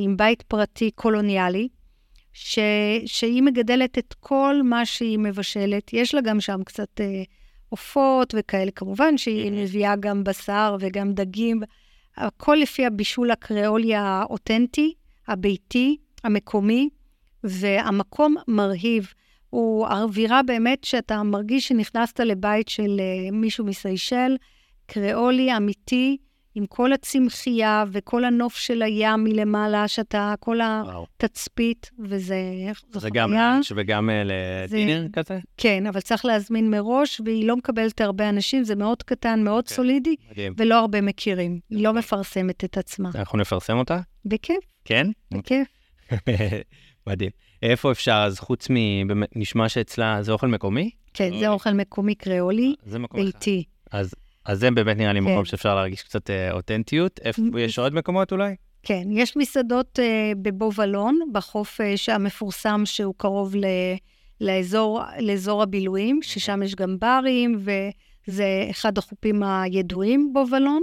עם 0.00 0.16
בית 0.16 0.42
פרטי 0.42 0.90
קולוניאלי, 0.90 1.68
ש, 2.32 2.58
שהיא 3.06 3.42
מגדלת 3.42 3.98
את 3.98 4.14
כל 4.20 4.60
מה 4.64 4.86
שהיא 4.86 5.18
מבשלת. 5.18 5.92
יש 5.92 6.14
לה 6.14 6.20
גם 6.20 6.40
שם 6.40 6.64
קצת 6.64 7.00
אה, 7.00 7.22
עופות 7.68 8.34
וכאלה, 8.38 8.70
כמובן 8.70 9.18
שהיא 9.18 9.52
מביאה 9.52 9.96
גם 9.96 10.24
בשר 10.24 10.76
וגם 10.80 11.12
דגים. 11.12 11.62
הכל 12.16 12.58
לפי 12.62 12.86
הבישול 12.86 13.30
הקריאולי 13.30 13.94
האותנטי, 13.94 14.94
הביתי, 15.28 15.96
המקומי, 16.24 16.88
והמקום 17.44 18.36
מרהיב. 18.48 19.12
הוא 19.52 19.86
האווירה 19.86 20.42
באמת 20.42 20.84
שאתה 20.84 21.22
מרגיש 21.22 21.68
שנכנסת 21.68 22.20
לבית 22.20 22.68
של 22.68 23.00
אה, 23.00 23.30
מישהו 23.32 23.64
מסיישל, 23.64 24.36
קריאולי 24.86 25.56
אמיתי, 25.56 26.16
עם 26.54 26.66
כל 26.66 26.92
הצמחייה 26.92 27.84
וכל 27.92 28.24
הנוף 28.24 28.56
של 28.56 28.82
הים 28.82 29.24
מלמעלה, 29.24 29.88
שאתה, 29.88 30.34
כל 30.40 30.58
וואו. 30.84 31.06
התצפית, 31.16 31.90
וזה 31.98 32.36
זה 32.92 33.10
גם 33.12 33.28
חוויה. 33.28 33.52
לאנץ' 33.52 33.72
וגם 33.76 34.10
אה, 34.10 34.22
לדינר 34.24 35.06
כזה? 35.12 35.38
כן, 35.56 35.86
אבל 35.86 36.00
צריך 36.00 36.24
להזמין 36.24 36.70
מראש, 36.70 37.20
והיא 37.24 37.48
לא 37.48 37.56
מקבלת 37.56 38.00
הרבה 38.00 38.28
אנשים, 38.28 38.64
זה 38.64 38.74
מאוד 38.74 39.02
קטן, 39.02 39.44
מאוד 39.44 39.64
אוקיי. 39.64 39.76
סולידי, 39.76 40.14
מדהים. 40.30 40.54
ולא 40.56 40.78
הרבה 40.78 41.00
מכירים. 41.00 41.60
היא 41.70 41.84
לא. 41.84 41.92
מפרסמת 41.92 42.64
את 42.64 42.78
עצמה. 42.78 43.10
אנחנו 43.14 43.38
נפרסם 43.38 43.76
אותה? 43.78 44.00
בכיף, 44.24 44.64
כן? 44.84 45.06
בכיף. 45.34 45.68
מדהים. 47.06 47.30
איפה 47.62 47.92
אפשר, 47.92 48.22
אז 48.26 48.38
חוץ 48.40 48.70
מ... 48.70 48.76
נשמע 49.36 49.68
שאצלה 49.68 50.22
זה 50.22 50.32
אוכל 50.32 50.46
מקומי? 50.46 50.90
כן. 51.14 51.38
זה 51.38 51.48
אוכל 51.48 51.72
מקומי 51.72 52.14
קריאולי, 52.14 52.74
אחד. 52.86 53.24
ביתי. 53.24 53.64
אז, 53.92 54.14
אז 54.44 54.58
זה 54.58 54.70
באמת 54.70 54.96
נראה 54.96 55.12
לי 55.12 55.20
כן. 55.20 55.26
מקום 55.26 55.44
שאפשר 55.44 55.74
להרגיש 55.74 56.02
קצת 56.02 56.30
אה, 56.30 56.52
אותנטיות. 56.52 57.20
יש 57.58 57.78
עוד 57.78 57.94
מקומות 57.94 58.32
אולי? 58.32 58.54
כן, 58.82 59.02
יש 59.10 59.36
מסעדות 59.36 59.98
uh, 59.98 60.02
בבובלון, 60.42 61.18
בחוף 61.32 61.80
uh, 61.80 62.12
המפורסם 62.12 62.82
שהוא 62.84 63.14
קרוב 63.16 63.56
ל, 63.56 63.64
לאזור, 64.40 65.00
לאזור 65.20 65.62
הבילויים, 65.62 66.20
ששם 66.22 66.62
יש 66.62 66.74
גם 66.74 66.96
ברים, 66.98 67.58
וזה 67.58 68.66
אחד 68.70 68.98
החופים 68.98 69.42
הידועים 69.42 70.30
בובלון. 70.32 70.82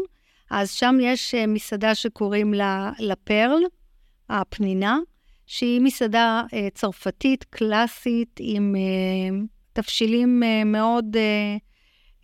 אז 0.51 0.71
שם 0.71 0.97
יש 1.01 1.35
מסעדה 1.47 1.95
שקוראים 1.95 2.53
לה 2.53 2.91
לפרל, 2.99 3.63
הפנינה, 4.29 4.99
שהיא 5.51 5.81
מסעדה 5.81 6.43
uh, 6.47 6.55
צרפתית, 6.73 7.43
קלאסית, 7.43 8.39
עם 8.39 8.75
uh, 8.75 9.45
תבשילים 9.73 10.43
uh, 10.43 10.65
מאוד... 10.65 11.05
Uh, 11.15 11.59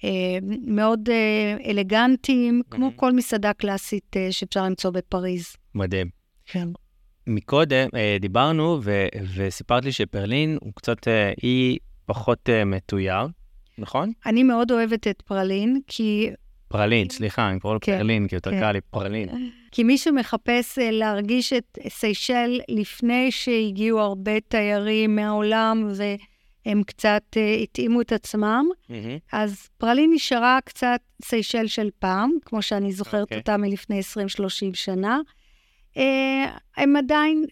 אה, 0.04 0.38
מאוד 0.68 1.10
אה, 1.10 1.58
אלגנטיים, 1.72 2.62
כמו 2.70 2.86
מהמם. 2.86 2.98
כל 2.98 3.12
מסעדה 3.12 3.54
קלאסית 3.54 4.18
אה, 4.18 4.32
שאפשר 4.32 4.64
למצוא 4.64 4.92
בפריז. 4.92 5.56
מדהים. 5.76 6.10
כן. 6.46 6.68
מקודם 7.28 7.88
אה, 7.96 8.18
דיברנו 8.20 8.80
ו- 8.84 9.08
וסיפרת 9.36 9.86
לי 9.86 9.92
שפרלין 9.92 10.58
הוא 10.62 10.74
קצת 10.76 11.08
אה, 11.08 11.34
אי 11.44 11.78
פחות 12.06 12.50
אה, 12.50 12.66
מתויר, 12.66 13.28
נכון? 13.78 14.12
אני 14.26 14.44
מאוד 14.44 14.72
אוהבת 14.72 15.08
את 15.08 15.22
פרלין, 15.22 15.80
כי, 15.88 16.30
פרלין, 16.78 17.10
סליחה, 17.10 17.50
אני 17.50 17.60
קורא 17.60 17.74
לו 17.74 17.80
כן, 17.82 17.98
פרלין, 17.98 18.28
כי 18.28 18.36
יותר 18.36 18.52
כן. 18.52 18.60
קל 18.60 18.72
לי 18.72 18.82
פרלין. 18.82 19.30
כי 19.72 19.84
מי 19.84 19.98
שמחפש 19.98 20.80
אה, 20.80 20.92
להרגיש 20.92 21.54
את 21.54 21.78
סיישל 21.90 22.60
לפני 22.70 23.32
שהגיעו 23.32 24.00
הרבה 24.00 24.40
תיירים 24.40 25.16
מהעולם 25.16 25.90
והם 25.96 26.84
קצת 26.84 27.24
אה, 27.38 27.54
התאימו 27.54 28.02
את 28.02 28.12
עצמם. 28.12 28.66
אז 29.32 29.70
פרלין 29.78 30.12
נשארה 30.14 30.60
קצת 30.66 31.00
סיישל 31.24 31.68
של 31.68 31.90
פעם, 32.00 32.32
כמו 32.46 32.62
שאני 32.62 32.92
זוכרת 32.92 33.22
אוקיי. 33.22 33.38
אותה 33.38 33.58
מלפני 33.58 34.00
20-30 34.00 34.74
שנה. 34.74 35.20
אה, 35.98 36.58
הם 36.78 36.96
עדיין, 36.96 37.46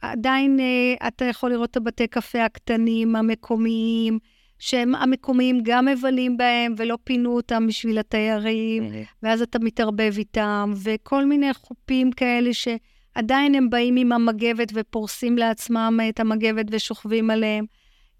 עדיין 0.00 0.60
אתה 1.06 1.24
יכול 1.24 1.50
לראות 1.50 1.70
את 1.70 1.76
הבתי 1.76 2.06
קפה 2.06 2.44
הקטנים, 2.44 3.16
המקומיים, 3.16 4.18
שהם 4.58 4.94
המקומיים 4.94 5.60
גם 5.62 5.84
מבלים 5.84 6.36
בהם 6.36 6.74
ולא 6.76 6.98
פינו 7.04 7.36
אותם 7.36 7.66
בשביל 7.66 7.98
התיירים. 7.98 8.84
ואז 9.22 9.42
אתה 9.42 9.58
מתערבב 9.58 10.14
איתם, 10.18 10.72
וכל 10.82 11.24
מיני 11.24 11.54
חופים 11.54 12.12
כאלה 12.12 12.50
שעדיין 12.52 13.54
הם 13.54 13.70
באים 13.70 13.96
עם 13.96 14.12
המגבת 14.12 14.72
ופורסים 14.74 15.38
לעצמם 15.38 16.00
את 16.08 16.20
המגבת 16.20 16.66
ושוכבים 16.70 17.30
עליהם. 17.30 17.64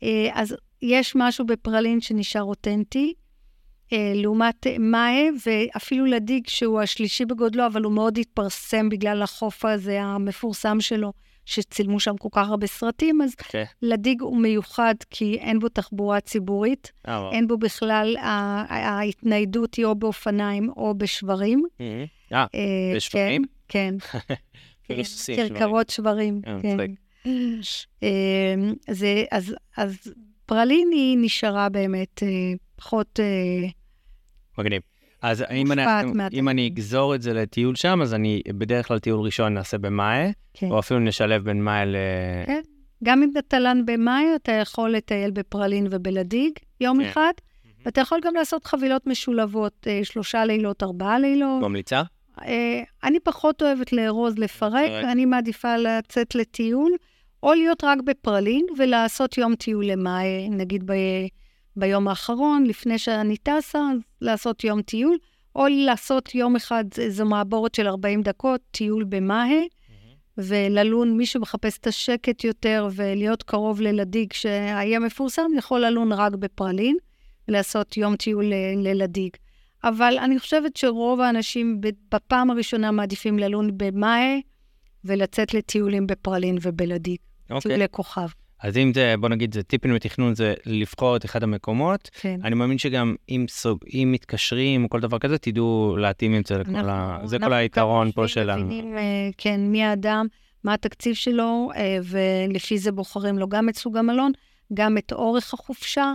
אה, 0.03 0.29
אז 0.33 0.57
יש 0.83 1.13
משהו 1.17 1.47
בפרלין 1.47 2.01
שנשאר 2.01 2.43
אותנטי, 2.43 3.15
אה, 3.93 4.13
לעומת 4.15 4.67
מאי, 4.79 5.31
ואפילו 5.47 6.07
לדיג, 6.07 6.49
שהוא 6.49 6.81
השלישי 6.81 7.25
בגודלו, 7.25 7.67
אבל 7.67 7.83
הוא 7.83 7.93
מאוד 7.93 8.19
התפרסם 8.19 8.89
בגלל 8.89 9.23
החוף 9.23 9.65
הזה 9.65 10.03
המפורסם 10.03 10.81
שלו, 10.81 11.13
שצילמו 11.49 12.01
שם 12.01 12.17
כל 12.17 12.29
כך 12.33 12.49
הרבה 12.49 12.67
סרטים, 12.67 13.23
אז 13.23 13.35
כן. 13.35 13.65
לדיג 13.83 14.21
הוא 14.21 14.37
מיוחד 14.37 14.95
כי 15.11 15.39
אין 15.39 15.59
בו 15.59 15.69
תחבורה 15.69 16.21
ציבורית, 16.21 16.93
אה, 17.09 17.21
וואו. 17.21 17.33
אין 17.33 17.47
בו 17.47 17.59
בכלל, 17.59 18.17
ההתניידות 18.69 19.75
היא 19.75 19.85
או 19.85 19.95
באופניים 19.95 20.71
או 20.77 20.95
בשברים. 20.95 21.63
מהמם. 21.81 22.05
אה, 22.33 22.47
אה, 22.55 22.97
בשברים? 22.97 23.45
כן, 23.69 23.95
כן. 24.09 24.19
כן. 24.85 25.03
כרכרות 25.37 25.91
שברים, 25.91 26.41
אה, 26.47 26.59
כן. 26.63 26.77
זה, 28.91 29.25
אז, 29.31 29.55
אז 29.77 30.15
פרלין 30.47 30.89
היא 30.93 31.19
נשארה 31.21 31.69
באמת 31.69 32.23
פחות... 32.77 33.21
מגניב. 34.59 34.83
אז 35.23 35.45
אם 35.51 35.73
אני, 35.73 35.83
אם. 36.33 36.49
אני 36.49 36.67
אגזור 36.67 37.15
את 37.15 37.23
זה 37.23 37.33
לטיול 37.33 37.75
שם, 37.75 38.03
אז 38.03 38.15
אני 38.15 38.43
בדרך 38.49 38.89
כלל 38.89 38.99
טיול 38.99 39.21
ראשון 39.21 39.55
נעשה 39.55 39.79
במאי, 39.79 40.33
כן. 40.55 40.71
או 40.71 40.79
אפילו 40.79 41.01
נשלב 41.01 41.45
בין 41.45 41.65
מאי 41.65 41.87
ל... 41.87 41.97
כן. 42.47 42.61
גם 43.05 43.23
אם 43.23 43.31
אתה 43.33 43.43
תל"ן 43.43 43.83
במאי, 43.87 44.25
אתה 44.37 44.53
יכול 44.53 44.91
לטייל 44.91 45.31
בפרלין 45.31 45.87
ובלדיג 45.91 46.53
יום 46.81 47.03
כן. 47.03 47.09
אחד, 47.09 47.33
ואתה 47.85 48.01
יכול 48.01 48.21
גם 48.25 48.35
לעשות 48.35 48.65
חבילות 48.65 49.07
משולבות, 49.07 49.87
אה, 49.87 50.01
שלושה 50.03 50.45
לילות, 50.45 50.83
ארבעה 50.83 51.19
לילות. 51.19 51.63
ממליצה? 51.63 52.03
אה, 52.43 52.83
אני 53.05 53.21
פחות 53.21 53.63
אוהבת 53.63 53.93
לארוז, 53.93 54.39
לפרק, 54.39 54.75
לפרק. 54.75 55.05
אני 55.05 55.25
מעדיפה 55.25 55.77
לצאת 55.77 56.35
לטיול, 56.35 56.93
או 57.43 57.55
להיות 57.55 57.85
רק 57.85 57.99
בפרלין 58.05 58.67
ולעשות 58.79 59.39
יום 59.39 59.55
טיול 59.55 59.87
למאי, 59.87 60.49
נגיד 60.51 60.91
ב, 60.91 60.93
ביום 61.79 62.09
האחרון, 62.09 62.65
לפני 62.67 62.99
שאני 62.99 63.37
טסה, 63.37 63.83
לעשות 64.21 64.65
יום 64.65 64.83
טיול, 64.83 65.17
או 65.57 65.67
לעשות 65.71 66.35
יום 66.35 66.57
אחד, 66.57 66.85
איזו 66.99 67.25
מעבורת 67.25 67.75
של 67.75 67.87
40 67.87 68.23
דקות, 68.23 68.61
טיול 68.71 69.05
במאי, 69.05 69.69
וללון, 70.39 71.17
מי 71.17 71.27
שמחפש 71.27 71.79
את 71.79 71.87
השקט 71.87 72.45
יותר 72.45 72.89
ולהיות 72.93 73.43
קרוב 73.43 73.81
ללדיג 73.81 74.33
שהיה 74.33 74.99
מפורסם, 74.99 75.47
יכול 75.57 75.81
ללון 75.81 76.13
רק 76.13 76.33
בפרלין, 76.33 76.97
ולעשות 77.49 77.97
יום 77.97 78.17
טיול 78.17 78.45
ל- 78.45 78.89
ללדיג. 78.89 79.31
אבל 79.85 80.19
אני 80.19 80.39
חושבת 80.39 80.77
שרוב 80.77 81.21
האנשים 81.21 81.81
בפעם 82.13 82.51
הראשונה 82.51 82.91
מעדיפים 82.91 83.39
ללון 83.39 83.71
במאי 83.77 84.43
ולצאת 85.05 85.55
לטיולים 85.55 86.07
בפרלין 86.07 86.59
ובלדיג, 86.63 87.17
אוקיי. 87.51 87.71
טיולי 87.71 87.87
כוכב. 87.91 88.29
אז 88.63 88.77
אם 88.77 88.93
זה, 88.95 89.15
בוא 89.21 89.29
נגיד, 89.29 89.55
זה 89.55 89.63
טיפים 89.63 89.95
לתכנון, 89.95 90.35
זה 90.35 90.55
לבחור 90.67 91.17
את 91.17 91.25
אחד 91.25 91.43
המקומות. 91.43 92.11
כן. 92.21 92.41
אני 92.45 92.55
מאמין 92.55 92.79
שגם 92.79 93.15
אם, 93.29 93.47
סוג, 93.49 93.79
אם 93.95 94.09
מתקשרים 94.13 94.85
או 94.85 94.89
כל 94.89 95.01
דבר 95.01 95.19
כזה, 95.19 95.39
תדעו 95.39 95.97
להתאים 95.99 96.37
את 96.37 96.47
זה 96.47 96.59
לכל 96.59 96.71
ה... 96.77 96.81
אנחנו- 97.15 97.29
זה 97.29 97.39
כל 97.39 97.43
אנחנו 97.45 97.57
היתרון 97.57 98.13
פה 98.13 98.29
שלנו. 98.29 98.65
מבינים, 98.65 98.99
אה, 98.99 99.03
כן, 99.39 99.61
מי 99.61 99.85
האדם, 99.85 100.27
מה 100.65 100.75
התקציב 100.75 101.15
שלו, 101.15 101.71
אה, 101.77 101.99
ולפי 102.05 102.79
זה 102.79 102.93
בוחרים 102.93 103.39
לו 103.39 103.49
גם 103.49 103.69
את 103.69 103.77
סוג 103.77 103.97
המלון, 103.97 104.33
גם 104.75 104.99
את 104.99 105.13
אורך 105.13 105.55
החופשה, 105.55 106.13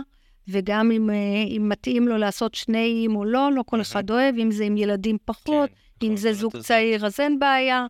וגם 0.48 0.90
אם, 0.90 1.10
אה, 1.10 1.14
אם 1.56 1.68
מתאים 1.68 2.08
לו 2.08 2.16
לעשות 2.18 2.54
שני 2.54 2.78
איים 2.84 3.16
או 3.16 3.24
לא, 3.24 3.50
לא 3.54 3.62
כל 3.66 3.80
אחד 3.80 4.10
אוהב, 4.10 4.34
אם 4.38 4.50
זה 4.50 4.64
עם 4.64 4.76
ילדים 4.76 5.16
פחות, 5.24 5.70
כן, 6.00 6.06
אם 6.06 6.16
זה 6.16 6.32
זוג 6.32 6.56
צעיר 6.56 7.06
אז 7.06 7.20
אין 7.20 7.38
בעיה, 7.38 7.86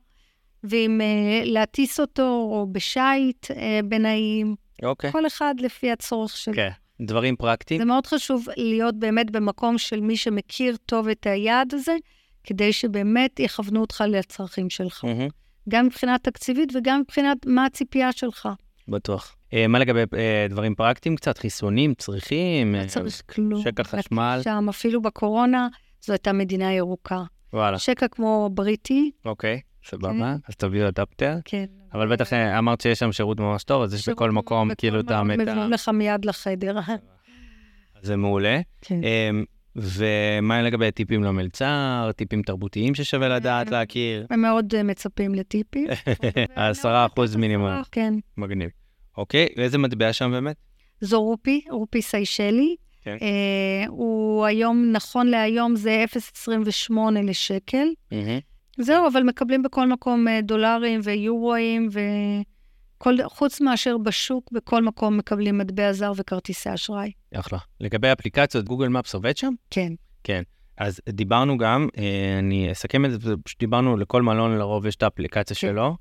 ואם 0.65 1.01
אה, 1.01 1.43
להטיס 1.45 2.01
אותו, 2.01 2.23
או 2.23 2.67
בשייט 2.73 3.51
אה, 3.51 3.81
בין 3.85 4.07
האיים, 4.07 4.55
אוקיי. 4.83 5.13
כל 5.13 5.27
אחד 5.27 5.55
לפי 5.59 5.91
הצורך 5.91 6.37
שלו. 6.37 6.55
כן. 6.55 6.71
דברים 7.01 7.37
פרקטיים. 7.37 7.81
זה 7.81 7.85
מאוד 7.85 8.07
חשוב 8.07 8.47
להיות 8.57 8.95
באמת 8.99 9.31
במקום 9.31 9.79
של 9.79 10.01
מי 10.01 10.17
שמכיר 10.17 10.77
טוב 10.87 11.09
את 11.09 11.27
היעד 11.27 11.75
הזה, 11.75 11.97
כדי 12.45 12.73
שבאמת 12.73 13.41
יכוונו 13.41 13.81
אותך 13.81 14.05
לצרכים 14.09 14.71
שלך. 14.71 15.05
מהמם, 15.05 15.29
גם 15.69 15.87
מבחינה 15.87 16.19
תקציבית 16.19 16.73
וגם 16.77 17.01
מבחינת 17.01 17.47
מה 17.47 17.65
הציפייה 17.65 18.13
שלך. 18.13 18.49
בטוח. 18.89 19.37
אה, 19.53 19.67
מה 19.67 19.79
לגבי 19.79 20.01
אה, 20.17 20.47
דברים 20.51 20.75
פרקטיים 20.75 21.17
קצת? 21.17 21.39
חיסונים 21.39 21.95
צריכים? 21.95 22.75
לא 22.75 22.79
אה, 22.79 22.87
צריך 22.87 23.23
כלום. 23.27 23.63
שקע 23.63 23.85
חשמל? 23.85 24.41
שם, 24.45 24.67
אפילו 24.69 25.03
בקורונה, 25.03 25.69
זו 26.03 26.13
הייתה 26.13 26.33
מדינה 26.33 26.73
ירוקה. 26.73 27.23
וואלה. 27.53 27.79
שקע 27.79 28.09
כמו 28.09 28.51
בריטי, 28.53 29.11
אוקיי, 29.25 29.61
סבבה. 29.85 30.13
כן. 30.13 30.37
אז 30.49 30.57
תביאו 30.57 30.89
אדפטר. 30.89 31.37
כן. 31.45 31.65
אבל 31.95 32.13
בטח 32.13 32.33
אה, 32.33 32.59
אמרת 32.59 32.81
שיש 32.81 32.99
שם 32.99 33.13
שירות 33.13 33.41
ממש 33.41 33.65
טוב, 33.65 33.83
אז 33.83 33.95
יש 33.95 34.09
בכל 34.09 34.31
מקום 34.31 34.75
כאילו 34.75 35.01
את 35.01 35.05
מקום 35.05 35.17
המטה. 35.17 35.43
מביאים 35.53 35.71
לך 35.73 35.89
מיד 35.89 36.25
לחדר. 36.25 36.79
זה 38.03 38.17
מעולה. 38.17 38.61
כן. 38.81 39.01
אמ, 39.05 39.45
ומה 39.77 40.63
לגבי 40.63 40.91
טיפים 40.91 41.25
למלצר, 41.25 42.11
טיפים 42.17 42.43
תרבותיים 42.43 42.95
ששווה 42.95 43.29
לדעת, 43.29 43.67
אה, 43.67 43.73
להכיר? 43.73 44.27
הם 44.31 44.43
מאוד 44.43 44.75
אה, 44.75 44.83
מצפים 44.83 45.35
לטיפים. 45.35 45.87
העשרה 46.57 47.07
אחוז 47.15 47.37
מינימום. 47.37 47.83
כן. 47.93 48.15
מגניב. 48.37 48.71
אוקיי, 49.17 49.49
ואיזה 49.57 49.79
מטבע 49.79 50.13
שם 50.13 50.31
באמת? 50.31 50.57
זו 51.01 51.23
רופי, 51.23 51.61
רופי 51.71 52.03
סיישלי. 52.03 52.77
כן. 53.03 53.17
הוא 53.89 54.45
היום, 54.45 54.93
נכון 54.93 55.27
להיום, 55.27 55.77
זה 55.77 56.05
0.28 56.49 56.93
לשקל. 57.23 57.87
זהו, 58.79 59.07
אבל 59.13 59.23
מקבלים 59.23 59.63
בכל 59.63 59.89
מקום 59.89 60.29
אה, 60.29 60.41
דולרים 60.41 61.01
ויורואים, 61.05 61.89
וכל, 61.93 63.17
חוץ 63.25 63.61
מאשר 63.61 63.99
בשוק, 63.99 64.53
בכל 64.53 64.83
מקום 64.83 65.17
מקבלים 65.17 65.59
מטבע 65.59 65.93
זר 65.93 66.13
וכרטיסי 66.17 66.75
אשראי. 66.75 67.13
אחלה. 67.35 67.59
לגבי 67.81 68.13
אפליקציות, 68.13 68.65
גוגל 68.65 68.89
מפס 68.89 69.15
עובד 69.15 69.37
שם? 69.37 69.53
כן. 70.25 70.43
אז 70.79 71.01
דיברנו 71.09 71.59
גם, 71.59 71.89
אה, 71.99 72.39
אני 72.39 72.73
אסכם 72.73 73.05
את 73.05 73.21
זה, 73.21 73.35
פשוט 73.45 73.61
דיברנו 73.61 73.97
לכל 73.97 74.23
מלון 74.23 74.59
לרוב 74.59 74.87
יש 74.87 74.97
את 74.97 75.03
האפליקציה 75.03 75.57
כן. 75.57 75.61
שלו, 75.61 75.97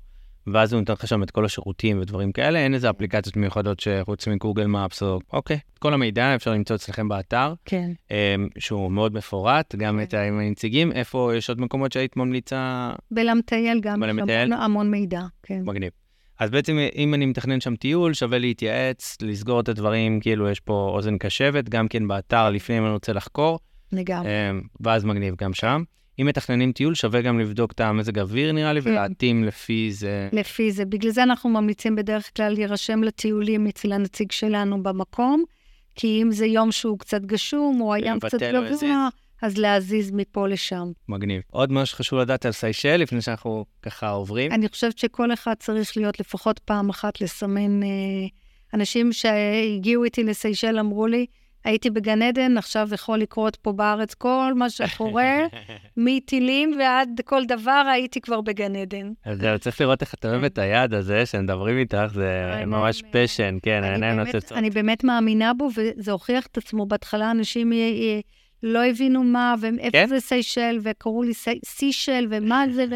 ואז 0.46 0.72
הוא 0.72 0.80
נותן 0.80 0.92
לך 0.92 1.08
שם 1.08 1.22
את 1.22 1.30
כל 1.30 1.44
השירותים 1.44 2.00
ודברים 2.00 2.32
כאלה, 2.32 2.58
אין 2.58 2.74
איזה 2.74 2.90
אפליקציות 2.90 3.36
מיוחדות 3.36 3.80
שחוץ 3.80 4.28
מגוגל 4.28 4.66
מפס 4.66 5.02
או... 5.02 5.18
אוקיי. 5.32 5.58
את 5.74 5.78
כל 5.78 5.94
המידע 5.94 6.34
אפשר 6.34 6.50
למצוא 6.52 6.76
אצלכם 6.76 7.08
באתר, 7.08 7.54
כן. 7.64 7.90
אה, 8.10 8.34
שהוא 8.58 8.92
מאוד 8.92 9.14
מפורט, 9.14 9.74
גם 9.74 9.96
כן. 9.96 10.02
את 10.02 10.14
עם 10.14 10.38
הנציגים, 10.38 10.92
איפה 10.92 11.32
יש 11.36 11.48
עוד 11.48 11.60
מקומות 11.60 11.92
שהיית 11.92 12.16
ממליצה 12.16 12.92
בלמטייל 13.10 13.80
גם, 13.80 14.00
בלמטייל? 14.00 14.52
המון, 14.52 14.64
המון 14.64 14.90
מידע, 14.90 15.22
כן. 15.42 15.62
מגניב. 15.64 15.90
אז 16.40 16.50
בעצם 16.50 16.78
אם 16.96 17.14
אני 17.14 17.26
מתכנן 17.26 17.60
שם 17.60 17.76
טיול, 17.76 18.12
שווה 18.14 18.38
להתייעץ, 18.38 19.16
לסגור 19.22 19.60
את 19.60 19.68
הדברים, 19.68 20.20
כאילו 20.20 20.50
יש 20.50 20.60
פה 20.60 20.90
אוזן 20.94 21.18
קשבת, 21.18 21.68
גם 21.68 21.88
כן 21.88 22.08
באתר 22.08 22.50
לפני 22.50 22.78
אם 22.78 22.84
אני 22.84 22.92
רוצה 22.92 23.12
לחקור, 23.12 23.58
לגמרי. 23.92 24.28
אמ, 24.28 24.60
ואז 24.80 25.04
מגניב 25.04 25.34
גם 25.38 25.54
שם. 25.54 25.82
אם 26.20 26.26
מתכננים 26.26 26.72
טיול, 26.72 26.94
שווה 26.94 27.22
גם 27.22 27.38
לבדוק 27.38 27.72
את 27.72 27.80
המזג 27.80 28.18
אוויר 28.18 28.52
נראה 28.52 28.72
לי, 28.72 28.82
כן. 28.82 28.90
ולהתאים 28.90 29.44
לפי 29.44 29.92
זה. 29.92 30.28
לפי 30.32 30.72
זה. 30.72 30.84
בגלל 30.84 31.10
זה 31.10 31.22
אנחנו 31.22 31.50
ממליצים 31.50 31.96
בדרך 31.96 32.30
כלל 32.36 32.52
להירשם 32.52 33.02
לטיולים 33.02 33.66
אצל 33.66 33.92
הנציג 33.92 34.32
שלנו 34.32 34.82
במקום, 34.82 35.44
כי 35.94 36.22
אם 36.22 36.32
זה 36.32 36.46
יום 36.46 36.72
שהוא 36.72 36.98
קצת 36.98 37.22
גשום, 37.22 37.80
או 37.80 37.94
הים 37.94 38.20
קצת. 38.20 38.42
גבוה, 38.42 39.08
אז 39.42 39.58
להזיז 39.58 40.10
מפה 40.10 40.48
לשם. 40.48 40.92
מגניב. 41.08 41.42
עוד 41.50 41.72
משהו 41.72 41.96
שחשוב 41.96 42.18
לדעת 42.18 42.46
על 42.46 42.52
סיישל, 42.52 42.96
לפני 42.96 43.20
שאנחנו 43.20 43.64
ככה 43.82 44.08
עוברים. 44.08 44.52
אני 44.52 44.68
חושבת 44.68 44.98
שכל 44.98 45.32
אחד 45.32 45.54
צריך 45.58 45.96
להיות 45.96 46.20
לפחות 46.20 46.58
פעם 46.58 46.90
אחת 46.90 47.20
לסמן... 47.20 47.82
אה, 47.82 47.88
אנשים 48.74 49.12
שהגיעו 49.12 50.04
איתי 50.04 50.24
לסיישל 50.24 50.78
אמרו 50.78 51.06
לי, 51.06 51.26
הייתי 51.64 51.90
בגן 51.90 52.22
עדן, 52.22 52.58
עכשיו 52.58 52.88
יכול 52.94 53.18
לקרות 53.18 53.56
פה 53.56 53.72
בארץ 53.72 54.14
כל 54.14 54.52
מה 54.56 54.70
שקורה, 54.70 55.46
מטילים 55.96 56.76
ועד 56.78 57.20
כל 57.24 57.44
דבר, 57.44 57.82
הייתי 57.92 58.20
כבר 58.20 58.40
בגן 58.40 58.76
עדן. 58.76 59.12
אז 59.24 59.38
זהו, 59.38 59.58
צריך 59.58 59.80
לראות 59.80 60.02
איך 60.02 60.14
את 60.14 60.24
אוהבת 60.24 60.52
את 60.52 60.58
היעד 60.58 60.94
הזה, 60.94 61.26
שמדברים 61.26 61.78
איתך, 61.78 62.04
זה 62.14 62.30
ממש 62.66 63.02
אה, 63.04 63.08
פשן, 63.12 63.56
כן, 63.62 63.76
אני 63.82 63.86
העיניים 63.90 64.20
נוצצות. 64.20 64.52
אני 64.58 64.70
באמת 64.70 65.04
מאמינה 65.04 65.54
בו, 65.54 65.68
וזה 65.76 66.12
הוכיח 66.12 66.46
את 66.46 66.58
עצמו. 66.58 66.86
בהתחלה 66.86 67.30
אנשים 67.30 67.72
י- 67.72 67.76
י- 67.76 68.22
לא 68.62 68.84
הבינו 68.84 69.22
מה, 69.22 69.54
ואיפה 69.60 69.90
כן? 69.92 70.06
זה 70.08 70.20
סיישל, 70.20 70.78
וקראו 70.82 71.22
לי 71.22 71.34
סי- 71.34 71.60
סישל, 71.64 72.26
ומה 72.30 72.64
זה, 72.72 72.84
ו... 72.90 72.94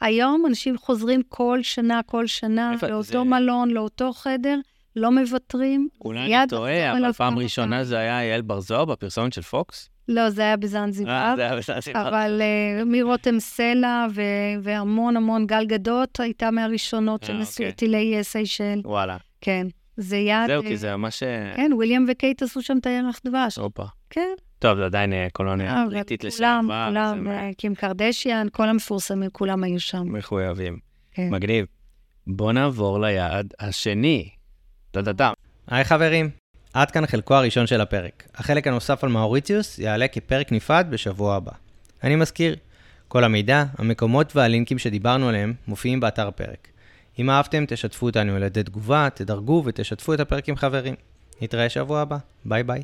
היום 0.00 0.44
אנשים 0.48 0.78
חוזרים 0.78 1.20
כל 1.28 1.58
שנה, 1.62 2.00
כל 2.06 2.26
שנה, 2.26 2.74
לאותו 2.88 3.24
מלון, 3.24 3.70
לאותו 3.70 4.12
חדר, 4.12 4.58
לא 4.96 5.10
מוותרים. 5.10 5.88
אולי 6.04 6.36
אני 6.36 6.48
טועה, 6.48 6.92
לחזור 6.92 7.06
אבל 7.06 7.12
פעם 7.12 7.38
ראשונה. 7.38 7.84
זה 7.84 7.98
היה 7.98 8.24
יעל 8.24 8.42
בר 8.42 8.60
זוהר 8.60 8.84
בפרסומת 8.84 9.32
של 9.32 9.42
פוקס? 9.42 9.88
לא, 10.08 10.30
זה 10.30 10.42
היה 10.42 10.56
בזנזיבר. 10.56 11.10
אה, 11.10 11.32
זה 11.36 11.42
היה 11.42 11.56
בסדר. 11.56 12.08
אבל 12.08 12.42
uh, 12.42 12.84
מרותם 12.84 13.40
סלע 13.40 14.06
ו- 14.14 14.22
והמון 14.62 15.16
המון 15.16 15.46
גל 15.46 15.64
גדות 15.64 16.20
הייתה 16.20 16.50
מהראשונות 16.50 17.22
אה, 17.22 17.28
שנסעו 17.28 17.52
אוקיי. 17.52 17.66
איתי 17.66 17.88
לאיי 17.88 18.24
סיישל. 18.24 18.80
וואלה. 18.84 19.16
כן, 19.40 19.66
זה 19.96 20.16
יעד... 20.16 20.50
זהו, 20.50 20.62
אה, 20.62 20.68
כי 20.68 20.76
זה 20.76 20.96
ממש... 20.96 21.22
אה, 21.22 21.52
כן, 21.56 21.70
וויליאם 21.72 22.04
וקייט 22.08 22.42
עשו 22.42 22.62
שם 22.62 22.78
את 22.78 22.86
הירח 22.86 23.20
דבש. 23.26 23.58
הופה. 23.58 23.84
כן. 24.10 24.34
טוב, 24.58 24.76
זה 24.76 24.84
עדיין 24.84 25.12
אה, 25.12 25.26
קולוניה 25.32 25.84
בריטית 25.90 26.20
כולם, 26.20 26.28
לשעבר. 26.66 26.88
כולם, 26.88 27.28
אה, 27.28 27.50
קים 27.58 27.74
קרדשיאן, 27.74 28.46
כל 28.52 28.68
המפורסמים, 28.68 29.30
כולם 29.30 29.64
היו 29.64 29.80
שם. 29.80 30.12
מחויבים. 30.12 30.78
כן. 31.12 31.28
מגניב. 31.30 31.66
בוא 32.26 32.52
נעבור 32.52 33.00
ליעד 33.00 33.54
השני. 33.60 34.28
טה-טה-טה. 34.94 35.32
היי 35.66 35.84
חברים, 35.84 36.30
עד 36.72 36.90
כאן 36.90 37.06
חלקו 37.06 37.34
הראשון 37.34 37.66
של 37.66 37.80
הפרק. 37.80 38.28
החלק 38.34 38.66
הנוסף 38.66 39.04
על 39.04 39.10
מאוריציוס 39.10 39.78
יעלה 39.78 40.08
כפרק 40.08 40.52
נפרד 40.52 40.86
בשבוע 40.90 41.36
הבא. 41.36 41.52
אני 42.04 42.16
מזכיר, 42.16 42.56
כל 43.08 43.24
המידע, 43.24 43.64
המקומות 43.78 44.36
והלינקים 44.36 44.78
שדיברנו 44.78 45.28
עליהם 45.28 45.54
מופיעים 45.66 46.00
באתר 46.00 46.28
הפרק. 46.28 46.68
אם 47.18 47.30
אהבתם, 47.30 47.64
תשתפו 47.68 48.06
אותנו 48.06 48.36
על 48.36 48.42
ידי 48.42 48.62
תגובה, 48.62 49.08
תדרגו 49.14 49.62
ותשתפו 49.66 50.14
את 50.14 50.20
הפרק 50.20 50.48
עם 50.48 50.56
חברים. 50.56 50.94
נתראה 51.40 51.68
שבוע 51.68 52.00
הבא. 52.00 52.16
ביי 52.44 52.62
ביי. 52.62 52.82